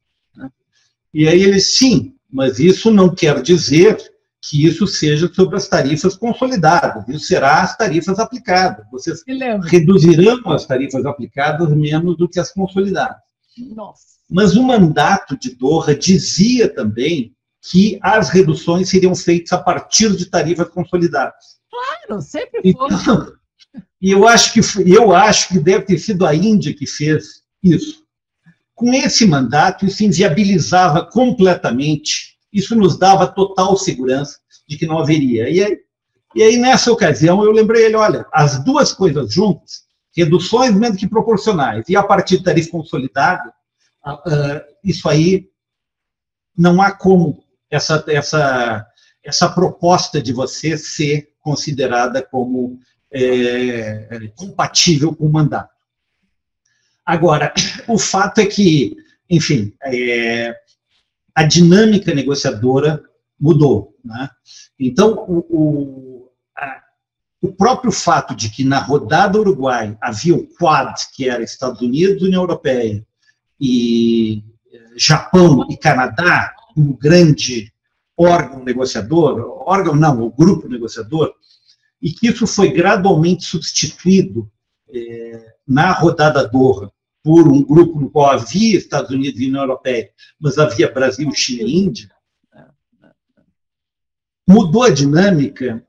E 1.14 1.28
aí 1.28 1.42
eles, 1.42 1.78
sim, 1.78 2.14
mas 2.30 2.60
isso 2.60 2.92
não 2.92 3.14
quer 3.14 3.42
dizer 3.42 3.98
que 4.42 4.66
isso 4.66 4.86
seja 4.88 5.32
sobre 5.34 5.58
as 5.58 5.68
tarifas 5.68 6.16
consolidadas, 6.16 7.08
isso 7.10 7.26
será 7.26 7.62
as 7.62 7.76
tarifas 7.76 8.20
aplicadas. 8.20 8.86
Vocês 8.92 9.24
reduzirão 9.64 10.52
as 10.52 10.66
tarifas 10.66 11.06
aplicadas 11.06 11.70
menos 11.70 12.18
do 12.18 12.30
que 12.30 12.40
as 12.40 12.52
consolidadas. 12.52 13.18
Nossa. 13.76 14.18
Mas 14.30 14.56
o 14.56 14.64
mandato 14.64 15.38
de 15.38 15.56
Doha 15.56 15.96
dizia 15.96 16.74
também 16.74 17.34
que 17.62 17.98
as 18.02 18.30
reduções 18.30 18.90
seriam 18.90 19.16
feitas 19.16 19.52
a 19.54 19.58
partir 19.58 20.16
de 20.16 20.26
tarifas 20.26 20.70
consolidadas. 20.70 21.58
Claro, 21.70 22.22
sempre 22.22 22.62
foi. 22.62 22.72
Então, 22.72 23.34
e 24.02 24.12
eu 24.12 24.28
acho 24.28 24.54
que 24.54 24.62
eu 24.86 25.14
acho 25.14 25.50
que 25.50 25.60
deve 25.60 25.86
ter 25.86 25.98
sido 25.98 26.26
a 26.26 26.34
Índia 26.34 26.74
que 26.74 26.86
fez 26.86 27.42
isso. 27.64 28.04
Com 28.76 28.94
esse 28.94 29.26
mandato, 29.26 29.86
isso 29.86 30.04
inviabilizava 30.04 31.04
completamente, 31.06 32.37
isso 32.52 32.76
nos 32.76 32.98
dava 32.98 33.28
total 33.28 33.76
segurança 33.78 34.40
de 34.68 34.78
que 34.78 34.86
não 34.86 35.00
haveria. 35.00 35.50
E 35.50 35.64
aí, 35.64 35.78
e 36.36 36.44
aí 36.44 36.58
nessa 36.58 36.92
ocasião, 36.92 37.44
eu 37.44 37.52
lembrei 37.52 37.86
ele: 37.86 37.96
olha, 37.96 38.26
as 38.32 38.64
duas 38.64 38.94
coisas 38.94 39.34
juntas, 39.34 39.84
reduções 40.16 40.74
menos 40.76 40.98
que 40.98 41.08
proporcionais 41.08 41.88
e 41.90 41.96
a 41.96 42.04
partir 42.04 42.38
de 42.38 42.44
tarifa 42.44 42.72
consolidada, 42.72 43.54
isso 44.84 45.08
aí 45.08 45.50
não 46.58 46.82
há 46.82 46.92
como 46.92 47.44
essa, 47.70 48.04
essa, 48.08 48.86
essa 49.24 49.50
proposta 49.50 50.22
de 50.22 50.34
você 50.34 50.78
ser 50.78 51.30
considerada 51.42 52.22
como 52.22 52.80
é, 53.12 54.32
compatível 54.36 55.16
com 55.16 55.26
o 55.26 55.32
mandato. 55.32 55.74
Agora, 57.06 57.54
o 57.88 57.98
fato 57.98 58.40
é 58.40 58.46
que, 58.46 58.98
enfim, 59.30 59.74
é, 59.84 60.56
a 61.38 61.44
dinâmica 61.44 62.16
negociadora 62.16 63.04
mudou. 63.40 63.96
Né? 64.04 64.28
Então, 64.80 65.14
o, 65.28 65.46
o, 65.48 66.32
a, 66.58 66.82
o, 67.44 67.54
próprio 67.54 67.92
fato 67.92 68.36
de 68.36 68.50
que 68.50 68.64
na 68.64 68.80
rodada 68.80 69.38
Uruguai 69.38 69.96
havia 70.02 70.34
o 70.34 70.48
Quad, 70.48 70.96
que 71.14 71.30
era 71.30 71.44
Estados 71.44 71.80
Unidos, 71.80 72.24
União 72.24 72.42
Europeia, 72.42 73.06
e 73.62 74.44
eh, 74.74 74.80
Japão 74.98 75.68
e 75.70 75.78
Canadá, 75.78 76.56
como 76.74 76.98
grande 76.98 77.72
órgão 78.18 78.64
negociador, 78.64 79.64
órgão 79.64 79.96
não, 79.96 80.24
o 80.24 80.32
grupo 80.32 80.68
negociador, 80.68 81.36
e 82.02 82.10
que 82.10 82.30
isso 82.30 82.48
foi 82.48 82.72
gradualmente 82.72 83.46
substituído 83.46 84.50
é, 84.90 85.54
na 85.68 85.92
rodada 85.92 86.48
Doha 86.48 86.92
por 87.28 87.46
um 87.46 87.62
grupo 87.62 88.00
no 88.00 88.10
qual 88.10 88.32
havia 88.32 88.78
Estados 88.78 89.12
Unidos 89.12 89.42
e 89.42 89.50
União 89.50 89.64
Europeia, 89.64 90.10
mas 90.40 90.58
havia 90.58 90.90
Brasil, 90.90 91.30
China 91.34 91.64
e 91.64 91.76
Índia, 91.76 92.10
mudou 94.48 94.84
a 94.84 94.90
dinâmica, 94.90 95.86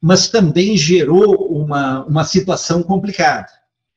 mas 0.00 0.30
também 0.30 0.78
gerou 0.78 1.34
uma, 1.52 2.02
uma 2.06 2.24
situação 2.24 2.82
complicada, 2.82 3.52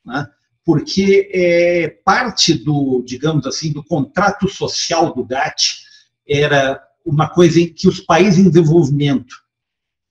né? 0.06 0.28
porque 0.66 1.32
é, 1.34 1.88
parte 2.04 2.54
do, 2.54 3.02
digamos 3.08 3.48
assim, 3.48 3.72
do 3.72 3.82
contrato 3.82 4.50
social 4.50 5.14
do 5.14 5.24
GATT 5.24 5.86
era 6.28 6.86
uma 7.06 7.30
coisa 7.30 7.62
em 7.62 7.74
que 7.74 7.88
os 7.88 8.02
países 8.02 8.46
em 8.46 8.50
desenvolvimento 8.50 9.42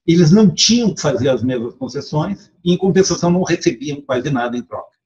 eles 0.06 0.30
não 0.30 0.48
tinham 0.48 0.94
que 0.94 1.02
fazer 1.02 1.28
as 1.28 1.42
mesmas 1.42 1.74
concessões 1.74 2.50
e, 2.64 2.72
em 2.72 2.78
compensação, 2.78 3.30
não 3.30 3.42
recebiam 3.42 4.00
quase 4.00 4.30
nada 4.30 4.56
em 4.56 4.62
troca. 4.62 4.96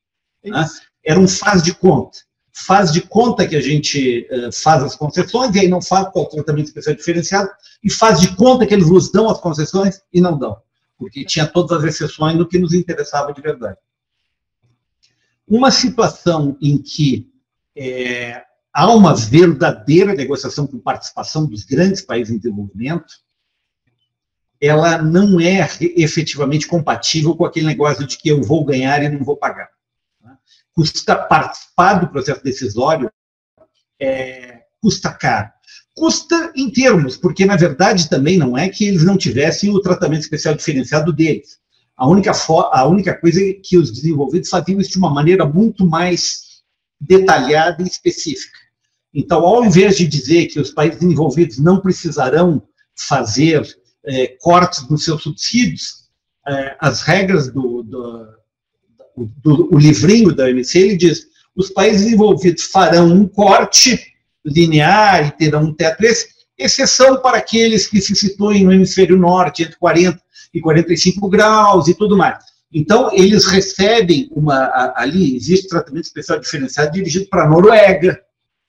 Né? 0.44 0.64
Era 1.06 1.20
um 1.20 1.28
faz 1.28 1.62
de 1.62 1.72
conta. 1.72 2.18
Faz 2.52 2.90
de 2.90 3.02
conta 3.02 3.46
que 3.46 3.54
a 3.54 3.60
gente 3.60 4.26
uh, 4.30 4.50
faz 4.50 4.82
as 4.82 4.96
concessões 4.96 5.54
e 5.54 5.60
aí 5.60 5.68
não 5.68 5.80
faz 5.80 6.08
qual 6.08 6.26
tratamento 6.26 6.66
especial 6.66 6.96
diferenciado, 6.96 7.50
e 7.84 7.92
faz 7.92 8.18
de 8.18 8.34
conta 8.34 8.66
que 8.66 8.74
eles 8.74 8.90
nos 8.90 9.12
dão 9.12 9.28
as 9.28 9.38
concessões 9.38 10.00
e 10.12 10.20
não 10.20 10.38
dão, 10.38 10.56
porque 10.98 11.24
tinha 11.24 11.46
todas 11.46 11.78
as 11.78 11.84
exceções 11.84 12.34
no 12.34 12.48
que 12.48 12.58
nos 12.58 12.72
interessava 12.72 13.32
de 13.32 13.42
verdade. 13.42 13.76
Uma 15.46 15.70
situação 15.70 16.56
em 16.60 16.78
que 16.78 17.30
é, 17.76 18.42
há 18.72 18.90
uma 18.92 19.14
verdadeira 19.14 20.14
negociação 20.14 20.66
com 20.66 20.78
participação 20.78 21.46
dos 21.46 21.62
grandes 21.62 22.00
países 22.00 22.34
em 22.34 22.38
desenvolvimento, 22.38 23.14
ela 24.58 25.00
não 25.02 25.38
é 25.38 25.68
efetivamente 25.96 26.66
compatível 26.66 27.36
com 27.36 27.44
aquele 27.44 27.66
negócio 27.66 28.06
de 28.06 28.16
que 28.16 28.30
eu 28.30 28.42
vou 28.42 28.64
ganhar 28.64 29.02
e 29.02 29.08
não 29.10 29.22
vou 29.22 29.36
pagar. 29.36 29.75
Custa 30.76 31.16
participar 31.16 31.94
do 31.94 32.08
processo 32.08 32.44
decisório, 32.44 33.10
é, 34.00 34.60
custa 34.80 35.12
caro. 35.12 35.50
Custa 35.94 36.52
em 36.54 36.70
termos, 36.70 37.16
porque 37.16 37.46
na 37.46 37.56
verdade 37.56 38.10
também 38.10 38.36
não 38.36 38.56
é 38.56 38.68
que 38.68 38.84
eles 38.84 39.02
não 39.02 39.16
tivessem 39.16 39.70
o 39.70 39.80
tratamento 39.80 40.20
especial 40.20 40.54
diferenciado 40.54 41.12
deles. 41.12 41.58
A 41.96 42.06
única, 42.06 42.30
a 42.72 42.86
única 42.86 43.18
coisa 43.18 43.42
é 43.42 43.54
que 43.54 43.78
os 43.78 43.90
desenvolvidos 43.90 44.50
faziam 44.50 44.78
isso 44.78 44.90
de 44.90 44.98
uma 44.98 45.10
maneira 45.10 45.46
muito 45.46 45.86
mais 45.86 46.62
detalhada 47.00 47.82
e 47.82 47.86
específica. 47.86 48.58
Então, 49.14 49.46
ao 49.46 49.64
invés 49.64 49.96
de 49.96 50.06
dizer 50.06 50.46
que 50.46 50.60
os 50.60 50.70
países 50.70 51.00
desenvolvidos 51.00 51.58
não 51.58 51.80
precisarão 51.80 52.62
fazer 52.94 53.66
é, 54.04 54.26
cortes 54.38 54.86
nos 54.90 55.04
seus 55.04 55.22
subsídios, 55.22 56.06
é, 56.46 56.76
as 56.78 57.00
regras 57.00 57.50
do, 57.50 57.82
do, 57.82 58.35
do, 59.16 59.74
o 59.74 59.78
livrinho 59.78 60.34
da 60.34 60.44
OMC, 60.44 60.78
ele 60.78 60.96
diz 60.96 61.26
os 61.54 61.70
países 61.70 62.02
desenvolvidos 62.02 62.64
farão 62.64 63.10
um 63.10 63.26
corte 63.26 64.14
linear 64.44 65.26
e 65.26 65.30
terão 65.32 65.64
um 65.64 65.74
teto 65.74 66.04
esse, 66.04 66.28
exceção 66.58 67.20
para 67.20 67.38
aqueles 67.38 67.86
que 67.86 68.00
se 68.00 68.14
situem 68.14 68.64
no 68.64 68.72
hemisfério 68.72 69.16
norte, 69.16 69.62
entre 69.62 69.76
40 69.76 70.20
e 70.52 70.60
45 70.60 71.28
graus 71.28 71.88
e 71.88 71.94
tudo 71.94 72.16
mais. 72.16 72.38
Então, 72.72 73.10
eles 73.12 73.46
recebem 73.46 74.28
uma. 74.32 74.92
Ali 74.96 75.36
existe 75.36 75.68
tratamento 75.68 76.04
especial 76.04 76.38
diferenciado 76.38 76.92
dirigido 76.92 77.26
para 77.28 77.44
a 77.44 77.48
Noruega, 77.48 78.20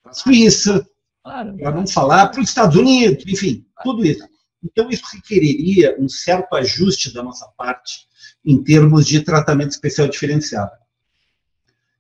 para 0.02 0.12
a 0.12 0.16
Suíça, 0.16 0.86
claro, 1.24 1.58
para 1.58 1.72
não 1.72 1.88
falar 1.88 2.28
para 2.28 2.42
os 2.42 2.50
Estados 2.50 2.76
Unidos, 2.78 3.24
enfim, 3.28 3.66
tudo 3.84 4.06
isso. 4.06 4.24
Então, 4.64 4.90
isso 4.90 5.04
requeriria 5.14 5.96
um 6.00 6.10
certo 6.10 6.56
ajuste 6.56 7.14
da 7.14 7.24
nossa 7.24 7.48
parte 7.58 8.08
em 8.46 8.64
termos 8.64 9.06
de 9.06 9.22
tratamento 9.22 9.72
especial 9.72 10.08
diferenciado. 10.08 10.72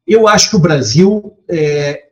Eu 0.05 0.28
acho 0.28 0.49
que 0.49 0.55
o 0.55 0.60
Brasil 0.60 1.38
é, 1.49 2.08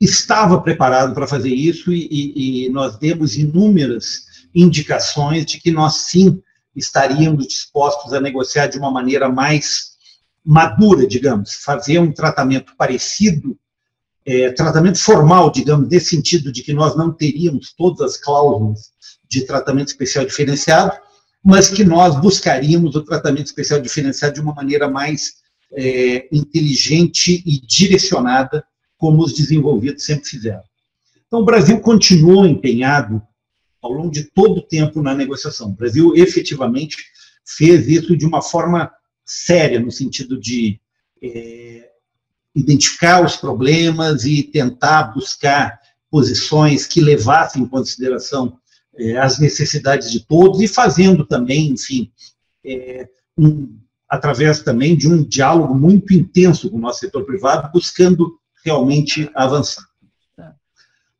estava 0.00 0.60
preparado 0.60 1.14
para 1.14 1.26
fazer 1.26 1.54
isso 1.54 1.92
e, 1.92 2.08
e, 2.10 2.66
e 2.66 2.68
nós 2.70 2.98
demos 2.98 3.36
inúmeras 3.36 4.24
indicações 4.54 5.46
de 5.46 5.60
que 5.60 5.70
nós 5.70 5.96
sim 6.08 6.42
estaríamos 6.74 7.46
dispostos 7.46 8.12
a 8.12 8.20
negociar 8.20 8.66
de 8.66 8.78
uma 8.78 8.90
maneira 8.90 9.28
mais 9.28 9.90
madura, 10.44 11.06
digamos, 11.06 11.54
fazer 11.54 11.98
um 11.98 12.12
tratamento 12.12 12.74
parecido, 12.76 13.58
é, 14.30 14.52
tratamento 14.52 15.00
formal, 15.00 15.50
digamos, 15.50 15.88
nesse 15.88 16.10
sentido 16.10 16.52
de 16.52 16.62
que 16.62 16.72
nós 16.72 16.96
não 16.96 17.12
teríamos 17.12 17.72
todas 17.72 18.00
as 18.00 18.16
cláusulas 18.16 18.92
de 19.28 19.44
tratamento 19.44 19.88
especial 19.88 20.24
diferenciado, 20.24 20.96
mas 21.42 21.68
que 21.68 21.82
nós 21.82 22.14
buscaríamos 22.20 22.94
o 22.94 23.02
tratamento 23.02 23.46
especial 23.46 23.80
diferenciado 23.80 24.34
de 24.34 24.40
uma 24.40 24.54
maneira 24.54 24.88
mais 24.88 25.40
é, 25.72 26.28
inteligente 26.30 27.42
e 27.44 27.60
direcionada, 27.66 28.64
como 28.96 29.20
os 29.24 29.32
desenvolvidos 29.32 30.04
sempre 30.04 30.26
fizeram. 30.26 30.62
Então, 31.26 31.40
o 31.40 31.44
Brasil 31.44 31.80
continuou 31.80 32.46
empenhado 32.46 33.20
ao 33.82 33.90
longo 33.90 34.12
de 34.12 34.24
todo 34.24 34.58
o 34.58 34.62
tempo 34.62 35.02
na 35.02 35.12
negociação. 35.12 35.70
O 35.70 35.76
Brasil 35.76 36.12
efetivamente 36.14 36.98
fez 37.44 37.88
isso 37.88 38.16
de 38.16 38.26
uma 38.26 38.42
forma 38.42 38.92
séria, 39.24 39.80
no 39.80 39.90
sentido 39.90 40.38
de 40.38 40.80
é, 41.20 41.89
identificar 42.54 43.24
os 43.24 43.36
problemas 43.36 44.24
e 44.24 44.42
tentar 44.42 45.14
buscar 45.14 45.80
posições 46.10 46.86
que 46.86 47.00
levassem 47.00 47.62
em 47.62 47.68
consideração 47.68 48.58
é, 48.96 49.16
as 49.16 49.38
necessidades 49.38 50.10
de 50.10 50.26
todos 50.26 50.60
e 50.60 50.68
fazendo 50.68 51.24
também, 51.24 51.70
enfim, 51.70 52.10
é, 52.64 53.08
um, 53.38 53.78
através 54.08 54.62
também 54.62 54.96
de 54.96 55.08
um 55.08 55.22
diálogo 55.22 55.74
muito 55.74 56.12
intenso 56.12 56.68
com 56.68 56.76
o 56.76 56.80
nosso 56.80 57.00
setor 57.00 57.24
privado, 57.24 57.70
buscando 57.72 58.38
realmente 58.64 59.30
avançar. 59.34 59.84
Tá. 60.36 60.54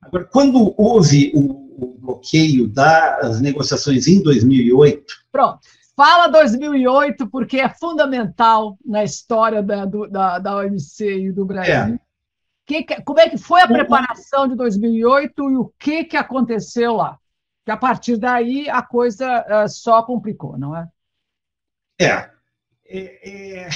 Agora, 0.03 0.25
quando 0.25 0.75
houve 0.77 1.31
o 1.35 1.61
o 1.81 1.99
bloqueio 1.99 2.69
das 2.69 3.41
negociações 3.41 4.07
em 4.07 4.23
2008. 4.23 5.15
Pronto. 5.33 5.61
Fala 6.01 6.29
2008, 6.29 7.29
porque 7.29 7.61
é 7.61 7.69
fundamental 7.69 8.79
na 8.83 9.05
história 9.05 9.63
da, 9.63 9.85
do, 9.85 10.09
da, 10.09 10.39
da 10.39 10.57
OMC 10.57 11.27
e 11.27 11.31
do 11.31 11.45
Brasil. 11.45 11.75
É. 11.75 12.01
Que, 12.65 13.03
como 13.03 13.21
é 13.21 13.29
que 13.29 13.37
foi 13.37 13.61
a 13.61 13.69
preparação 13.69 14.49
de 14.49 14.55
2008 14.55 15.51
e 15.51 15.57
o 15.59 15.71
que, 15.79 16.05
que 16.05 16.17
aconteceu 16.17 16.95
lá? 16.95 17.19
Que 17.67 17.71
a 17.71 17.77
partir 17.77 18.17
daí 18.17 18.67
a 18.71 18.81
coisa 18.81 19.45
uh, 19.47 19.69
só 19.69 20.03
complicou, 20.03 20.57
não 20.57 20.75
é? 20.75 20.89
É. 22.01 22.31
é, 22.87 23.59
é... 23.65 23.69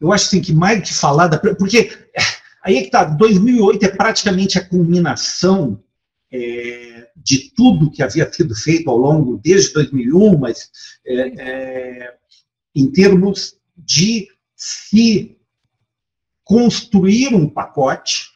Eu 0.00 0.12
acho 0.12 0.26
assim, 0.26 0.40
que 0.40 0.52
mais 0.52 0.78
do 0.78 0.84
que 0.84 0.94
falar 0.94 1.26
da. 1.26 1.40
Porque 1.40 1.90
Aí 2.62 2.76
é 2.76 2.80
que 2.82 2.86
está, 2.86 3.02
2008 3.02 3.84
é 3.84 3.88
praticamente 3.88 4.58
a 4.60 4.68
culminação 4.68 5.82
é, 6.32 6.93
de 7.24 7.50
tudo 7.56 7.90
que 7.90 8.02
havia 8.02 8.30
sido 8.30 8.54
feito 8.54 8.90
ao 8.90 8.98
longo, 8.98 9.40
desde 9.42 9.72
2001, 9.72 10.38
mas 10.38 10.70
é, 11.06 11.14
é, 11.38 12.14
em 12.74 12.90
termos 12.92 13.56
de 13.76 14.28
se 14.54 15.36
construir 16.44 17.34
um 17.34 17.48
pacote, 17.48 18.26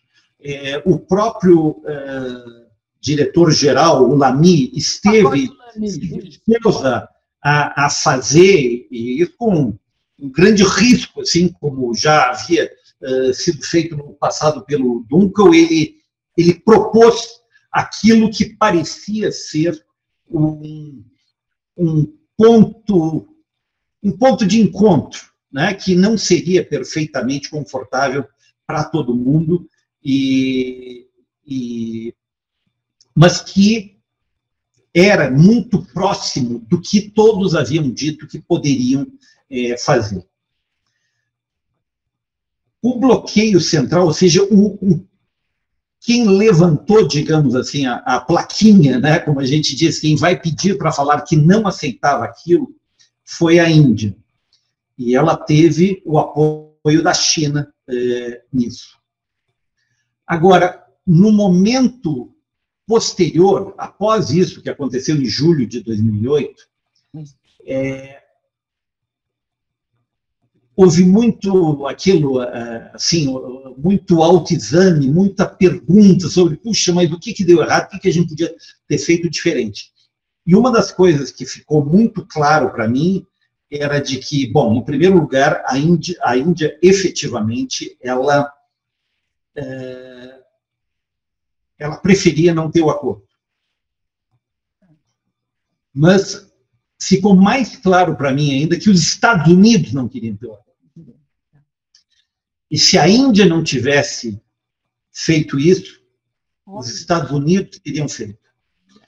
é, 0.41 0.83
o 0.87 0.99
próprio 0.99 1.83
é, 1.87 2.67
diretor-geral, 3.01 4.09
o 4.09 4.17
Lamy, 4.17 4.73
esteve 4.75 5.51
disposto 5.77 6.87
a, 7.45 7.85
a 7.85 7.91
fazer, 7.91 8.89
e 8.91 9.27
com 9.37 9.79
um 10.19 10.31
grande 10.31 10.65
risco, 10.65 11.21
assim 11.21 11.49
como 11.49 11.95
já 11.95 12.31
havia 12.31 12.69
uh, 13.01 13.33
sido 13.33 13.63
feito 13.63 13.97
no 13.97 14.15
passado 14.15 14.65
pelo 14.65 15.05
Dunkel, 15.09 15.55
ele, 15.55 15.97
ele 16.37 16.55
propôs 16.55 17.39
aquilo 17.71 18.31
que 18.31 18.57
parecia 18.57 19.31
ser 19.31 19.85
um, 20.31 21.05
um 21.77 22.13
ponto 22.37 23.29
um 24.03 24.17
ponto 24.17 24.47
de 24.47 24.61
encontro, 24.61 25.33
né, 25.51 25.75
que 25.75 25.95
não 25.95 26.17
seria 26.17 26.65
perfeitamente 26.65 27.51
confortável 27.51 28.25
para 28.67 28.85
todo 28.85 29.15
mundo 29.15 29.69
e, 30.05 31.09
e 31.45 32.15
mas 33.15 33.41
que 33.41 33.99
era 34.95 35.31
muito 35.31 35.85
próximo 35.87 36.61
do 36.61 36.81
que 36.81 37.11
todos 37.11 37.55
haviam 37.55 37.91
dito 37.91 38.27
que 38.27 38.41
poderiam 38.41 39.07
é, 39.51 39.77
fazer. 39.77 40.25
O 42.81 42.99
bloqueio 42.99 43.61
central, 43.61 44.07
ou 44.07 44.13
seja, 44.13 44.43
o, 44.45 44.75
o 44.81 45.08
quem 46.09 46.27
levantou, 46.27 47.07
digamos 47.07 47.55
assim, 47.55 47.85
a, 47.85 47.97
a, 47.97 48.19
plaquinha, 48.19 48.99
né, 48.99 49.19
como 49.19 49.41
a 49.41 49.45
gente 49.45 49.77
diz, 49.77 50.01
quem 50.01 50.17
vai 50.17 50.41
pedir 50.41 50.79
para 50.79 50.91
falar 50.91 51.21
que 51.21 51.37
não 51.37 51.67
aceitava 51.67 52.25
aquilo, 52.25 52.75
foi 53.23 53.59
a 53.59 53.69
Índia. 53.69 54.17
E 54.97 55.15
ela 55.15 55.37
teve 55.37 56.03
o 56.07 56.19
apoio 56.19 57.03
da 57.03 57.13
China 57.13 57.71
é, 57.87 58.43
nisso. 58.51 58.97
Agora, 60.27 60.83
no 61.07 61.31
momento 61.31 62.35
posterior, 62.87 63.75
após 63.77 64.31
isso 64.31 64.63
que 64.63 64.71
aconteceu 64.71 65.15
em 65.15 65.27
julho 65.27 65.67
de 65.67 65.83
2008, 65.83 66.67
é, 67.67 68.23
houve 70.79 71.05
muito 71.05 71.89
aquilo, 71.89 72.41
é, 72.41 72.93
assim, 72.95 73.27
muito 73.77 74.23
autoexame, 74.23 75.11
muita 75.11 75.45
pergunta 75.45 76.29
sobre, 76.29 76.57
puxa, 76.57 76.93
mas 76.93 77.11
o 77.11 77.19
que, 77.19 77.33
que 77.33 77.45
deu 77.45 77.61
errado, 77.61 77.87
o 77.87 77.89
que, 77.89 77.99
que 77.99 78.09
a 78.09 78.13
gente 78.13 78.29
podia 78.29 78.55
ter 78.87 78.99
feito 78.99 79.29
diferente? 79.29 79.91
E 80.47 80.55
uma 80.55 80.71
das 80.71 80.93
coisas 80.93 81.33
que 81.33 81.45
ficou 81.45 81.85
muito 81.85 82.25
claro 82.25 82.71
para 82.71 82.87
mim 82.87 83.27
era 83.69 83.99
de 83.99 84.19
que, 84.19 84.47
bom, 84.53 84.73
em 84.77 84.85
primeiro 84.85 85.19
lugar, 85.19 85.65
a 85.67 85.77
Índia, 85.77 86.17
a 86.23 86.37
Índia 86.37 86.79
efetivamente, 86.81 87.99
ela, 88.01 88.49
é, 89.57 90.39
ela 91.77 91.97
preferia 91.97 92.55
não 92.55 92.71
ter 92.71 92.83
o 92.83 92.91
acordo. 92.91 93.25
Mas 95.93 96.49
ficou 97.03 97.35
mais 97.35 97.75
claro 97.75 98.17
para 98.17 98.33
mim 98.33 98.53
ainda 98.53 98.79
que 98.79 98.89
os 98.89 99.01
Estados 99.01 99.53
Unidos 99.53 99.93
não 99.93 100.09
queriam 100.09 100.37
ter 100.37 100.47
o 100.47 100.53
acordo. 100.53 100.68
E 102.71 102.79
se 102.79 102.99
a 102.99 103.09
Índia 103.09 103.47
não 103.47 103.63
tivesse 103.63 104.41
feito 105.13 105.59
isso, 105.59 106.01
Olha. 106.67 106.81
os 106.81 106.89
Estados 106.91 107.31
Unidos 107.31 107.79
teriam 107.79 108.09
feito. 108.09 108.39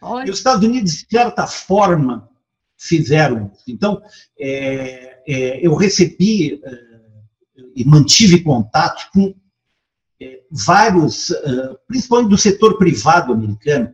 Olha. 0.01 0.27
E 0.27 0.31
os 0.31 0.39
Estados 0.39 0.67
Unidos, 0.67 0.93
de 0.93 1.07
certa 1.11 1.47
forma, 1.47 2.29
fizeram 2.77 3.51
isso. 3.53 3.65
Então, 3.69 4.03
é, 4.39 5.21
é, 5.27 5.67
eu 5.67 5.75
recebi 5.75 6.61
é, 6.65 6.91
e 7.77 7.85
mantive 7.85 8.43
contato 8.43 9.11
com 9.13 9.35
é, 10.21 10.41
vários, 10.51 11.31
é, 11.31 11.77
principalmente 11.87 12.31
do 12.31 12.39
setor 12.39 12.79
privado 12.79 13.33
americano. 13.33 13.93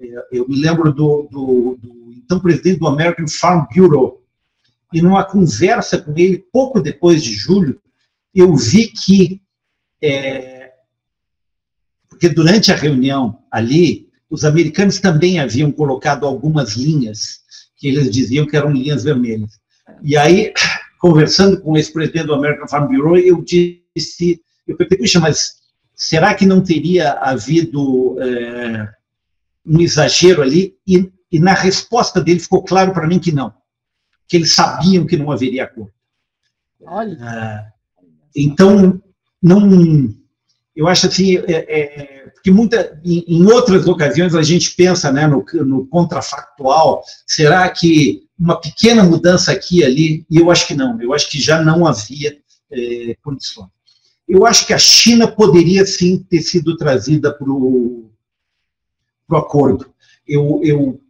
É, 0.00 0.26
eu 0.30 0.46
me 0.46 0.60
lembro 0.60 0.92
do, 0.92 1.28
do, 1.30 1.78
do 1.80 2.12
então 2.12 2.38
presidente 2.38 2.78
do 2.78 2.86
American 2.86 3.26
Farm 3.26 3.66
Bureau, 3.74 4.22
e 4.92 5.00
numa 5.00 5.24
conversa 5.24 5.98
com 5.98 6.12
ele, 6.16 6.38
pouco 6.52 6.80
depois 6.80 7.22
de 7.22 7.32
julho, 7.32 7.80
eu 8.34 8.54
vi 8.56 8.88
que, 8.88 9.42
é, 10.02 10.72
porque 12.08 12.28
durante 12.28 12.72
a 12.72 12.76
reunião 12.76 13.42
ali, 13.50 14.08
os 14.30 14.44
americanos 14.44 14.98
também 14.98 15.38
haviam 15.38 15.70
colocado 15.70 16.26
algumas 16.26 16.72
linhas 16.74 17.40
que 17.76 17.88
eles 17.88 18.10
diziam 18.10 18.46
que 18.46 18.56
eram 18.56 18.70
linhas 18.70 19.04
vermelhas. 19.04 19.60
E 20.02 20.16
aí, 20.16 20.52
conversando 20.98 21.60
com 21.60 21.76
esse 21.76 21.92
presidente 21.92 22.26
do 22.26 22.34
American 22.34 22.68
Farm 22.68 22.86
Bureau, 22.86 23.18
eu 23.18 23.42
disse, 23.42 24.40
eu 24.66 24.76
perguntei, 24.76 24.98
puxa, 24.98 25.20
mas 25.20 25.60
será 25.94 26.34
que 26.34 26.46
não 26.46 26.62
teria 26.62 27.12
havido 27.14 28.16
é, 28.22 28.88
um 29.66 29.80
exagero 29.80 30.42
ali? 30.42 30.76
E, 30.86 31.12
e 31.30 31.38
na 31.38 31.54
resposta 31.54 32.20
dele 32.20 32.40
ficou 32.40 32.62
claro 32.62 32.92
para 32.92 33.06
mim 33.06 33.18
que 33.18 33.32
não, 33.32 33.52
que 34.28 34.36
eles 34.36 34.54
sabiam 34.54 35.06
que 35.06 35.16
não 35.16 35.30
haveria 35.30 35.64
acordo. 35.64 35.92
Olha. 36.80 37.71
Então, 38.34 39.00
não, 39.42 40.12
eu 40.74 40.88
acho 40.88 41.06
assim, 41.06 41.36
é, 41.36 41.52
é, 41.52 42.28
porque 42.30 42.50
muita, 42.50 43.00
em, 43.04 43.24
em, 43.28 43.46
outras 43.46 43.86
ocasiões 43.86 44.34
a 44.34 44.42
gente 44.42 44.74
pensa 44.74 45.12
né, 45.12 45.26
no, 45.26 45.44
no, 45.64 45.86
contrafactual, 45.86 47.02
será 47.26 47.68
que 47.70 48.22
uma 48.38 48.60
pequena 48.60 49.04
mudança 49.04 49.52
aqui 49.52 49.80
e 49.80 49.84
ali, 49.84 50.26
e 50.30 50.38
eu 50.38 50.50
acho 50.50 50.66
que 50.66 50.74
não, 50.74 51.00
eu 51.00 51.12
acho 51.12 51.30
que 51.30 51.40
já 51.40 51.62
não 51.62 51.86
havia 51.86 52.36
é, 52.70 53.16
condições. 53.22 53.68
Eu 54.28 54.46
acho 54.46 54.66
que 54.66 54.72
a 54.72 54.78
China 54.78 55.30
poderia 55.30 55.84
sim 55.84 56.18
ter 56.18 56.40
sido 56.40 56.76
trazida 56.76 57.32
para 57.32 57.50
o 57.50 58.10
acordo. 59.30 59.92
Eu, 60.26 60.60
eu, 60.64 61.00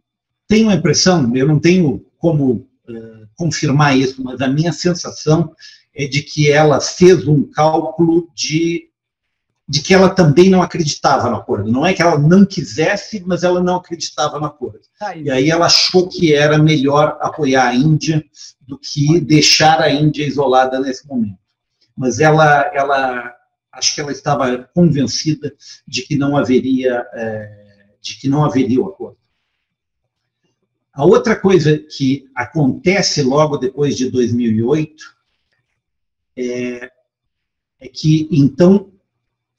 tenho 0.47 0.69
a 0.69 0.75
impressão, 0.75 1.35
eu 1.35 1.47
não 1.47 1.59
tenho 1.59 2.05
como 2.17 2.67
uh, 2.87 3.27
confirmar 3.35 3.97
isso, 3.97 4.23
mas 4.23 4.41
a 4.41 4.47
minha 4.47 4.71
sensação 4.71 5.51
é 5.95 6.07
de 6.07 6.21
que 6.23 6.51
ela 6.51 6.81
fez 6.81 7.27
um 7.27 7.43
cálculo 7.43 8.27
de, 8.33 8.89
de 9.67 9.81
que 9.81 9.93
ela 9.93 10.09
também 10.09 10.49
não 10.49 10.61
acreditava 10.61 11.29
no 11.29 11.35
acordo. 11.35 11.71
Não 11.71 11.85
é 11.85 11.93
que 11.93 12.01
ela 12.01 12.17
não 12.17 12.45
quisesse, 12.45 13.23
mas 13.25 13.43
ela 13.43 13.61
não 13.61 13.75
acreditava 13.75 14.39
no 14.39 14.45
acordo. 14.45 14.79
Tá 14.97 15.15
e 15.15 15.29
aí 15.29 15.51
ela 15.51 15.67
achou 15.67 16.07
que 16.07 16.33
era 16.33 16.57
melhor 16.57 17.17
apoiar 17.21 17.67
a 17.67 17.75
Índia 17.75 18.23
do 18.61 18.77
que 18.79 19.19
deixar 19.19 19.79
a 19.81 19.91
Índia 19.91 20.25
isolada 20.25 20.79
nesse 20.79 21.07
momento. 21.07 21.37
Mas 21.95 22.19
ela, 22.19 22.71
ela 22.73 23.31
acho 23.71 23.93
que 23.93 24.01
ela 24.01 24.11
estava 24.11 24.69
convencida 24.73 25.53
de 25.87 26.01
que 26.01 26.15
não 26.15 26.35
haveria, 26.35 27.05
é, 27.13 27.85
de 28.01 28.19
que 28.19 28.27
não 28.27 28.43
haveria 28.43 28.81
o 28.81 28.87
acordo. 28.87 29.17
A 30.91 31.05
outra 31.05 31.35
coisa 31.35 31.77
que 31.77 32.25
acontece 32.35 33.23
logo 33.23 33.57
depois 33.57 33.97
de 33.97 34.11
2008 34.11 35.12
é, 36.35 36.91
é 37.79 37.87
que, 37.87 38.27
então, 38.31 38.91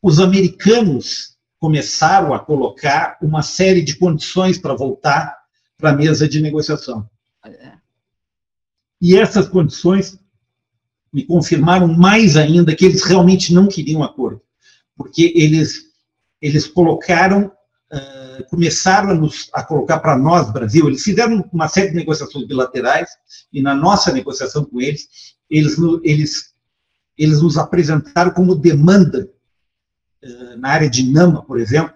os 0.03 0.21
americanos 0.21 1.35
começaram 1.59 2.35
a 2.35 2.39
colocar 2.39 3.17
uma 3.23 3.43
série 3.43 3.83
de 3.83 3.97
condições 3.97 4.59
para 4.59 4.75
voltar 4.75 5.35
para 5.79 5.91
a 5.91 5.97
mesa 5.97 6.29
de 6.29 6.41
negociação. 6.41 7.09
E 9.01 9.17
essas 9.17 9.49
condições 9.49 10.19
me 11.13 11.25
confirmaram 11.25 11.87
mais 11.87 12.37
ainda 12.37 12.75
que 12.75 12.85
eles 12.85 13.05
realmente 13.05 13.55
não 13.55 13.69
queriam 13.69 14.03
acordo, 14.03 14.43
porque 14.97 15.33
eles, 15.37 15.85
eles 16.41 16.67
colocaram, 16.67 17.53
uh, 17.93 18.45
começaram 18.51 19.11
a, 19.11 19.15
nos, 19.15 19.49
a 19.53 19.63
colocar 19.63 20.01
para 20.01 20.19
nós, 20.19 20.51
Brasil, 20.51 20.89
eles 20.89 21.03
fizeram 21.03 21.49
uma 21.53 21.69
série 21.69 21.91
de 21.91 21.97
negociações 21.97 22.47
bilaterais, 22.47 23.09
e 23.53 23.63
na 23.63 23.75
nossa 23.75 24.13
negociação 24.13 24.65
com 24.65 24.81
eles, 24.81 25.09
eles, 25.49 25.77
eles 26.03 26.54
eles 27.17 27.41
nos 27.41 27.57
apresentaram 27.57 28.31
como 28.33 28.55
demanda, 28.55 29.31
eh, 30.23 30.57
na 30.57 30.71
área 30.71 30.91
de 30.91 31.09
NAMA, 31.11 31.45
por 31.45 31.59
exemplo, 31.59 31.95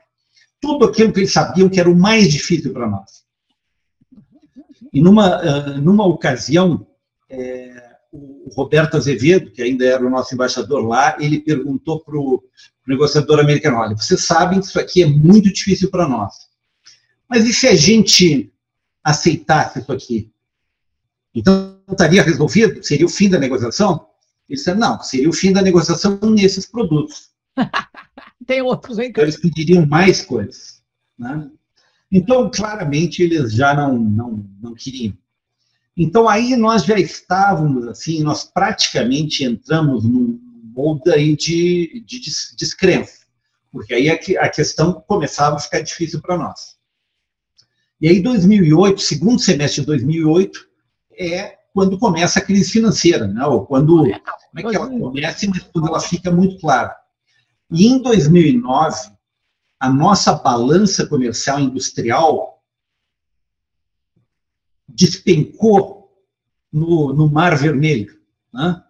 tudo 0.60 0.84
aquilo 0.84 1.12
que 1.12 1.20
eles 1.20 1.32
sabiam 1.32 1.68
que 1.68 1.80
era 1.80 1.90
o 1.90 1.96
mais 1.96 2.30
difícil 2.30 2.72
para 2.72 2.88
nós. 2.88 3.24
E 4.92 5.00
numa, 5.00 5.40
eh, 5.42 5.78
numa 5.78 6.06
ocasião, 6.06 6.86
é, 7.28 7.88
o 8.12 8.50
Roberto 8.54 8.96
Azevedo, 8.96 9.50
que 9.50 9.62
ainda 9.62 9.84
era 9.84 10.04
o 10.04 10.10
nosso 10.10 10.34
embaixador 10.34 10.84
lá, 10.84 11.16
ele 11.20 11.40
perguntou 11.40 12.00
para 12.00 12.16
o 12.16 12.42
negociador 12.86 13.38
americano: 13.38 13.78
olha, 13.78 13.96
vocês 13.96 14.24
sabem 14.24 14.60
que 14.60 14.66
isso 14.66 14.80
aqui 14.80 15.02
é 15.02 15.06
muito 15.06 15.52
difícil 15.52 15.90
para 15.90 16.08
nós, 16.08 16.34
mas 17.28 17.46
e 17.46 17.52
se 17.52 17.66
a 17.66 17.74
gente 17.74 18.52
aceitasse 19.04 19.80
isso 19.80 19.92
aqui? 19.92 20.32
Então, 21.34 21.78
estaria 21.90 22.22
resolvido? 22.22 22.82
Seria 22.82 23.06
o 23.06 23.10
fim 23.10 23.28
da 23.28 23.38
negociação? 23.38 24.06
Ele 24.48 24.56
disse, 24.56 24.74
não, 24.74 25.00
seria 25.02 25.28
o 25.28 25.32
fim 25.32 25.52
da 25.52 25.60
negociação 25.60 26.18
nesses 26.22 26.64
produtos. 26.64 27.30
Tem 28.46 28.62
outros, 28.62 28.98
hein? 28.98 29.08
Então, 29.10 29.24
eles 29.24 29.36
pediriam 29.36 29.84
mais 29.86 30.22
coisas. 30.22 30.82
Né? 31.18 31.50
Então, 32.10 32.50
claramente, 32.50 33.22
eles 33.22 33.52
já 33.52 33.74
não, 33.74 33.98
não, 33.98 34.46
não 34.60 34.74
queriam. 34.74 35.14
Então, 35.94 36.28
aí 36.28 36.56
nós 36.56 36.84
já 36.84 36.98
estávamos, 36.98 37.86
assim, 37.88 38.22
nós 38.22 38.44
praticamente 38.44 39.44
entramos 39.44 40.04
num 40.04 40.40
molde 40.74 41.10
aí 41.10 41.36
de, 41.36 42.02
de 42.06 42.20
descrença, 42.56 43.26
porque 43.72 43.92
aí 43.92 44.08
a, 44.08 44.14
a 44.44 44.48
questão 44.48 44.92
começava 45.06 45.56
a 45.56 45.60
ficar 45.60 45.80
difícil 45.80 46.20
para 46.22 46.38
nós. 46.38 46.78
E 48.00 48.08
aí, 48.08 48.22
2008, 48.22 49.00
segundo 49.00 49.40
semestre 49.40 49.80
de 49.80 49.88
2008, 49.88 50.68
é 51.18 51.57
quando 51.72 51.98
começa 51.98 52.38
a 52.38 52.44
crise 52.44 52.70
financeira, 52.70 53.26
né? 53.26 53.44
ou 53.46 53.66
quando, 53.66 53.98
como 53.98 54.08
é 54.08 54.62
que 54.62 54.76
ela 54.76 54.88
começa, 54.88 55.46
mas 55.48 55.62
quando 55.64 55.88
ela 55.88 56.00
fica 56.00 56.30
muito 56.30 56.58
clara. 56.58 56.96
E 57.70 57.86
em 57.86 58.00
2009, 58.00 59.10
a 59.78 59.90
nossa 59.90 60.32
balança 60.32 61.06
comercial 61.06 61.60
industrial 61.60 62.62
despencou 64.88 66.10
no, 66.72 67.12
no 67.12 67.28
Mar 67.28 67.56
Vermelho. 67.56 68.18
Né? 68.52 68.82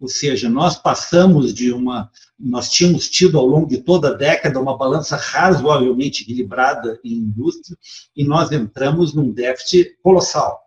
Ou 0.00 0.08
seja, 0.08 0.48
nós 0.48 0.76
passamos 0.76 1.52
de 1.52 1.72
uma. 1.72 2.10
Nós 2.38 2.70
tínhamos 2.70 3.10
tido 3.10 3.38
ao 3.38 3.44
longo 3.44 3.68
de 3.68 3.78
toda 3.78 4.08
a 4.08 4.14
década 4.14 4.58
uma 4.58 4.78
balança 4.78 5.16
razoavelmente 5.16 6.22
equilibrada 6.22 6.98
em 7.04 7.12
indústria 7.12 7.76
e 8.16 8.24
nós 8.24 8.50
entramos 8.50 9.12
num 9.12 9.30
déficit 9.30 9.98
colossal. 10.02 10.58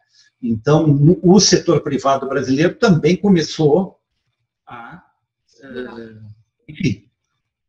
Então, 0.44 1.18
o 1.24 1.40
setor 1.40 1.82
privado 1.82 2.28
brasileiro 2.28 2.76
também 2.76 3.16
começou 3.16 3.98
a, 4.68 5.02
eh, 5.64 6.18
enfim, 6.68 7.10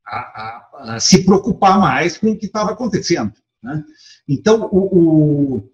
a, 0.04 0.18
a, 0.18 0.94
a 0.94 1.00
se 1.00 1.24
preocupar 1.24 1.78
mais 1.78 2.18
com 2.18 2.32
o 2.32 2.36
que 2.36 2.46
estava 2.46 2.72
acontecendo. 2.72 3.32
Né? 3.62 3.84
Então, 4.28 4.68
o, 4.72 4.98
o, 5.56 5.72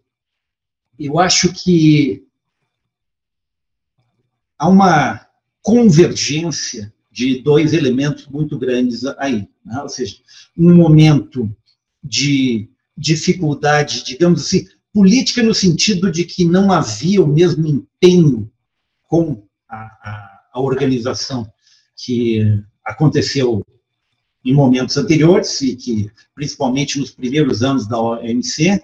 eu 0.99 1.19
acho 1.19 1.51
que 1.55 2.29
há 4.59 4.69
uma 4.69 5.27
convergência 5.63 6.93
de 7.11 7.41
dois 7.41 7.73
elementos 7.73 8.27
muito 8.27 8.59
grandes 8.59 9.07
aí. 9.17 9.49
Né? 9.65 9.81
Ou 9.81 9.89
seja, 9.89 10.17
um 10.55 10.75
momento 10.75 11.51
de 12.05 12.69
dificuldade, 12.95 14.05
digamos 14.05 14.43
assim, 14.43 14.69
política 14.93 15.43
no 15.43 15.55
sentido 15.55 16.11
de 16.11 16.25
que 16.25 16.45
não 16.45 16.73
havia 16.73 17.23
o 17.23 17.27
mesmo 17.27 17.67
empenho 17.67 18.51
com 19.09 19.43
a, 19.69 19.77
a, 19.77 20.41
a 20.55 20.61
organização 20.61 21.51
que 21.97 22.63
aconteceu 22.85 23.65
em 24.45 24.55
momentos 24.55 24.97
anteriores, 24.97 25.61
e 25.61 25.77
que 25.77 26.11
principalmente 26.35 26.99
nos 26.99 27.11
primeiros 27.11 27.63
anos 27.63 27.87
da 27.87 28.01
OMC, 28.01 28.83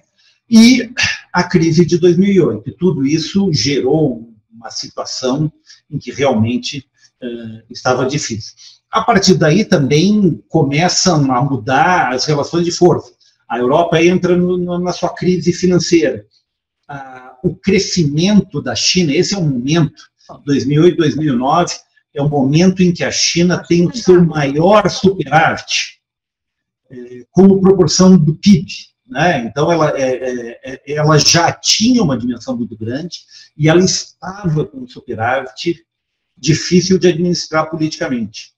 e 0.48 0.90
a 1.32 1.42
crise 1.42 1.84
de 1.84 1.98
2008. 1.98 2.72
Tudo 2.78 3.07
isso 3.07 3.52
gerou 3.52 4.32
uma 4.50 4.70
situação 4.70 5.52
em 5.90 5.98
que 5.98 6.11
realmente 6.11 6.86
uh, 7.22 7.62
estava 7.70 8.07
difícil. 8.07 8.54
A 8.90 9.02
partir 9.02 9.34
daí 9.34 9.64
também 9.64 10.42
começam 10.48 11.32
a 11.32 11.42
mudar 11.42 12.12
as 12.12 12.24
relações 12.24 12.64
de 12.64 12.70
força. 12.70 13.12
A 13.49 13.59
Europa 13.59 14.03
entra 14.03 14.36
no, 14.36 14.78
na 14.78 14.92
sua 14.92 15.14
crise 15.14 15.53
financeira. 15.53 16.26
Uh, 16.90 17.49
o 17.49 17.57
crescimento 17.57 18.61
da 18.61 18.74
China, 18.74 19.12
esse 19.12 19.34
é 19.34 19.38
um 19.38 19.49
momento, 19.49 20.03
2008, 20.44 20.97
2009, 20.97 21.74
é 22.14 22.22
o 22.22 22.28
momento 22.28 22.82
em 22.82 22.92
que 22.92 23.05
a 23.05 23.11
China 23.11 23.62
tem 23.62 23.86
o 23.86 23.94
seu 23.94 24.24
maior 24.24 24.88
superávit, 24.88 26.01
é, 26.90 27.24
como 27.30 27.61
proporção 27.61 28.16
do 28.16 28.34
PIB. 28.34 28.66
Né? 29.07 29.44
Então, 29.44 29.70
ela, 29.70 29.97
é, 29.97 30.03
é, 30.03 30.61
é, 30.64 30.92
ela 30.94 31.18
já 31.18 31.53
tinha 31.53 32.03
uma 32.03 32.18
dimensão 32.18 32.57
muito 32.57 32.76
grande 32.76 33.20
e 33.57 33.68
ela 33.68 33.80
estava 33.80 34.64
com 34.64 34.78
um 34.78 34.88
superávit 34.88 35.84
difícil 36.36 36.99
de 36.99 37.09
administrar 37.09 37.70
politicamente. 37.70 38.55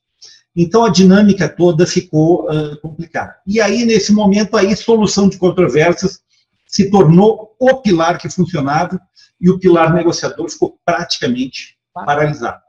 Então, 0.61 0.85
a 0.85 0.91
dinâmica 0.91 1.49
toda 1.49 1.87
ficou 1.87 2.51
uh, 2.51 2.77
complicada. 2.81 3.37
E 3.47 3.61
aí, 3.61 3.85
nesse 3.85 4.13
momento, 4.13 4.57
aí, 4.57 4.75
solução 4.75 5.29
de 5.29 5.39
controvérsias 5.39 6.21
se 6.67 6.91
tornou 6.91 7.55
o 7.61 7.77
pilar 7.77 8.19
que 8.19 8.29
funcionava 8.29 9.01
e 9.41 9.49
o 9.49 9.61
pilar 9.61 9.95
negociador 9.95 10.51
ficou 10.51 10.77
praticamente 10.85 11.79
paralisado. 11.95 12.61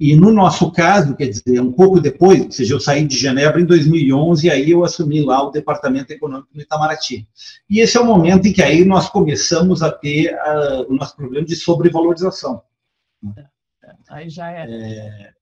E 0.00 0.16
no 0.16 0.32
nosso 0.32 0.72
caso, 0.72 1.14
quer 1.14 1.28
dizer, 1.28 1.60
um 1.60 1.72
pouco 1.72 2.00
depois, 2.00 2.40
ou 2.40 2.50
seja, 2.50 2.74
eu 2.74 2.80
saí 2.80 3.06
de 3.06 3.16
Genebra 3.16 3.60
em 3.60 3.64
2011 3.64 4.46
e 4.46 4.50
aí 4.50 4.70
eu 4.72 4.84
assumi 4.84 5.24
lá 5.24 5.44
o 5.44 5.52
Departamento 5.52 6.12
Econômico 6.12 6.52
do 6.52 6.60
Itamaraty. 6.60 7.28
E 7.70 7.78
esse 7.78 7.96
é 7.96 8.00
o 8.00 8.04
momento 8.04 8.48
em 8.48 8.52
que 8.52 8.62
aí 8.62 8.84
nós 8.84 9.08
começamos 9.08 9.80
a 9.80 9.92
ter 9.92 10.34
uh, 10.34 10.92
o 10.92 10.94
nosso 10.94 11.14
problema 11.14 11.46
de 11.46 11.54
sobrevalorização. 11.54 12.62
É, 13.36 13.40
é, 13.40 13.94
aí 14.08 14.28
já 14.28 14.50
é. 14.50 14.66
é... 14.68 15.37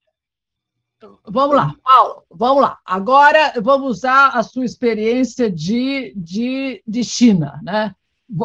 Vamos 1.24 1.56
lá, 1.56 1.74
Paulo, 1.82 2.22
vamos 2.30 2.62
lá. 2.62 2.78
Agora 2.84 3.52
vamos 3.62 3.98
usar 3.98 4.28
a 4.28 4.42
sua 4.42 4.64
experiência 4.64 5.50
de, 5.50 6.12
de, 6.16 6.82
de 6.86 7.04
China, 7.04 7.60
né? 7.62 7.94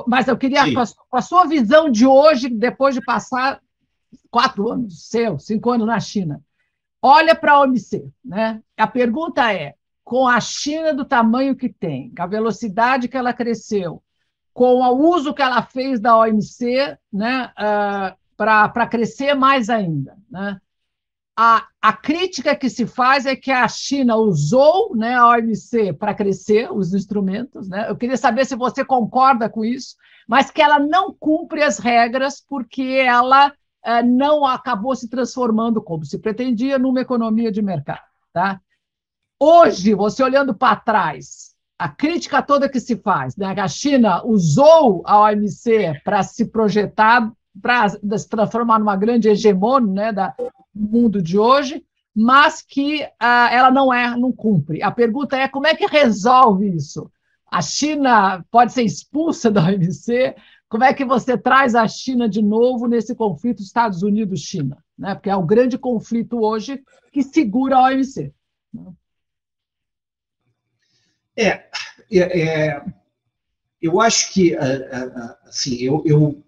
Mas 0.08 0.28
eu 0.28 0.38
queria, 0.38 0.72
com 0.74 0.80
a, 0.80 0.86
com 1.10 1.18
a 1.18 1.22
sua 1.22 1.46
visão 1.46 1.90
de 1.90 2.06
hoje, 2.06 2.50
depois 2.50 2.94
de 2.94 3.02
passar 3.02 3.60
quatro 4.30 4.70
anos 4.70 5.08
seu, 5.08 5.40
cinco 5.40 5.72
anos 5.72 5.88
na 5.88 6.00
China. 6.00 6.42
Olha 7.02 7.34
para 7.34 7.54
a 7.54 7.62
OMC. 7.62 8.08
Né? 8.24 8.62
A 8.78 8.86
pergunta 8.86 9.52
é: 9.52 9.74
com 10.04 10.28
a 10.28 10.40
China 10.40 10.94
do 10.94 11.04
tamanho 11.04 11.56
que 11.56 11.68
tem, 11.68 12.14
com 12.16 12.22
a 12.22 12.28
velocidade 12.28 13.08
que 13.08 13.18
ela 13.18 13.34
cresceu, 13.34 14.04
com 14.54 14.82
o 14.82 15.10
uso 15.16 15.34
que 15.34 15.42
ela 15.42 15.62
fez 15.64 16.00
da 16.00 16.18
OMC 16.18 16.98
né, 17.12 17.46
uh, 17.58 18.16
ah, 18.38 18.70
para 18.70 18.88
crescer 18.88 19.34
mais 19.34 19.70
ainda. 19.70 20.16
Né? 20.30 20.60
A, 21.44 21.66
a 21.82 21.92
crítica 21.92 22.56
que 22.56 22.70
se 22.70 22.86
faz 22.86 23.26
é 23.26 23.36
que 23.36 23.50
a 23.50 23.68
China 23.68 24.16
usou 24.16 24.96
né, 24.96 25.16
a 25.16 25.28
OMC 25.28 25.92
para 25.94 26.14
crescer 26.14 26.72
os 26.72 26.94
instrumentos. 26.94 27.68
Né? 27.68 27.90
Eu 27.90 27.96
queria 27.96 28.16
saber 28.16 28.46
se 28.46 28.56
você 28.56 28.86
concorda 28.86 29.50
com 29.50 29.66
isso, 29.66 29.96
mas 30.28 30.52
que 30.52 30.62
ela 30.62 30.78
não 30.78 31.12
cumpre 31.12 31.64
as 31.64 31.80
regras 31.80 32.46
porque 32.48 32.84
ela 32.84 33.52
é, 33.84 34.04
não 34.04 34.46
acabou 34.46 34.96
se 34.96 35.10
transformando, 35.10 35.82
como 35.82 36.06
se 36.06 36.20
pretendia, 36.20 36.78
numa 36.78 37.02
economia 37.02 37.52
de 37.52 37.64
mercado. 37.64 38.04
Tá? 38.32 38.62
Hoje, 39.40 39.96
você 39.96 40.22
olhando 40.22 40.54
para 40.54 40.76
trás, 40.76 41.56
a 41.80 41.90
crítica 41.90 42.44
toda 42.44 42.70
que 42.70 42.80
se 42.80 42.98
faz, 42.98 43.36
né, 43.36 43.48
a 43.48 43.68
China 43.68 44.24
usou 44.24 45.02
a 45.08 45.20
OMC 45.22 46.02
para 46.04 46.22
se 46.22 46.46
projetar, 46.46 47.32
para 47.60 47.90
se 47.90 48.30
transformar 48.30 48.78
numa 48.78 48.96
grande 48.96 49.28
hegemônia 49.28 49.92
né, 49.92 50.14
da, 50.14 50.36
mundo 50.82 51.22
de 51.22 51.38
hoje, 51.38 51.84
mas 52.16 52.62
que 52.62 53.04
uh, 53.04 53.48
ela 53.52 53.72
não 53.72 53.94
é, 53.94 54.18
não 54.18 54.32
cumpre. 54.32 54.84
A 54.84 54.92
pergunta 54.92 55.38
é 55.38 55.48
como 55.48 55.68
é 55.68 55.76
que 55.76 55.86
resolve 55.86 56.68
isso? 56.76 57.10
A 57.50 57.62
China 57.62 58.46
pode 58.50 58.74
ser 58.74 58.84
expulsa 58.84 59.52
da 59.52 59.64
OMC? 59.66 60.36
Como 60.68 60.84
é 60.84 60.94
que 60.94 61.04
você 61.04 61.38
traz 61.38 61.76
a 61.76 61.88
China 61.88 62.28
de 62.28 62.42
novo 62.42 62.88
nesse 62.88 63.14
conflito 63.14 63.62
Estados 63.62 64.04
Unidos-China? 64.04 64.84
Né? 64.98 65.14
Porque 65.16 65.30
é 65.30 65.36
o 65.36 65.46
grande 65.46 65.78
conflito 65.78 66.40
hoje 66.40 66.82
que 67.12 67.24
segura 67.24 67.78
a 67.78 67.84
OMC. 67.84 68.34
É, 71.36 71.66
é, 72.10 72.42
é 72.42 72.86
eu 73.82 74.00
acho 74.00 74.32
que, 74.32 74.56
é, 74.56 74.60
é, 74.60 75.38
assim, 75.46 75.76
eu, 75.82 76.04
eu, 76.06 76.44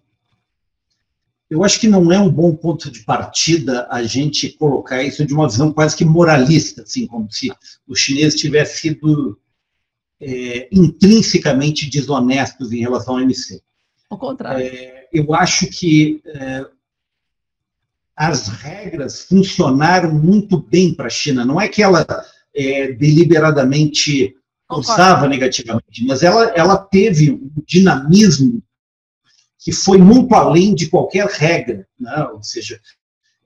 eu 1.50 1.62
acho 1.62 1.78
que 1.78 1.88
não 1.88 2.10
é 2.10 2.18
um 2.18 2.30
bom 2.30 2.54
ponto 2.54 2.90
de 2.90 3.00
partida 3.00 3.86
a 3.90 4.02
gente 4.02 4.50
colocar 4.50 5.02
isso 5.02 5.24
de 5.24 5.34
uma 5.34 5.48
visão 5.48 5.72
quase 5.72 5.96
que 5.96 6.04
moralista, 6.04 6.82
assim, 6.82 7.06
como 7.06 7.30
se 7.30 7.52
os 7.86 7.98
chineses 7.98 8.40
tivessem 8.40 8.92
sido 8.92 9.38
é, 10.20 10.68
intrinsecamente 10.72 11.88
desonestos 11.90 12.72
em 12.72 12.80
relação 12.80 13.14
ao 13.14 13.20
OMC. 13.20 13.60
Ao 14.08 14.18
contrário. 14.18 14.64
É, 14.64 15.08
eu 15.12 15.34
acho 15.34 15.66
que 15.66 16.22
é, 16.24 16.66
as 18.16 18.48
regras 18.48 19.22
funcionaram 19.24 20.14
muito 20.14 20.58
bem 20.58 20.94
para 20.94 21.06
a 21.06 21.10
China. 21.10 21.44
Não 21.44 21.60
é 21.60 21.68
que 21.68 21.82
ela 21.82 22.06
é, 22.54 22.92
deliberadamente 22.92 24.34
usava 24.70 25.28
negativamente, 25.28 26.04
mas 26.06 26.22
ela, 26.22 26.46
ela 26.56 26.76
teve 26.76 27.30
um 27.30 27.50
dinamismo 27.66 28.62
que 29.64 29.72
foi 29.72 29.96
muito 29.96 30.34
além 30.34 30.74
de 30.74 30.90
qualquer 30.90 31.26
regra. 31.26 31.86
Né? 31.98 32.28
Ou 32.34 32.42
seja, 32.42 32.78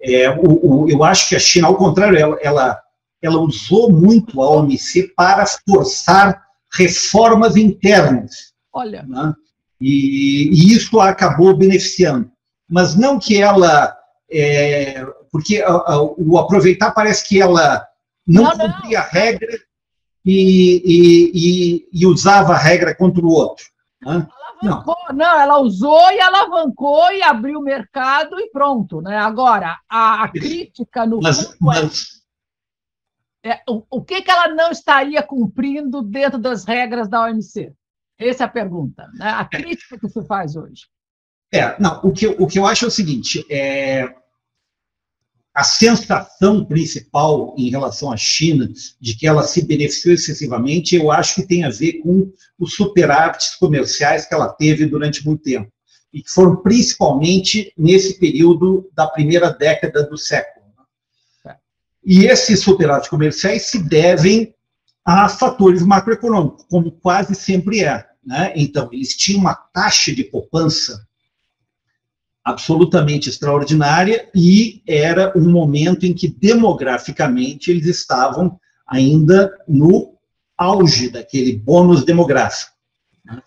é, 0.02 0.28
o, 0.28 0.82
o, 0.82 0.90
eu 0.90 1.04
acho 1.04 1.28
que 1.28 1.36
a 1.36 1.38
China, 1.38 1.68
ao 1.68 1.76
contrário, 1.76 2.18
ela, 2.18 2.36
ela, 2.42 2.82
ela 3.22 3.38
usou 3.38 3.92
muito 3.92 4.42
a 4.42 4.50
OMC 4.50 5.12
para 5.16 5.46
forçar 5.46 6.42
reformas 6.74 7.56
internas. 7.56 8.52
Olha. 8.72 9.04
Né? 9.04 9.32
E, 9.80 10.48
e 10.48 10.72
isso 10.74 10.98
acabou 10.98 11.56
beneficiando. 11.56 12.28
Mas 12.68 12.96
não 12.96 13.20
que 13.20 13.40
ela. 13.40 13.96
É, 14.30 15.06
porque 15.30 15.62
a, 15.62 15.70
a, 15.70 16.02
o 16.02 16.36
aproveitar 16.36 16.90
parece 16.90 17.26
que 17.28 17.40
ela 17.40 17.86
não, 18.26 18.42
não 18.42 18.58
cumpria 18.58 18.98
a 18.98 19.08
regra 19.08 19.56
e, 20.26 20.82
e, 20.84 21.30
e, 21.32 21.88
e, 21.92 22.06
usava 22.06 22.54
a 22.54 22.58
regra 22.58 22.94
contra 22.94 23.24
o 23.24 23.30
outro. 23.30 23.64
Né? 24.02 24.26
Não. 24.62 24.84
não, 25.14 25.40
ela 25.40 25.58
usou 25.58 26.10
e 26.10 26.20
alavancou 26.20 27.12
e 27.12 27.22
abriu 27.22 27.60
o 27.60 27.62
mercado 27.62 28.38
e 28.40 28.50
pronto. 28.50 29.00
Né? 29.00 29.16
Agora, 29.16 29.78
a, 29.88 30.24
a 30.24 30.28
crítica 30.28 31.06
no 31.06 31.20
mas, 31.20 31.52
é 31.52 31.56
mas... 31.60 32.18
É, 33.44 33.62
o, 33.68 33.84
o 33.90 34.04
que, 34.04 34.20
que 34.20 34.30
ela 34.30 34.48
não 34.48 34.70
estaria 34.70 35.22
cumprindo 35.22 36.02
dentro 36.02 36.38
das 36.38 36.64
regras 36.64 37.08
da 37.08 37.22
OMC? 37.22 37.72
Essa 38.18 38.44
é 38.44 38.46
a 38.46 38.50
pergunta, 38.50 39.08
né? 39.14 39.30
a 39.30 39.44
crítica 39.44 39.98
que 39.98 40.08
se 40.08 40.24
faz 40.26 40.56
hoje. 40.56 40.86
É, 41.52 41.80
não, 41.80 42.00
o 42.02 42.12
que, 42.12 42.26
o 42.26 42.46
que 42.46 42.58
eu 42.58 42.66
acho 42.66 42.84
é 42.84 42.88
o 42.88 42.90
seguinte, 42.90 43.46
é, 43.48 44.12
a 45.58 45.64
sensação 45.64 46.64
principal 46.64 47.52
em 47.58 47.68
relação 47.68 48.12
à 48.12 48.16
China, 48.16 48.70
de 49.00 49.16
que 49.16 49.26
ela 49.26 49.42
se 49.42 49.66
beneficiou 49.66 50.14
excessivamente, 50.14 50.94
eu 50.94 51.10
acho 51.10 51.34
que 51.34 51.46
tem 51.48 51.64
a 51.64 51.68
ver 51.68 51.94
com 51.94 52.30
os 52.56 52.74
superávites 52.74 53.56
comerciais 53.56 54.24
que 54.24 54.32
ela 54.32 54.50
teve 54.50 54.86
durante 54.86 55.26
muito 55.26 55.42
tempo, 55.42 55.68
e 56.12 56.22
que 56.22 56.30
foram 56.30 56.54
principalmente 56.62 57.72
nesse 57.76 58.20
período 58.20 58.88
da 58.94 59.08
primeira 59.08 59.50
década 59.50 60.04
do 60.04 60.16
século. 60.16 60.64
Né? 61.44 61.56
E 62.04 62.26
esses 62.26 62.60
superávites 62.60 63.10
comerciais 63.10 63.62
se 63.62 63.82
devem 63.82 64.54
a 65.04 65.28
fatores 65.28 65.82
macroeconômicos, 65.82 66.66
como 66.70 66.92
quase 66.92 67.34
sempre 67.34 67.82
é. 67.82 68.06
Né? 68.24 68.52
Então, 68.54 68.88
eles 68.92 69.16
tinham 69.16 69.40
uma 69.40 69.56
taxa 69.56 70.14
de 70.14 70.22
poupança 70.22 71.04
absolutamente 72.48 73.28
extraordinária 73.28 74.30
e 74.34 74.82
era 74.86 75.36
um 75.36 75.50
momento 75.50 76.06
em 76.06 76.14
que, 76.14 76.26
demograficamente, 76.26 77.70
eles 77.70 77.84
estavam 77.84 78.58
ainda 78.86 79.54
no 79.68 80.16
auge 80.56 81.10
daquele 81.10 81.54
bônus 81.54 82.04
demográfico. 82.04 82.72
Né? 83.22 83.42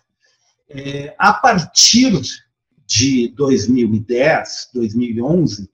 É, 0.70 1.14
a 1.18 1.32
partir 1.32 2.12
de 2.86 3.26
2010, 3.34 4.70
2011, 4.72 5.68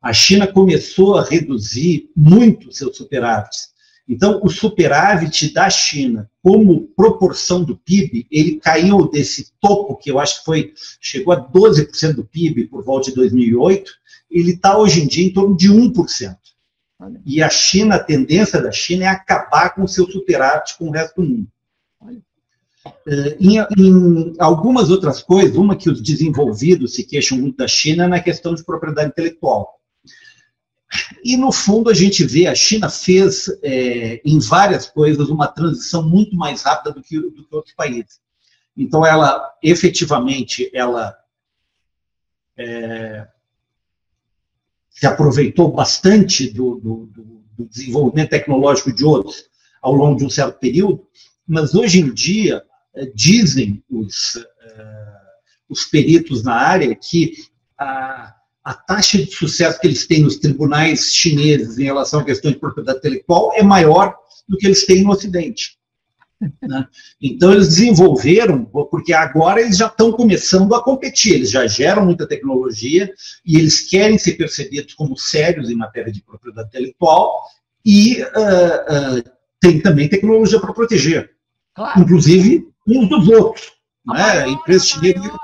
a 0.00 0.12
China 0.12 0.46
começou 0.46 1.18
a 1.18 1.24
reduzir 1.24 2.10
muito 2.14 2.70
seus 2.70 2.96
superávites 2.96 3.73
Então, 4.08 4.40
o 4.42 4.50
superávit 4.50 5.52
da 5.52 5.68
China, 5.70 6.30
como 6.42 6.88
proporção 6.94 7.64
do 7.64 7.76
PIB, 7.76 8.26
ele 8.30 8.56
caiu 8.56 9.08
desse 9.08 9.52
topo, 9.58 9.96
que 9.96 10.10
eu 10.10 10.18
acho 10.18 10.40
que 10.40 10.44
foi, 10.44 10.74
chegou 11.00 11.32
a 11.32 11.40
12% 11.40 12.12
do 12.12 12.24
PIB 12.24 12.66
por 12.66 12.84
volta 12.84 13.08
de 13.08 13.16
2008, 13.16 13.90
ele 14.30 14.52
está 14.52 14.76
hoje 14.76 15.02
em 15.02 15.06
dia 15.06 15.26
em 15.26 15.32
torno 15.32 15.56
de 15.56 15.70
1%. 15.70 16.36
E 17.24 17.42
a 17.42 17.48
China, 17.48 17.96
a 17.96 18.02
tendência 18.02 18.60
da 18.60 18.70
China 18.70 19.04
é 19.04 19.08
acabar 19.08 19.74
com 19.74 19.82
o 19.82 19.88
seu 19.88 20.06
superávit 20.10 20.76
com 20.78 20.88
o 20.88 20.90
resto 20.90 21.20
do 21.20 21.28
mundo. 21.28 21.48
Eh, 23.06 23.36
em, 23.40 23.58
em, 23.58 24.34
algumas 24.38 24.90
outras 24.90 25.22
coisas, 25.22 25.56
uma 25.56 25.76
que 25.76 25.88
os 25.88 26.02
desenvolvidos 26.02 26.94
se 26.94 27.04
queixam 27.04 27.38
muito 27.38 27.56
da 27.56 27.68
China 27.68 28.04
é 28.04 28.08
na 28.08 28.20
questão 28.20 28.54
de 28.54 28.64
propriedade 28.64 29.08
intelectual. 29.08 29.80
E, 31.24 31.36
no 31.36 31.50
fundo, 31.50 31.90
a 31.90 31.94
gente 31.94 32.24
vê, 32.24 32.46
a 32.46 32.54
China 32.54 32.88
fez, 32.88 33.48
é, 33.62 34.20
em 34.24 34.38
várias 34.38 34.86
coisas, 34.86 35.28
uma 35.28 35.48
transição 35.48 36.08
muito 36.08 36.36
mais 36.36 36.62
rápida 36.62 36.92
do 36.92 37.02
que, 37.02 37.18
do 37.18 37.44
que 37.44 37.54
outros 37.54 37.74
países. 37.74 38.20
Então, 38.76 39.04
ela, 39.04 39.52
efetivamente, 39.62 40.70
ela 40.74 41.16
é, 42.56 43.26
se 44.90 45.06
aproveitou 45.06 45.72
bastante 45.72 46.50
do, 46.50 46.76
do, 46.76 47.06
do, 47.56 47.66
desenvolvimento 47.66 48.30
tecnológico 48.30 48.92
de 48.92 49.04
outros 49.04 49.44
ao 49.80 49.92
longo 49.92 50.18
de 50.18 50.24
um 50.24 50.30
certo 50.30 50.58
período, 50.58 51.06
mas 51.46 51.74
hoje 51.74 52.00
em 52.00 52.12
dia 52.12 52.64
é, 52.94 53.06
dizem 53.06 53.82
os, 53.88 54.36
é, 54.36 55.16
os 55.68 55.84
peritos 55.84 56.42
na 56.42 56.54
área 56.54 56.94
que 56.94 57.32
a, 57.78 58.34
a 58.64 58.72
taxa 58.72 59.18
de 59.18 59.30
sucesso 59.30 59.78
que 59.78 59.86
eles 59.86 60.06
têm 60.06 60.22
nos 60.22 60.36
tribunais 60.36 61.12
chineses 61.12 61.78
em 61.78 61.84
relação 61.84 62.20
à 62.20 62.24
questão 62.24 62.50
de 62.50 62.58
propriedade 62.58 62.98
intelectual 62.98 63.52
é 63.54 63.62
maior 63.62 64.14
do 64.48 64.56
que 64.56 64.66
eles 64.66 64.86
têm 64.86 65.02
no 65.02 65.10
Ocidente. 65.10 65.76
Né? 66.62 66.86
Então, 67.20 67.52
eles 67.52 67.68
desenvolveram, 67.68 68.64
porque 68.64 69.12
agora 69.12 69.60
eles 69.60 69.76
já 69.76 69.86
estão 69.86 70.12
começando 70.12 70.74
a 70.74 70.82
competir, 70.82 71.34
eles 71.34 71.50
já 71.50 71.66
geram 71.66 72.04
muita 72.04 72.26
tecnologia 72.26 73.12
e 73.44 73.56
eles 73.56 73.80
querem 73.88 74.18
ser 74.18 74.32
percebidos 74.32 74.94
como 74.94 75.16
sérios 75.16 75.70
em 75.70 75.74
matéria 75.74 76.12
de 76.12 76.22
propriedade 76.22 76.68
intelectual 76.68 77.44
e 77.84 78.22
uh, 78.22 79.18
uh, 79.18 79.30
tem 79.60 79.80
também 79.80 80.08
tecnologia 80.08 80.60
para 80.60 80.72
proteger, 80.72 81.30
claro. 81.74 82.00
inclusive 82.00 82.68
uns 82.86 83.08
dos 83.08 83.28
outros. 83.28 83.72
A 84.06 84.14
né? 84.14 84.22
maior, 84.22 84.48
empresa 84.48 84.84
chinesa 84.84 85.38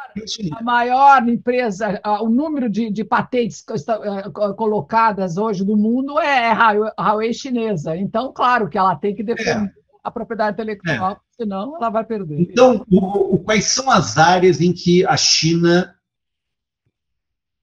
a 0.53 0.63
maior 0.63 1.29
empresa, 1.29 2.01
o 2.21 2.29
número 2.29 2.69
de, 2.69 2.91
de 2.91 3.05
patentes 3.05 3.65
eh, 3.69 4.31
colocadas 4.31 5.37
hoje 5.37 5.65
no 5.65 5.77
mundo 5.77 6.19
é 6.19 6.51
a 6.51 6.73
Huawei 6.99 7.33
chinesa. 7.33 7.97
Então, 7.97 8.33
claro 8.33 8.69
que 8.69 8.79
ela 8.79 8.97
tem 8.97 9.15
que 9.15 9.23
defender 9.23 9.69
é. 9.69 9.73
a 10.03 10.11
propriedade 10.11 10.55
intelectual, 10.55 11.13
é. 11.13 11.17
senão 11.37 11.77
ela 11.77 11.91
vai 11.91 12.05
perder. 12.05 12.41
Então, 12.41 12.85
o, 12.91 13.35
o, 13.35 13.39
quais 13.39 13.65
são 13.67 13.91
as 13.91 14.19
áreas 14.19 14.61
em 14.61 14.73
que 14.73 15.05
a 15.07 15.17
China, 15.17 15.95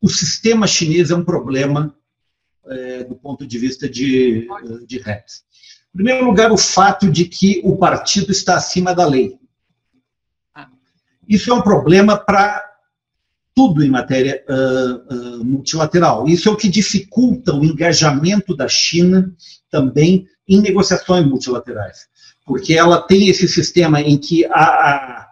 o 0.01 0.09
sistema 0.09 0.67
chinês 0.67 1.11
é 1.11 1.15
um 1.15 1.25
problema 1.25 1.95
é, 2.65 3.03
do 3.03 3.15
ponto 3.15 3.45
de 3.45 3.57
vista 3.57 3.89
de, 3.89 4.47
de 4.85 4.99
redes? 4.99 5.45
Em 5.93 5.97
primeiro 5.97 6.25
lugar, 6.25 6.51
o 6.51 6.57
fato 6.57 7.09
de 7.09 7.25
que 7.25 7.61
o 7.63 7.77
partido 7.77 8.31
está 8.31 8.55
acima 8.55 8.93
da 8.93 9.05
lei. 9.05 9.39
Isso 11.27 11.51
é 11.51 11.53
um 11.53 11.61
problema 11.61 12.17
para 12.17 12.63
tudo 13.57 13.83
em 13.83 13.89
matéria 13.89 14.43
uh, 14.47 15.39
uh, 15.39 15.43
multilateral. 15.43 16.27
Isso 16.27 16.47
é 16.47 16.51
o 16.51 16.55
que 16.55 16.69
dificulta 16.69 17.55
o 17.55 17.65
engajamento 17.65 18.55
da 18.55 18.67
China 18.67 19.33
também 19.71 20.27
em 20.47 20.61
negociações 20.61 21.25
multilaterais, 21.25 22.07
porque 22.45 22.75
ela 22.75 23.01
tem 23.01 23.27
esse 23.27 23.47
sistema 23.47 23.99
em 23.99 24.15
que 24.15 24.45
a, 24.45 24.51
a, 24.51 25.27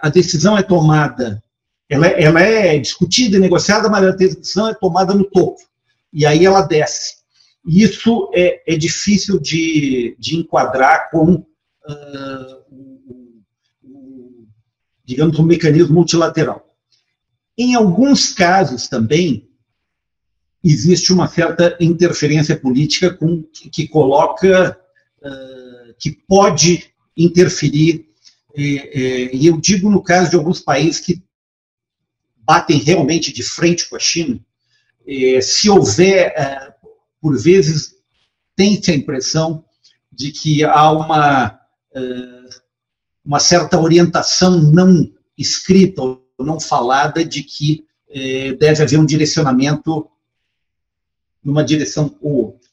a 0.00 0.08
decisão 0.08 0.56
é 0.56 0.62
tomada, 0.62 1.42
ela, 1.88 2.06
ela, 2.06 2.40
é 2.40 2.78
discutida 2.78 3.36
e 3.36 3.40
negociada, 3.40 3.88
mas 3.88 4.04
a 4.04 4.12
decisão 4.12 4.68
é 4.68 4.74
tomada 4.74 5.12
no 5.12 5.24
topo, 5.24 5.60
e 6.12 6.24
aí 6.24 6.46
ela 6.46 6.62
desce. 6.62 7.16
Isso 7.66 8.30
é, 8.34 8.62
é 8.72 8.76
difícil 8.76 9.38
de, 9.38 10.16
de 10.18 10.36
enquadrar 10.36 11.10
com 11.10 11.34
uh, 11.34 12.61
digamos, 15.12 15.38
um 15.38 15.44
mecanismo 15.44 15.94
multilateral. 15.94 16.66
Em 17.56 17.74
alguns 17.74 18.32
casos 18.32 18.88
também 18.88 19.46
existe 20.64 21.12
uma 21.12 21.28
certa 21.28 21.76
interferência 21.78 22.56
política 22.58 23.12
com, 23.12 23.42
que, 23.42 23.86
coloca, 23.88 24.78
uh, 25.20 25.94
que 25.98 26.12
pode 26.26 26.90
interferir, 27.14 28.08
e, 28.56 29.30
e 29.34 29.46
eu 29.46 29.60
digo 29.60 29.90
no 29.90 30.02
caso 30.02 30.30
de 30.30 30.36
alguns 30.36 30.60
países 30.60 30.98
que 30.98 31.22
batem 32.38 32.78
realmente 32.78 33.32
de 33.32 33.42
frente 33.42 33.88
com 33.88 33.96
a 33.96 34.00
China, 34.00 34.40
se 35.42 35.68
houver, 35.68 36.32
por 37.20 37.38
vezes, 37.38 37.94
tem-se 38.56 38.90
a 38.90 38.94
impressão 38.94 39.64
de 40.10 40.32
que 40.32 40.64
há 40.64 40.90
uma 40.90 41.58
uma 43.24 43.38
certa 43.38 43.78
orientação 43.78 44.60
não 44.60 45.10
escrita 45.36 46.02
ou 46.02 46.22
não 46.38 46.58
falada 46.58 47.24
de 47.24 47.42
que 47.42 47.84
eh, 48.10 48.52
deve 48.54 48.82
haver 48.82 48.98
um 48.98 49.06
direcionamento 49.06 50.08
numa 51.42 51.64
direção 51.64 52.14
ou 52.20 52.46
outra. 52.46 52.68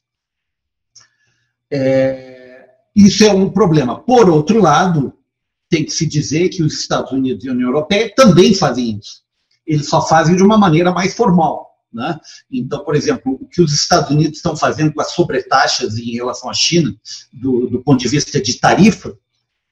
É, 1.72 2.68
isso 2.96 3.24
é 3.24 3.32
um 3.32 3.50
problema. 3.50 4.00
Por 4.00 4.30
outro 4.30 4.62
lado, 4.62 5.14
tem 5.70 5.86
que 5.86 5.92
se 5.92 6.06
dizer 6.06 6.50
que 6.50 6.64
os 6.64 6.74
Estados 6.80 7.12
Unidos 7.12 7.46
e 7.46 7.50
a 7.50 7.52
União 7.52 7.70
Europeia 7.70 8.12
também 8.16 8.54
fazem 8.54 9.00
isso. 9.00 9.24
Eles 9.66 9.88
só 9.88 10.06
fazem 10.06 10.36
de 10.36 10.44
uma 10.44 10.58
maneira 10.58 10.92
mais 10.92 11.14
formal. 11.14 11.70
Né? 11.92 12.20
Então, 12.52 12.84
por 12.84 12.96
exemplo, 12.96 13.38
o 13.42 13.48
que 13.48 13.62
os 13.62 13.74
Estados 13.74 14.12
Unidos 14.12 14.38
estão 14.38 14.56
fazendo 14.56 14.94
com 14.94 15.02
as 15.02 15.12
sobretaxas 15.12 15.98
em 15.98 16.12
relação 16.12 16.50
à 16.50 16.54
China, 16.54 16.96
do, 17.34 17.68
do 17.68 17.82
ponto 17.82 18.00
de 18.00 18.08
vista 18.08 18.40
de 18.42 18.60
tarifa, 18.60 19.16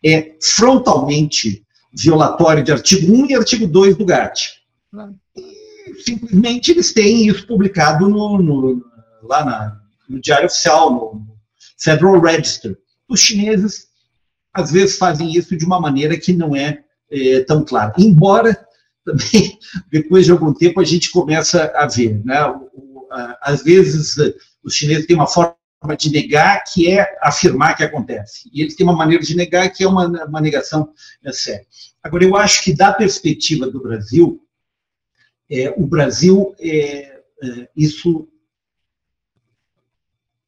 é 0.03 0.35
frontalmente 0.41 1.65
violatório 1.93 2.63
de 2.63 2.71
artigo 2.71 3.11
1 3.11 3.25
e 3.27 3.35
artigo 3.35 3.67
2 3.67 3.97
do 3.97 4.05
GATT. 4.05 4.61
E, 5.35 6.01
simplesmente 6.03 6.71
eles 6.71 6.93
têm 6.93 7.27
isso 7.27 7.47
publicado 7.47 8.07
no, 8.07 8.37
no, 8.41 8.85
lá 9.23 9.43
na, 9.43 9.81
no 10.07 10.19
Diário 10.19 10.45
Oficial, 10.45 10.93
no 10.93 11.27
Federal 11.79 12.19
Register. 12.19 12.77
Os 13.09 13.19
chineses, 13.19 13.87
às 14.53 14.71
vezes, 14.71 14.97
fazem 14.97 15.31
isso 15.31 15.55
de 15.55 15.65
uma 15.65 15.79
maneira 15.79 16.17
que 16.17 16.33
não 16.33 16.55
é, 16.55 16.83
é 17.11 17.39
tão 17.41 17.63
clara. 17.63 17.93
Embora, 17.97 18.57
também, 19.05 19.57
depois 19.91 20.25
de 20.25 20.31
algum 20.31 20.53
tempo, 20.53 20.79
a 20.79 20.83
gente 20.83 21.11
começa 21.11 21.71
a 21.75 21.87
ver. 21.87 22.21
Né? 22.23 22.35
às 23.41 23.63
vezes, 23.63 24.15
os 24.63 24.75
chineses 24.75 25.05
têm 25.07 25.15
uma 25.15 25.27
forma 25.27 25.55
de 25.97 26.11
negar 26.11 26.63
que 26.63 26.89
é 26.89 27.17
afirmar 27.21 27.75
que 27.75 27.84
acontece. 27.84 28.49
E 28.51 28.61
eles 28.61 28.75
têm 28.75 28.86
uma 28.86 28.95
maneira 28.95 29.23
de 29.23 29.36
negar 29.36 29.69
que 29.69 29.84
é 29.84 29.88
uma, 29.88 30.07
uma 30.25 30.41
negação 30.41 30.91
é, 31.23 31.32
séria. 31.32 31.65
Agora, 32.01 32.23
eu 32.23 32.36
acho 32.36 32.63
que, 32.63 32.73
da 32.73 32.91
perspectiva 32.91 33.69
do 33.69 33.82
Brasil, 33.82 34.41
é, 35.49 35.73
o 35.78 35.86
Brasil, 35.86 36.55
é, 36.59 37.21
é, 37.43 37.69
isso. 37.75 38.28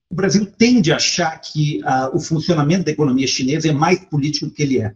O 0.09 0.15
Brasil 0.15 0.45
tende 0.45 0.91
a 0.91 0.95
achar 0.95 1.39
que 1.39 1.81
a, 1.85 2.09
o 2.09 2.19
funcionamento 2.19 2.85
da 2.85 2.91
economia 2.91 3.27
chinesa 3.27 3.69
é 3.69 3.71
mais 3.71 3.99
político 4.05 4.47
do 4.47 4.51
que 4.51 4.63
ele 4.63 4.81
é. 4.81 4.93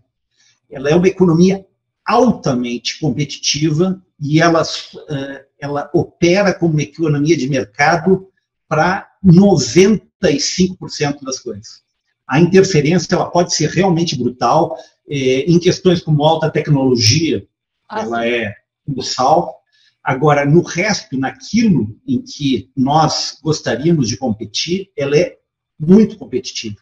Ela 0.69 0.89
é 0.89 0.95
uma 0.95 1.07
economia 1.07 1.65
altamente 2.03 2.99
competitiva 2.99 4.01
e 4.19 4.41
ela, 4.41 4.63
é, 5.09 5.45
ela 5.59 5.89
opera 5.93 6.53
como 6.53 6.73
uma 6.73 6.81
economia 6.81 7.37
de 7.37 7.47
mercado 7.47 8.27
para 8.67 9.12
95% 9.25 11.23
das 11.23 11.39
coisas. 11.39 11.81
A 12.27 12.39
interferência 12.39 13.15
ela 13.15 13.29
pode 13.29 13.53
ser 13.55 13.69
realmente 13.69 14.17
brutal. 14.17 14.77
É, 15.09 15.41
em 15.41 15.59
questões 15.59 16.01
como 16.01 16.23
alta 16.23 16.49
tecnologia, 16.49 17.45
ah, 17.89 18.01
ela 18.01 18.21
sim. 18.21 18.29
é 18.29 18.53
colossal. 18.85 19.55
Agora, 20.03 20.45
no 20.45 20.61
resto, 20.61 21.17
naquilo 21.17 21.95
em 22.07 22.21
que 22.21 22.69
nós 22.75 23.37
gostaríamos 23.41 24.07
de 24.07 24.17
competir, 24.17 24.89
ela 24.97 25.17
é 25.17 25.37
muito 25.79 26.17
competitiva. 26.17 26.77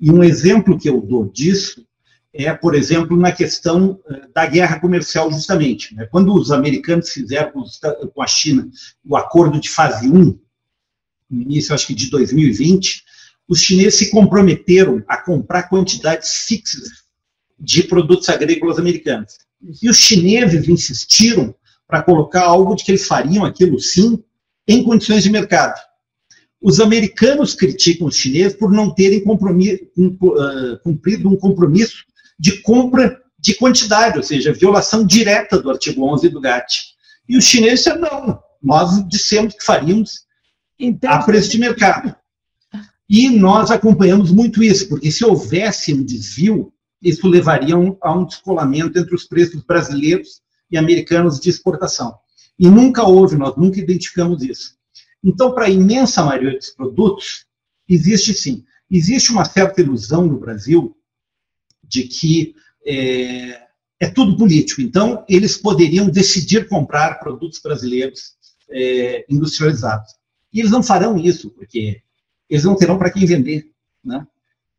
E 0.00 0.10
um 0.10 0.22
exemplo 0.22 0.78
que 0.78 0.88
eu 0.88 1.00
dou 1.00 1.28
disso 1.28 1.86
é, 2.34 2.52
por 2.52 2.74
exemplo, 2.74 3.16
na 3.16 3.30
questão 3.30 4.00
eh, 4.10 4.22
da 4.34 4.44
guerra 4.44 4.80
comercial, 4.80 5.30
justamente. 5.30 5.94
Né? 5.94 6.04
Quando 6.10 6.34
os 6.34 6.50
americanos 6.50 7.10
fizeram 7.10 7.52
com 8.12 8.20
a 8.20 8.26
China 8.26 8.68
o 9.04 9.16
acordo 9.16 9.60
de 9.60 9.70
fase 9.70 10.10
1, 10.10 10.36
no 11.30 11.42
início, 11.42 11.74
acho 11.74 11.86
que 11.86 11.94
de 11.94 12.10
2020, 12.10 13.02
os 13.48 13.60
chineses 13.60 13.94
se 13.98 14.10
comprometeram 14.10 15.02
a 15.08 15.16
comprar 15.16 15.64
quantidades 15.64 16.44
fixas 16.46 16.88
de 17.58 17.82
produtos 17.84 18.28
agrícolas 18.28 18.78
americanos. 18.78 19.34
E 19.82 19.88
os 19.88 19.96
chineses 19.96 20.68
insistiram 20.68 21.54
para 21.86 22.02
colocar 22.02 22.42
algo 22.42 22.74
de 22.74 22.84
que 22.84 22.90
eles 22.90 23.06
fariam 23.06 23.44
aquilo 23.44 23.78
sim 23.78 24.22
em 24.66 24.82
condições 24.82 25.22
de 25.22 25.30
mercado. 25.30 25.78
Os 26.60 26.80
americanos 26.80 27.54
criticam 27.54 28.06
os 28.06 28.16
chineses 28.16 28.56
por 28.56 28.72
não 28.72 28.94
terem 28.94 29.22
uh, 29.22 30.78
cumprido 30.82 31.28
um 31.28 31.36
compromisso 31.36 32.04
de 32.38 32.62
compra 32.62 33.20
de 33.38 33.54
quantidade, 33.54 34.16
ou 34.16 34.22
seja, 34.22 34.54
violação 34.54 35.06
direta 35.06 35.60
do 35.60 35.70
artigo 35.70 36.10
11 36.10 36.30
do 36.30 36.40
GATT. 36.40 36.94
E 37.28 37.36
os 37.36 37.44
chineses 37.44 37.80
disseram, 37.80 38.00
não, 38.00 38.42
nós 38.62 39.06
dissemos 39.06 39.54
que 39.54 39.62
faríamos 39.62 40.24
então, 40.78 41.10
a 41.10 41.22
preço 41.22 41.50
de 41.50 41.58
mercado. 41.58 42.14
E 43.08 43.30
nós 43.30 43.70
acompanhamos 43.70 44.30
muito 44.30 44.62
isso, 44.62 44.88
porque 44.88 45.10
se 45.10 45.24
houvesse 45.24 45.92
um 45.92 46.02
desvio, 46.02 46.72
isso 47.02 47.28
levaria 47.28 47.74
a 48.00 48.12
um 48.12 48.24
descolamento 48.24 48.98
entre 48.98 49.14
os 49.14 49.24
preços 49.24 49.62
brasileiros 49.62 50.40
e 50.70 50.78
americanos 50.78 51.38
de 51.38 51.50
exportação. 51.50 52.16
E 52.58 52.68
nunca 52.68 53.04
houve, 53.04 53.36
nós 53.36 53.56
nunca 53.56 53.78
identificamos 53.78 54.42
isso. 54.42 54.76
Então, 55.22 55.54
para 55.54 55.66
a 55.66 55.70
imensa 55.70 56.22
maioria 56.24 56.56
dos 56.56 56.70
produtos, 56.70 57.46
existe 57.88 58.34
sim. 58.34 58.64
Existe 58.90 59.32
uma 59.32 59.44
certa 59.44 59.80
ilusão 59.80 60.26
no 60.26 60.38
Brasil 60.38 60.96
de 61.82 62.04
que 62.04 62.54
é, 62.86 63.62
é 64.00 64.08
tudo 64.08 64.36
político. 64.36 64.80
Então, 64.80 65.24
eles 65.28 65.56
poderiam 65.56 66.08
decidir 66.08 66.68
comprar 66.68 67.18
produtos 67.18 67.60
brasileiros 67.60 68.34
é, 68.70 69.24
industrializados. 69.28 70.10
E 70.54 70.60
eles 70.60 70.70
não 70.70 70.84
farão 70.84 71.18
isso, 71.18 71.50
porque 71.50 72.00
eles 72.48 72.64
não 72.64 72.76
terão 72.76 72.96
para 72.96 73.10
quem 73.10 73.26
vender. 73.26 73.68
Né? 74.04 74.24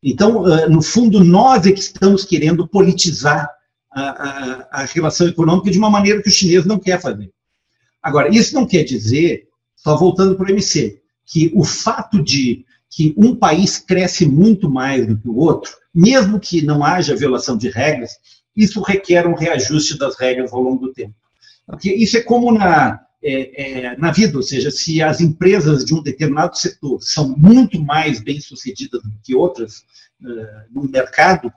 Então, 0.02 0.44
no 0.70 0.82
fundo, 0.82 1.22
nós 1.22 1.66
é 1.66 1.72
que 1.74 1.82
estamos 1.82 2.24
querendo 2.24 2.66
politizar 2.66 3.50
a, 3.92 4.02
a, 4.02 4.68
a, 4.82 4.86
relação 4.86 5.28
econômica 5.28 5.70
de 5.70 5.78
uma 5.78 5.90
maneira 5.90 6.22
que 6.22 6.30
o 6.30 6.32
chinês 6.32 6.66
não 6.66 6.80
quer 6.80 7.02
fazer. 7.02 7.30
Agora, 8.02 8.34
isso 8.34 8.56
não 8.56 8.66
quer 8.66 8.84
dizer, 8.84 9.48
só 9.76 9.98
voltando 9.98 10.36
para 10.36 10.46
o 10.46 10.50
MC, 10.50 11.02
que 11.26 11.52
o 11.54 11.64
fato 11.64 12.24
de 12.24 12.66
que 12.90 13.14
um 13.18 13.36
país 13.36 13.78
cresce 13.78 14.26
muito 14.26 14.70
mais 14.70 15.06
do 15.06 15.18
que 15.18 15.28
o 15.28 15.36
outro, 15.36 15.74
mesmo 15.94 16.40
que 16.40 16.62
não 16.62 16.84
haja 16.84 17.16
violação 17.16 17.58
de 17.58 17.70
regras, 17.70 18.12
isso 18.56 18.82
requer 18.82 19.28
um 19.28 19.34
reajuste 19.34 19.98
das 19.98 20.18
regras 20.18 20.54
ao 20.54 20.62
longo 20.62 20.88
do 20.88 20.94
tempo. 20.94 21.14
Porque 21.66 21.92
isso 21.92 22.16
é 22.16 22.22
como 22.22 22.52
na, 22.54 23.02
é, 23.28 23.90
é, 23.90 23.98
na 23.98 24.12
vida, 24.12 24.38
ou 24.38 24.44
seja, 24.44 24.70
se 24.70 25.02
as 25.02 25.20
empresas 25.20 25.84
de 25.84 25.96
um 25.96 26.04
determinado 26.04 26.56
setor 26.56 27.02
são 27.02 27.36
muito 27.36 27.82
mais 27.82 28.20
bem-sucedidas 28.20 29.02
do 29.02 29.12
que 29.24 29.34
outras 29.34 29.80
uh, 30.22 30.72
no 30.72 30.84
mercado, 30.84 31.52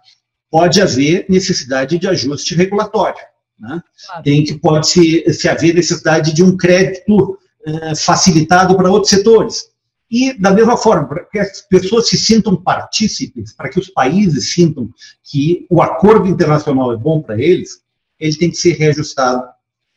pode 0.50 0.80
haver 0.80 1.26
necessidade 1.28 1.98
de 1.98 2.08
ajuste 2.08 2.54
regulatório. 2.54 3.20
Né? 3.60 3.82
Tem 4.24 4.42
que 4.42 4.54
pode 4.54 4.88
se, 4.88 5.30
se 5.34 5.46
haver 5.46 5.74
necessidade 5.74 6.32
de 6.32 6.42
um 6.42 6.56
crédito 6.56 7.38
uh, 7.66 7.96
facilitado 7.96 8.74
para 8.74 8.90
outros 8.90 9.10
setores. 9.10 9.68
E, 10.10 10.32
da 10.40 10.52
mesma 10.52 10.74
forma, 10.78 11.06
para 11.06 11.24
que 11.26 11.38
as 11.38 11.60
pessoas 11.60 12.08
se 12.08 12.16
sintam 12.16 12.56
partícipes, 12.56 13.52
para 13.52 13.68
que 13.68 13.78
os 13.78 13.90
países 13.90 14.54
sintam 14.54 14.88
que 15.22 15.66
o 15.68 15.82
acordo 15.82 16.26
internacional 16.26 16.94
é 16.94 16.96
bom 16.96 17.20
para 17.20 17.38
eles, 17.38 17.82
ele 18.18 18.36
tem 18.36 18.50
que 18.50 18.56
ser 18.56 18.72
reajustado 18.72 19.46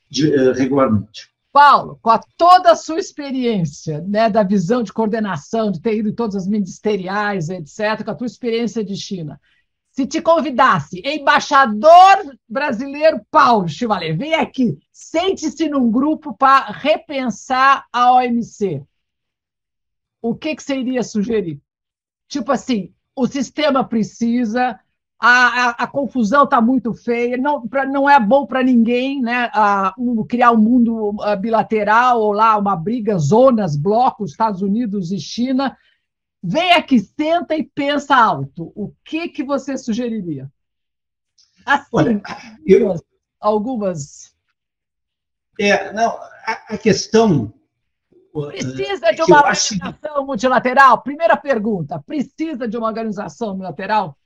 de, 0.10 0.28
uh, 0.28 0.52
regularmente. 0.52 1.31
Paulo, 1.52 2.00
com 2.02 2.10
a 2.10 2.20
toda 2.38 2.72
a 2.72 2.76
sua 2.76 3.00
experiência, 3.00 4.02
né, 4.02 4.30
da 4.30 4.44
visão 4.44 4.84
de 4.84 4.94
coordenação, 4.94 5.72
de 5.72 5.82
ter 5.82 5.98
ido 5.98 6.10
em 6.10 6.16
todas 6.16 6.36
as 6.36 6.48
ministeriais, 6.48 7.50
etc., 7.50 8.04
com 8.04 8.12
a 8.12 8.16
tua 8.16 8.28
experiência 8.28 8.84
de 8.84 8.96
China, 8.96 9.40
se 9.92 10.08
te 10.08 10.22
convidasse, 10.22 11.02
embaixador 11.04 12.38
brasileiro 12.48 13.26
Paulo 13.30 13.68
Chivalé, 13.68 14.14
vem 14.14 14.34
aqui, 14.34 14.80
sente-se 14.92 15.68
num 15.68 15.92
grupo 15.92 16.34
para 16.34 16.72
repensar 16.72 17.86
a 17.92 18.14
OMC. 18.14 18.82
O 20.22 20.34
que, 20.34 20.56
que 20.56 20.64
você 20.64 20.78
iria 20.78 21.04
sugerir? 21.04 21.60
Tipo 22.30 22.54
assim, 22.54 22.94
o 23.14 23.28
sistema 23.28 23.84
precisa, 23.84 24.80
a, 25.24 25.28
a, 25.28 25.70
a 25.84 25.88
confusão 25.88 26.46
está 26.46 26.60
muito 26.60 26.96
feia, 26.96 27.38
não, 27.38 27.68
pra, 27.68 27.86
não 27.86 28.10
é 28.10 28.20
bom 28.20 28.48
para 28.48 28.64
ninguém 28.64 29.22
né, 29.22 29.52
a, 29.54 29.94
um, 29.96 30.26
criar 30.26 30.52
um 30.52 30.58
mundo 30.58 31.16
bilateral 31.40 32.20
ou 32.20 32.32
lá 32.32 32.58
uma 32.58 32.76
briga, 32.76 33.16
zonas, 33.20 33.78
blocos, 33.78 34.32
Estados 34.32 34.64
Unidos 34.64 35.12
e 35.12 35.20
China. 35.20 35.78
Vem 36.42 36.72
aqui, 36.74 37.00
senta 37.00 37.56
e 37.56 37.64
pensa 37.64 38.16
alto. 38.16 38.72
O 38.76 38.92
que, 39.06 39.30
que 39.30 39.44
você 39.44 39.78
sugeriria? 39.78 40.52
Assim, 41.64 41.86
Olha, 41.94 42.22
eu... 42.66 42.96
algumas. 43.40 44.36
É, 45.60 45.94
não, 45.94 46.18
a, 46.48 46.74
a 46.74 46.78
questão 46.80 47.54
Precisa 48.34 49.12
de 49.14 49.22
uma 49.22 49.38
organização 49.38 50.16
acho... 50.16 50.26
multilateral? 50.26 51.04
Primeira 51.04 51.38
pergunta: 51.38 52.02
precisa 52.02 52.68
de 52.68 52.76
uma 52.76 52.88
organização 52.88 53.50
multilateral? 53.50 54.18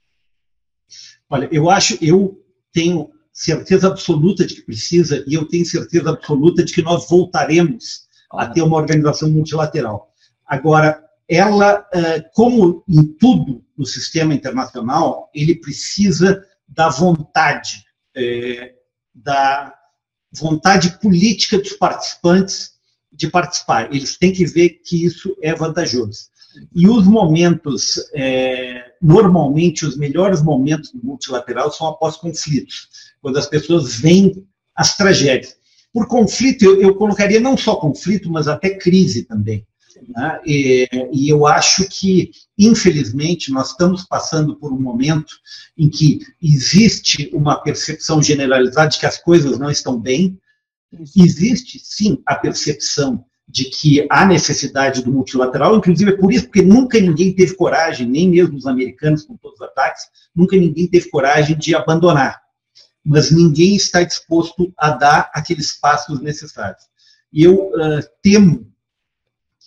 Olha, 1.29 1.49
eu 1.51 1.69
acho, 1.69 1.97
eu 2.01 2.43
tenho 2.71 3.09
certeza 3.31 3.87
absoluta 3.87 4.45
de 4.45 4.55
que 4.55 4.61
precisa 4.61 5.23
e 5.27 5.33
eu 5.33 5.45
tenho 5.47 5.65
certeza 5.65 6.09
absoluta 6.09 6.63
de 6.63 6.73
que 6.73 6.81
nós 6.81 7.09
voltaremos 7.09 8.05
a 8.31 8.47
ter 8.47 8.61
uma 8.61 8.77
organização 8.77 9.29
multilateral. 9.29 10.13
Agora, 10.45 11.03
ela, 11.27 11.85
como 12.33 12.83
em 12.87 13.03
tudo 13.03 13.63
no 13.77 13.85
sistema 13.85 14.33
internacional, 14.33 15.29
ele 15.33 15.55
precisa 15.55 16.45
da 16.67 16.89
vontade, 16.89 17.83
da 19.13 19.73
vontade 20.31 20.99
política 20.99 21.57
dos 21.57 21.73
participantes 21.73 22.73
de 23.11 23.29
participar. 23.29 23.93
Eles 23.93 24.17
têm 24.17 24.33
que 24.33 24.45
ver 24.45 24.81
que 24.85 25.03
isso 25.03 25.35
é 25.41 25.53
vantajoso. 25.55 26.29
E 26.73 26.87
os 26.87 27.05
momentos, 27.05 27.95
é, 28.13 28.93
normalmente, 29.01 29.85
os 29.85 29.97
melhores 29.97 30.41
momentos 30.41 30.91
do 30.91 31.03
multilateral 31.03 31.71
são 31.71 31.87
após 31.87 32.17
conflitos, 32.17 32.89
quando 33.21 33.37
as 33.37 33.47
pessoas 33.47 33.95
veem 33.95 34.45
as 34.75 34.95
tragédias. 34.95 35.55
Por 35.93 36.07
conflito, 36.07 36.63
eu, 36.65 36.81
eu 36.81 36.95
colocaria 36.95 37.39
não 37.39 37.55
só 37.55 37.75
conflito, 37.75 38.29
mas 38.29 38.47
até 38.47 38.71
crise 38.71 39.23
também. 39.23 39.65
Né? 40.09 40.41
E, 40.45 40.89
e, 41.13 41.29
eu 41.29 41.47
acho 41.47 41.87
que, 41.87 42.31
infelizmente, 42.57 43.51
nós 43.51 43.71
estamos 43.71 44.03
passando 44.03 44.55
por 44.55 44.73
um 44.73 44.79
momento 44.79 45.33
em 45.77 45.89
que 45.89 46.19
existe 46.41 47.29
uma 47.33 47.55
percepção 47.61 48.21
generalizada 48.21 48.89
de 48.89 48.99
que 48.99 49.05
as 49.05 49.17
coisas 49.17 49.57
não 49.57 49.69
estão 49.69 49.99
bem. 49.99 50.37
Existe, 51.15 51.79
sim, 51.81 52.21
a 52.25 52.35
percepção 52.35 53.25
de 53.47 53.65
que 53.65 54.05
há 54.09 54.25
necessidade 54.25 55.03
do 55.03 55.11
multilateral, 55.11 55.75
inclusive 55.77 56.11
é 56.11 56.17
por 56.17 56.31
isso 56.33 56.45
porque 56.45 56.61
nunca 56.61 56.99
ninguém 56.99 57.33
teve 57.33 57.55
coragem, 57.55 58.07
nem 58.07 58.29
mesmo 58.29 58.57
os 58.57 58.65
americanos 58.65 59.23
com 59.23 59.37
todos 59.37 59.59
os 59.59 59.67
ataques, 59.67 60.03
nunca 60.35 60.57
ninguém 60.57 60.87
teve 60.87 61.09
coragem 61.09 61.57
de 61.57 61.75
abandonar. 61.75 62.41
Mas 63.03 63.29
ninguém 63.29 63.75
está 63.75 64.03
disposto 64.03 64.73
a 64.75 64.89
dar 64.89 65.29
aqueles 65.33 65.73
passos 65.73 66.19
necessários. 66.19 66.83
E 67.31 67.43
eu 67.43 67.67
uh, 67.67 68.01
temo 68.23 68.67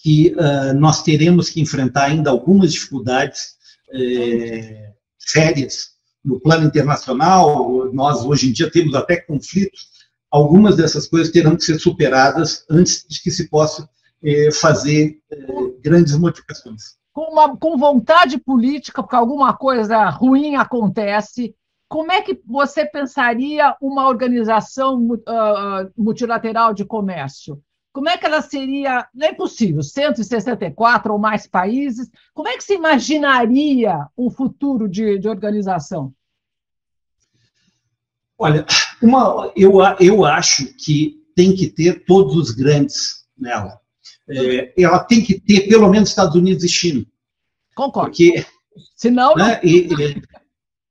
que 0.02 0.34
uh, 0.34 0.74
nós 0.74 1.02
teremos 1.02 1.48
que 1.48 1.60
enfrentar 1.60 2.06
ainda 2.06 2.30
algumas 2.30 2.72
dificuldades 2.72 3.56
uh, 3.90 4.94
sérias 5.18 5.90
no 6.24 6.40
plano 6.40 6.66
internacional. 6.66 7.92
Nós, 7.92 8.24
hoje 8.24 8.48
em 8.48 8.52
dia, 8.52 8.70
temos 8.70 8.94
até 8.94 9.18
conflitos 9.18 9.97
algumas 10.30 10.76
dessas 10.76 11.06
coisas 11.06 11.32
terão 11.32 11.56
que 11.56 11.64
ser 11.64 11.78
superadas 11.78 12.64
antes 12.70 13.06
de 13.08 13.22
que 13.22 13.30
se 13.30 13.48
possa 13.48 13.88
é, 14.22 14.50
fazer 14.52 15.18
é, 15.30 15.36
grandes 15.80 16.16
modificações. 16.16 16.96
Com, 17.12 17.32
uma, 17.32 17.56
com 17.56 17.76
vontade 17.76 18.38
política, 18.38 19.02
porque 19.02 19.16
alguma 19.16 19.56
coisa 19.56 20.08
ruim 20.08 20.56
acontece, 20.56 21.54
como 21.88 22.12
é 22.12 22.20
que 22.20 22.40
você 22.46 22.84
pensaria 22.84 23.74
uma 23.80 24.06
organização 24.06 25.02
uh, 25.06 25.90
multilateral 25.96 26.74
de 26.74 26.84
comércio? 26.84 27.60
Como 27.92 28.08
é 28.08 28.16
que 28.18 28.26
ela 28.26 28.42
seria? 28.42 29.08
Não 29.14 29.26
é 29.26 29.32
possível, 29.32 29.82
164 29.82 31.12
ou 31.12 31.18
mais 31.18 31.46
países. 31.46 32.08
Como 32.34 32.46
é 32.46 32.56
que 32.56 32.62
se 32.62 32.74
imaginaria 32.74 34.06
um 34.16 34.30
futuro 34.30 34.86
de, 34.86 35.18
de 35.18 35.28
organização? 35.28 36.12
Olha, 38.38 38.64
uma, 39.02 39.52
eu, 39.56 39.78
eu 39.98 40.24
acho 40.24 40.66
que 40.74 41.18
tem 41.34 41.54
que 41.54 41.68
ter 41.68 42.04
todos 42.04 42.36
os 42.36 42.50
grandes 42.52 43.26
nela. 43.36 43.80
É, 44.28 44.72
ela 44.80 45.00
tem 45.00 45.22
que 45.22 45.40
ter 45.40 45.68
pelo 45.68 45.88
menos 45.88 46.10
Estados 46.10 46.36
Unidos 46.36 46.62
e 46.62 46.68
China. 46.68 47.04
Concordo. 47.74 48.10
Porque, 48.10 48.44
Senão, 48.96 49.34
né, 49.34 49.60
não... 49.62 49.70
e, 49.70 49.88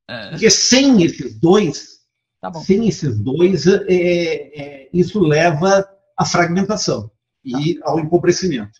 é. 0.09 0.29
porque 0.29 0.49
sem 0.49 1.03
esses 1.03 1.39
dois, 1.39 1.99
tá 2.41 2.53
sem 2.53 2.87
esses 2.87 3.17
dois, 3.19 3.65
é, 3.67 3.83
é, 3.89 4.89
isso 4.91 5.19
leva 5.19 5.87
à 6.17 6.25
fragmentação 6.25 7.09
e 7.43 7.75
tá. 7.75 7.89
ao 7.89 7.99
empobrecimento. 7.99 8.79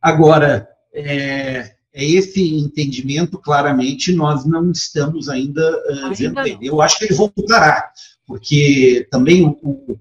Agora, 0.00 0.68
é, 0.92 1.04
é 1.04 1.77
esse 2.04 2.54
entendimento, 2.54 3.38
claramente, 3.38 4.12
nós 4.12 4.44
não 4.44 4.70
estamos 4.70 5.28
ainda, 5.28 5.62
uh, 5.90 6.14
vendo 6.14 6.40
ele. 6.40 6.58
Eu 6.62 6.80
acho 6.80 6.98
que 6.98 7.04
ele 7.06 7.14
voltará, 7.14 7.90
porque 8.26 9.06
também 9.10 9.44
o, 9.44 9.58
o, 9.62 9.98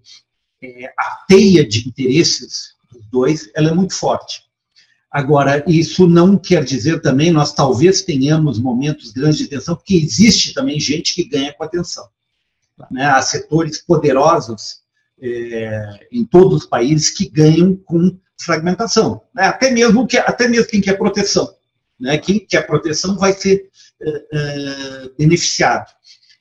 é, 0.62 0.94
a 0.98 1.26
teia 1.28 1.68
de 1.68 1.88
interesses 1.88 2.76
dos 2.92 3.06
dois 3.12 3.50
ela 3.56 3.70
é 3.70 3.74
muito 3.74 3.94
forte. 3.94 4.48
Agora, 5.10 5.64
isso 5.68 6.08
não 6.08 6.38
quer 6.38 6.64
dizer 6.64 7.02
também, 7.02 7.32
nós 7.32 7.54
talvez 7.54 8.02
tenhamos 8.02 8.60
momentos 8.60 9.12
grandes 9.12 9.38
de 9.38 9.48
tensão, 9.48 9.76
porque 9.76 9.96
existe 9.96 10.54
também 10.54 10.80
gente 10.80 11.16
que 11.16 11.24
ganha 11.24 11.54
com 11.54 11.64
a 11.64 11.68
tensão. 11.68 12.08
Né? 12.92 13.06
Há 13.06 13.22
setores 13.22 13.82
poderosos 13.82 14.82
é, 15.20 16.08
em 16.12 16.24
todos 16.24 16.64
os 16.64 16.66
países 16.66 17.10
que 17.10 17.28
ganham 17.30 17.76
com 17.76 18.18
fragmentação. 18.40 19.22
Né? 19.34 19.48
Até, 19.48 19.72
mesmo 19.72 20.06
que, 20.06 20.18
até 20.18 20.48
mesmo 20.48 20.70
quem 20.70 20.82
quer 20.82 20.98
proteção. 20.98 21.52
Né? 22.00 22.18
Quem 22.18 22.40
quer 22.40 22.66
proteção 22.68 23.18
vai 23.18 23.34
ser 23.34 23.70
é, 24.02 24.28
é, 24.34 25.10
beneficiado. 25.18 25.92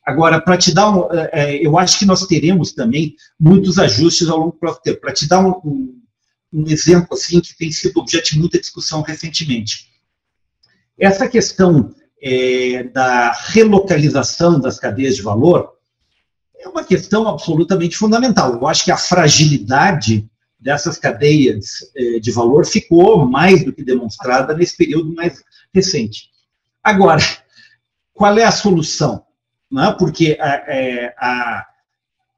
Agora, 0.05 0.41
para 0.41 0.57
te 0.57 0.73
dar 0.73 0.91
um, 0.91 1.09
é, 1.13 1.57
eu 1.57 1.77
acho 1.79 1.99
que 1.99 2.05
nós 2.07 2.27
teremos 2.27 2.73
também 2.73 3.17
muitos 3.39 3.79
ajustes 3.79 4.29
ao 4.29 4.39
longo 4.39 4.59
do 4.61 4.75
tempo. 4.77 5.01
Para 5.01 5.13
te 5.13 5.29
dar 5.29 5.41
um, 5.41 5.61
um 5.65 5.97
um 6.53 6.67
exemplo 6.69 7.09
assim 7.13 7.41
que 7.41 7.57
tem 7.57 7.71
sido 7.71 7.99
objeto 7.99 8.31
de 8.31 8.39
muita 8.39 8.59
discussão 8.59 9.03
recentemente. 9.03 9.91
Essa 10.99 11.29
questão 11.29 11.95
é, 12.23 12.85
da 12.85 13.33
relocalização 13.33 14.59
das 14.59 14.79
cadeias 14.79 15.17
de 15.17 15.23
valor 15.23 15.75
é 16.59 16.67
uma 16.67 16.83
questão 16.83 17.29
absolutamente 17.29 17.97
fundamental. 17.97 18.55
Eu 18.55 18.67
acho 18.67 18.85
que 18.85 18.91
a 18.91 18.97
fragilidade 18.97 20.29
dessas 20.59 20.99
cadeias 20.99 21.91
é, 21.95 22.19
de 22.19 22.31
valor 22.31 22.65
ficou 22.65 23.27
mais 23.27 23.65
do 23.65 23.73
que 23.73 23.85
demonstrada 23.85 24.55
nesse 24.55 24.77
período 24.77 25.15
mais 25.15 25.43
recente. 25.73 26.31
Agora, 26.83 27.21
qual 28.15 28.37
é 28.39 28.45
a 28.45 28.53
solução? 28.53 29.25
Não 29.71 29.85
é? 29.85 29.95
Porque 29.97 30.39
a, 30.41 30.49
é, 30.67 31.15
a, 31.19 31.67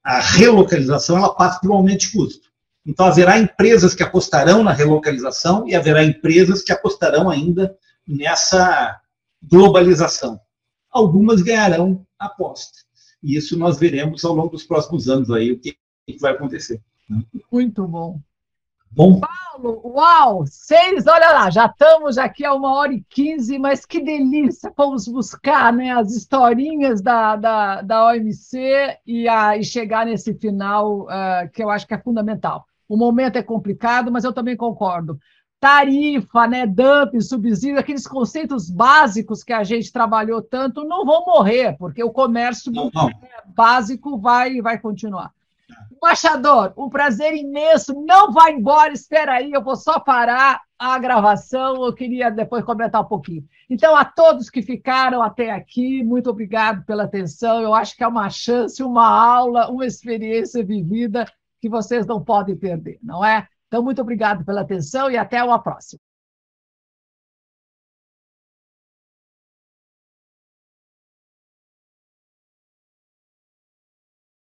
a 0.03 0.21
relocalização 0.21 1.19
ela 1.19 1.35
passa 1.35 1.61
por 1.61 1.71
um 1.71 1.75
aumento 1.75 2.01
de 2.01 2.12
custo. 2.12 2.49
Então, 2.85 3.07
haverá 3.07 3.39
empresas 3.39 3.95
que 3.95 4.03
apostarão 4.03 4.64
na 4.64 4.73
relocalização 4.73 5.69
e 5.69 5.75
haverá 5.75 6.03
empresas 6.03 6.62
que 6.62 6.73
apostarão 6.73 7.29
ainda 7.29 7.77
nessa 8.07 8.99
globalização. 9.43 10.41
Algumas 10.91 11.43
ganharão 11.43 12.07
aposta. 12.19 12.79
E 13.23 13.37
isso 13.37 13.59
nós 13.59 13.79
veremos 13.79 14.25
ao 14.25 14.35
longo 14.35 14.51
dos 14.51 14.64
próximos 14.64 15.09
anos 15.09 15.31
aí 15.31 15.53
o 15.53 15.59
que, 15.59 15.77
vai 16.19 16.33
acontecer. 16.33 16.81
Muito 17.51 17.87
bom. 17.87 18.21
Bom. 18.91 19.21
Paulo, 19.21 19.81
uau! 19.85 20.45
Seis, 20.47 21.07
olha 21.07 21.31
lá, 21.31 21.51
já 21.51 21.67
estamos 21.67 22.17
aqui 22.17 22.45
a 22.45 22.55
uma 22.55 22.75
hora 22.75 22.93
e 22.93 23.05
quinze, 23.09 23.59
mas 23.59 23.85
que 23.85 24.01
delícia! 24.01 24.73
Vamos 24.77 25.07
buscar 25.07 25.73
né, 25.73 25.93
as 25.93 26.13
historinhas 26.13 27.03
da, 27.03 27.37
da, 27.37 27.83
da 27.83 28.07
OMC 28.07 28.99
e, 29.07 29.29
a, 29.29 29.57
e 29.57 29.65
chegar 29.65 30.07
nesse 30.07 30.35
final 30.35 31.03
uh, 31.03 31.51
que 31.53 31.63
eu 31.63 31.71
acho 31.71 31.87
que 31.87 31.95
é 31.95 31.99
fundamental. 31.99 32.67
O 32.89 32.97
momento 32.97 33.37
é 33.37 33.43
complicado, 33.43 34.11
mas 34.11 34.25
eu 34.25 34.33
também 34.33 34.57
concordo. 34.57 35.19
Tarifa, 35.61 36.47
né, 36.47 36.67
dumping, 36.67 37.21
subsídio, 37.21 37.79
aqueles 37.79 38.07
conceitos 38.07 38.71
básicos 38.71 39.43
que 39.43 39.53
a 39.53 39.65
gente 39.65 39.93
trabalhou 39.93 40.41
tanto 40.41 40.85
não 40.85 41.05
vão 41.05 41.27
morrer, 41.27 41.77
porque 41.77 42.03
o 42.03 42.13
comércio 42.13 42.73
não, 42.73 42.91
não. 42.95 43.11
básico 43.55 44.17
vai, 44.19 44.63
vai 44.63 44.79
continuar. 44.79 45.33
Embaixador, 45.99 46.72
um 46.76 46.88
prazer 46.88 47.34
imenso. 47.34 47.92
Não 48.07 48.32
vai 48.32 48.53
embora, 48.53 48.92
espera 48.92 49.34
aí, 49.34 49.53
eu 49.53 49.62
vou 49.62 49.76
só 49.76 49.99
parar 49.99 50.62
a 50.78 50.99
gravação. 50.99 51.84
Eu 51.84 51.92
queria 51.92 52.30
depois 52.30 52.64
comentar 52.64 53.03
um 53.03 53.09
pouquinho. 53.09 53.44
Então, 53.68 53.94
a 53.96 54.05
todos 54.05 54.49
que 54.49 54.62
ficaram 54.62 55.22
até 55.22 55.51
aqui, 55.51 56.03
muito 56.05 56.30
obrigado 56.30 56.84
pela 56.84 57.05
atenção. 57.05 57.61
Eu 57.61 57.74
acho 57.74 57.96
que 57.96 58.05
é 58.05 58.09
uma 58.09 58.30
chance, 58.30 58.82
uma 58.82 59.07
aula, 59.07 59.68
uma 59.68 59.84
experiência 59.84 60.64
vivida 60.64 61.26
que 61.61 61.68
vocês 61.68 62.07
não 62.07 62.22
podem 62.22 62.57
perder, 62.57 62.99
não 63.03 63.24
é? 63.24 63.46
Então, 63.66 63.82
muito 63.82 64.01
obrigado 64.01 64.44
pela 64.44 64.61
atenção 64.62 65.11
e 65.11 65.18
até 65.18 65.42
uma 65.42 65.61
próxima. 65.61 66.01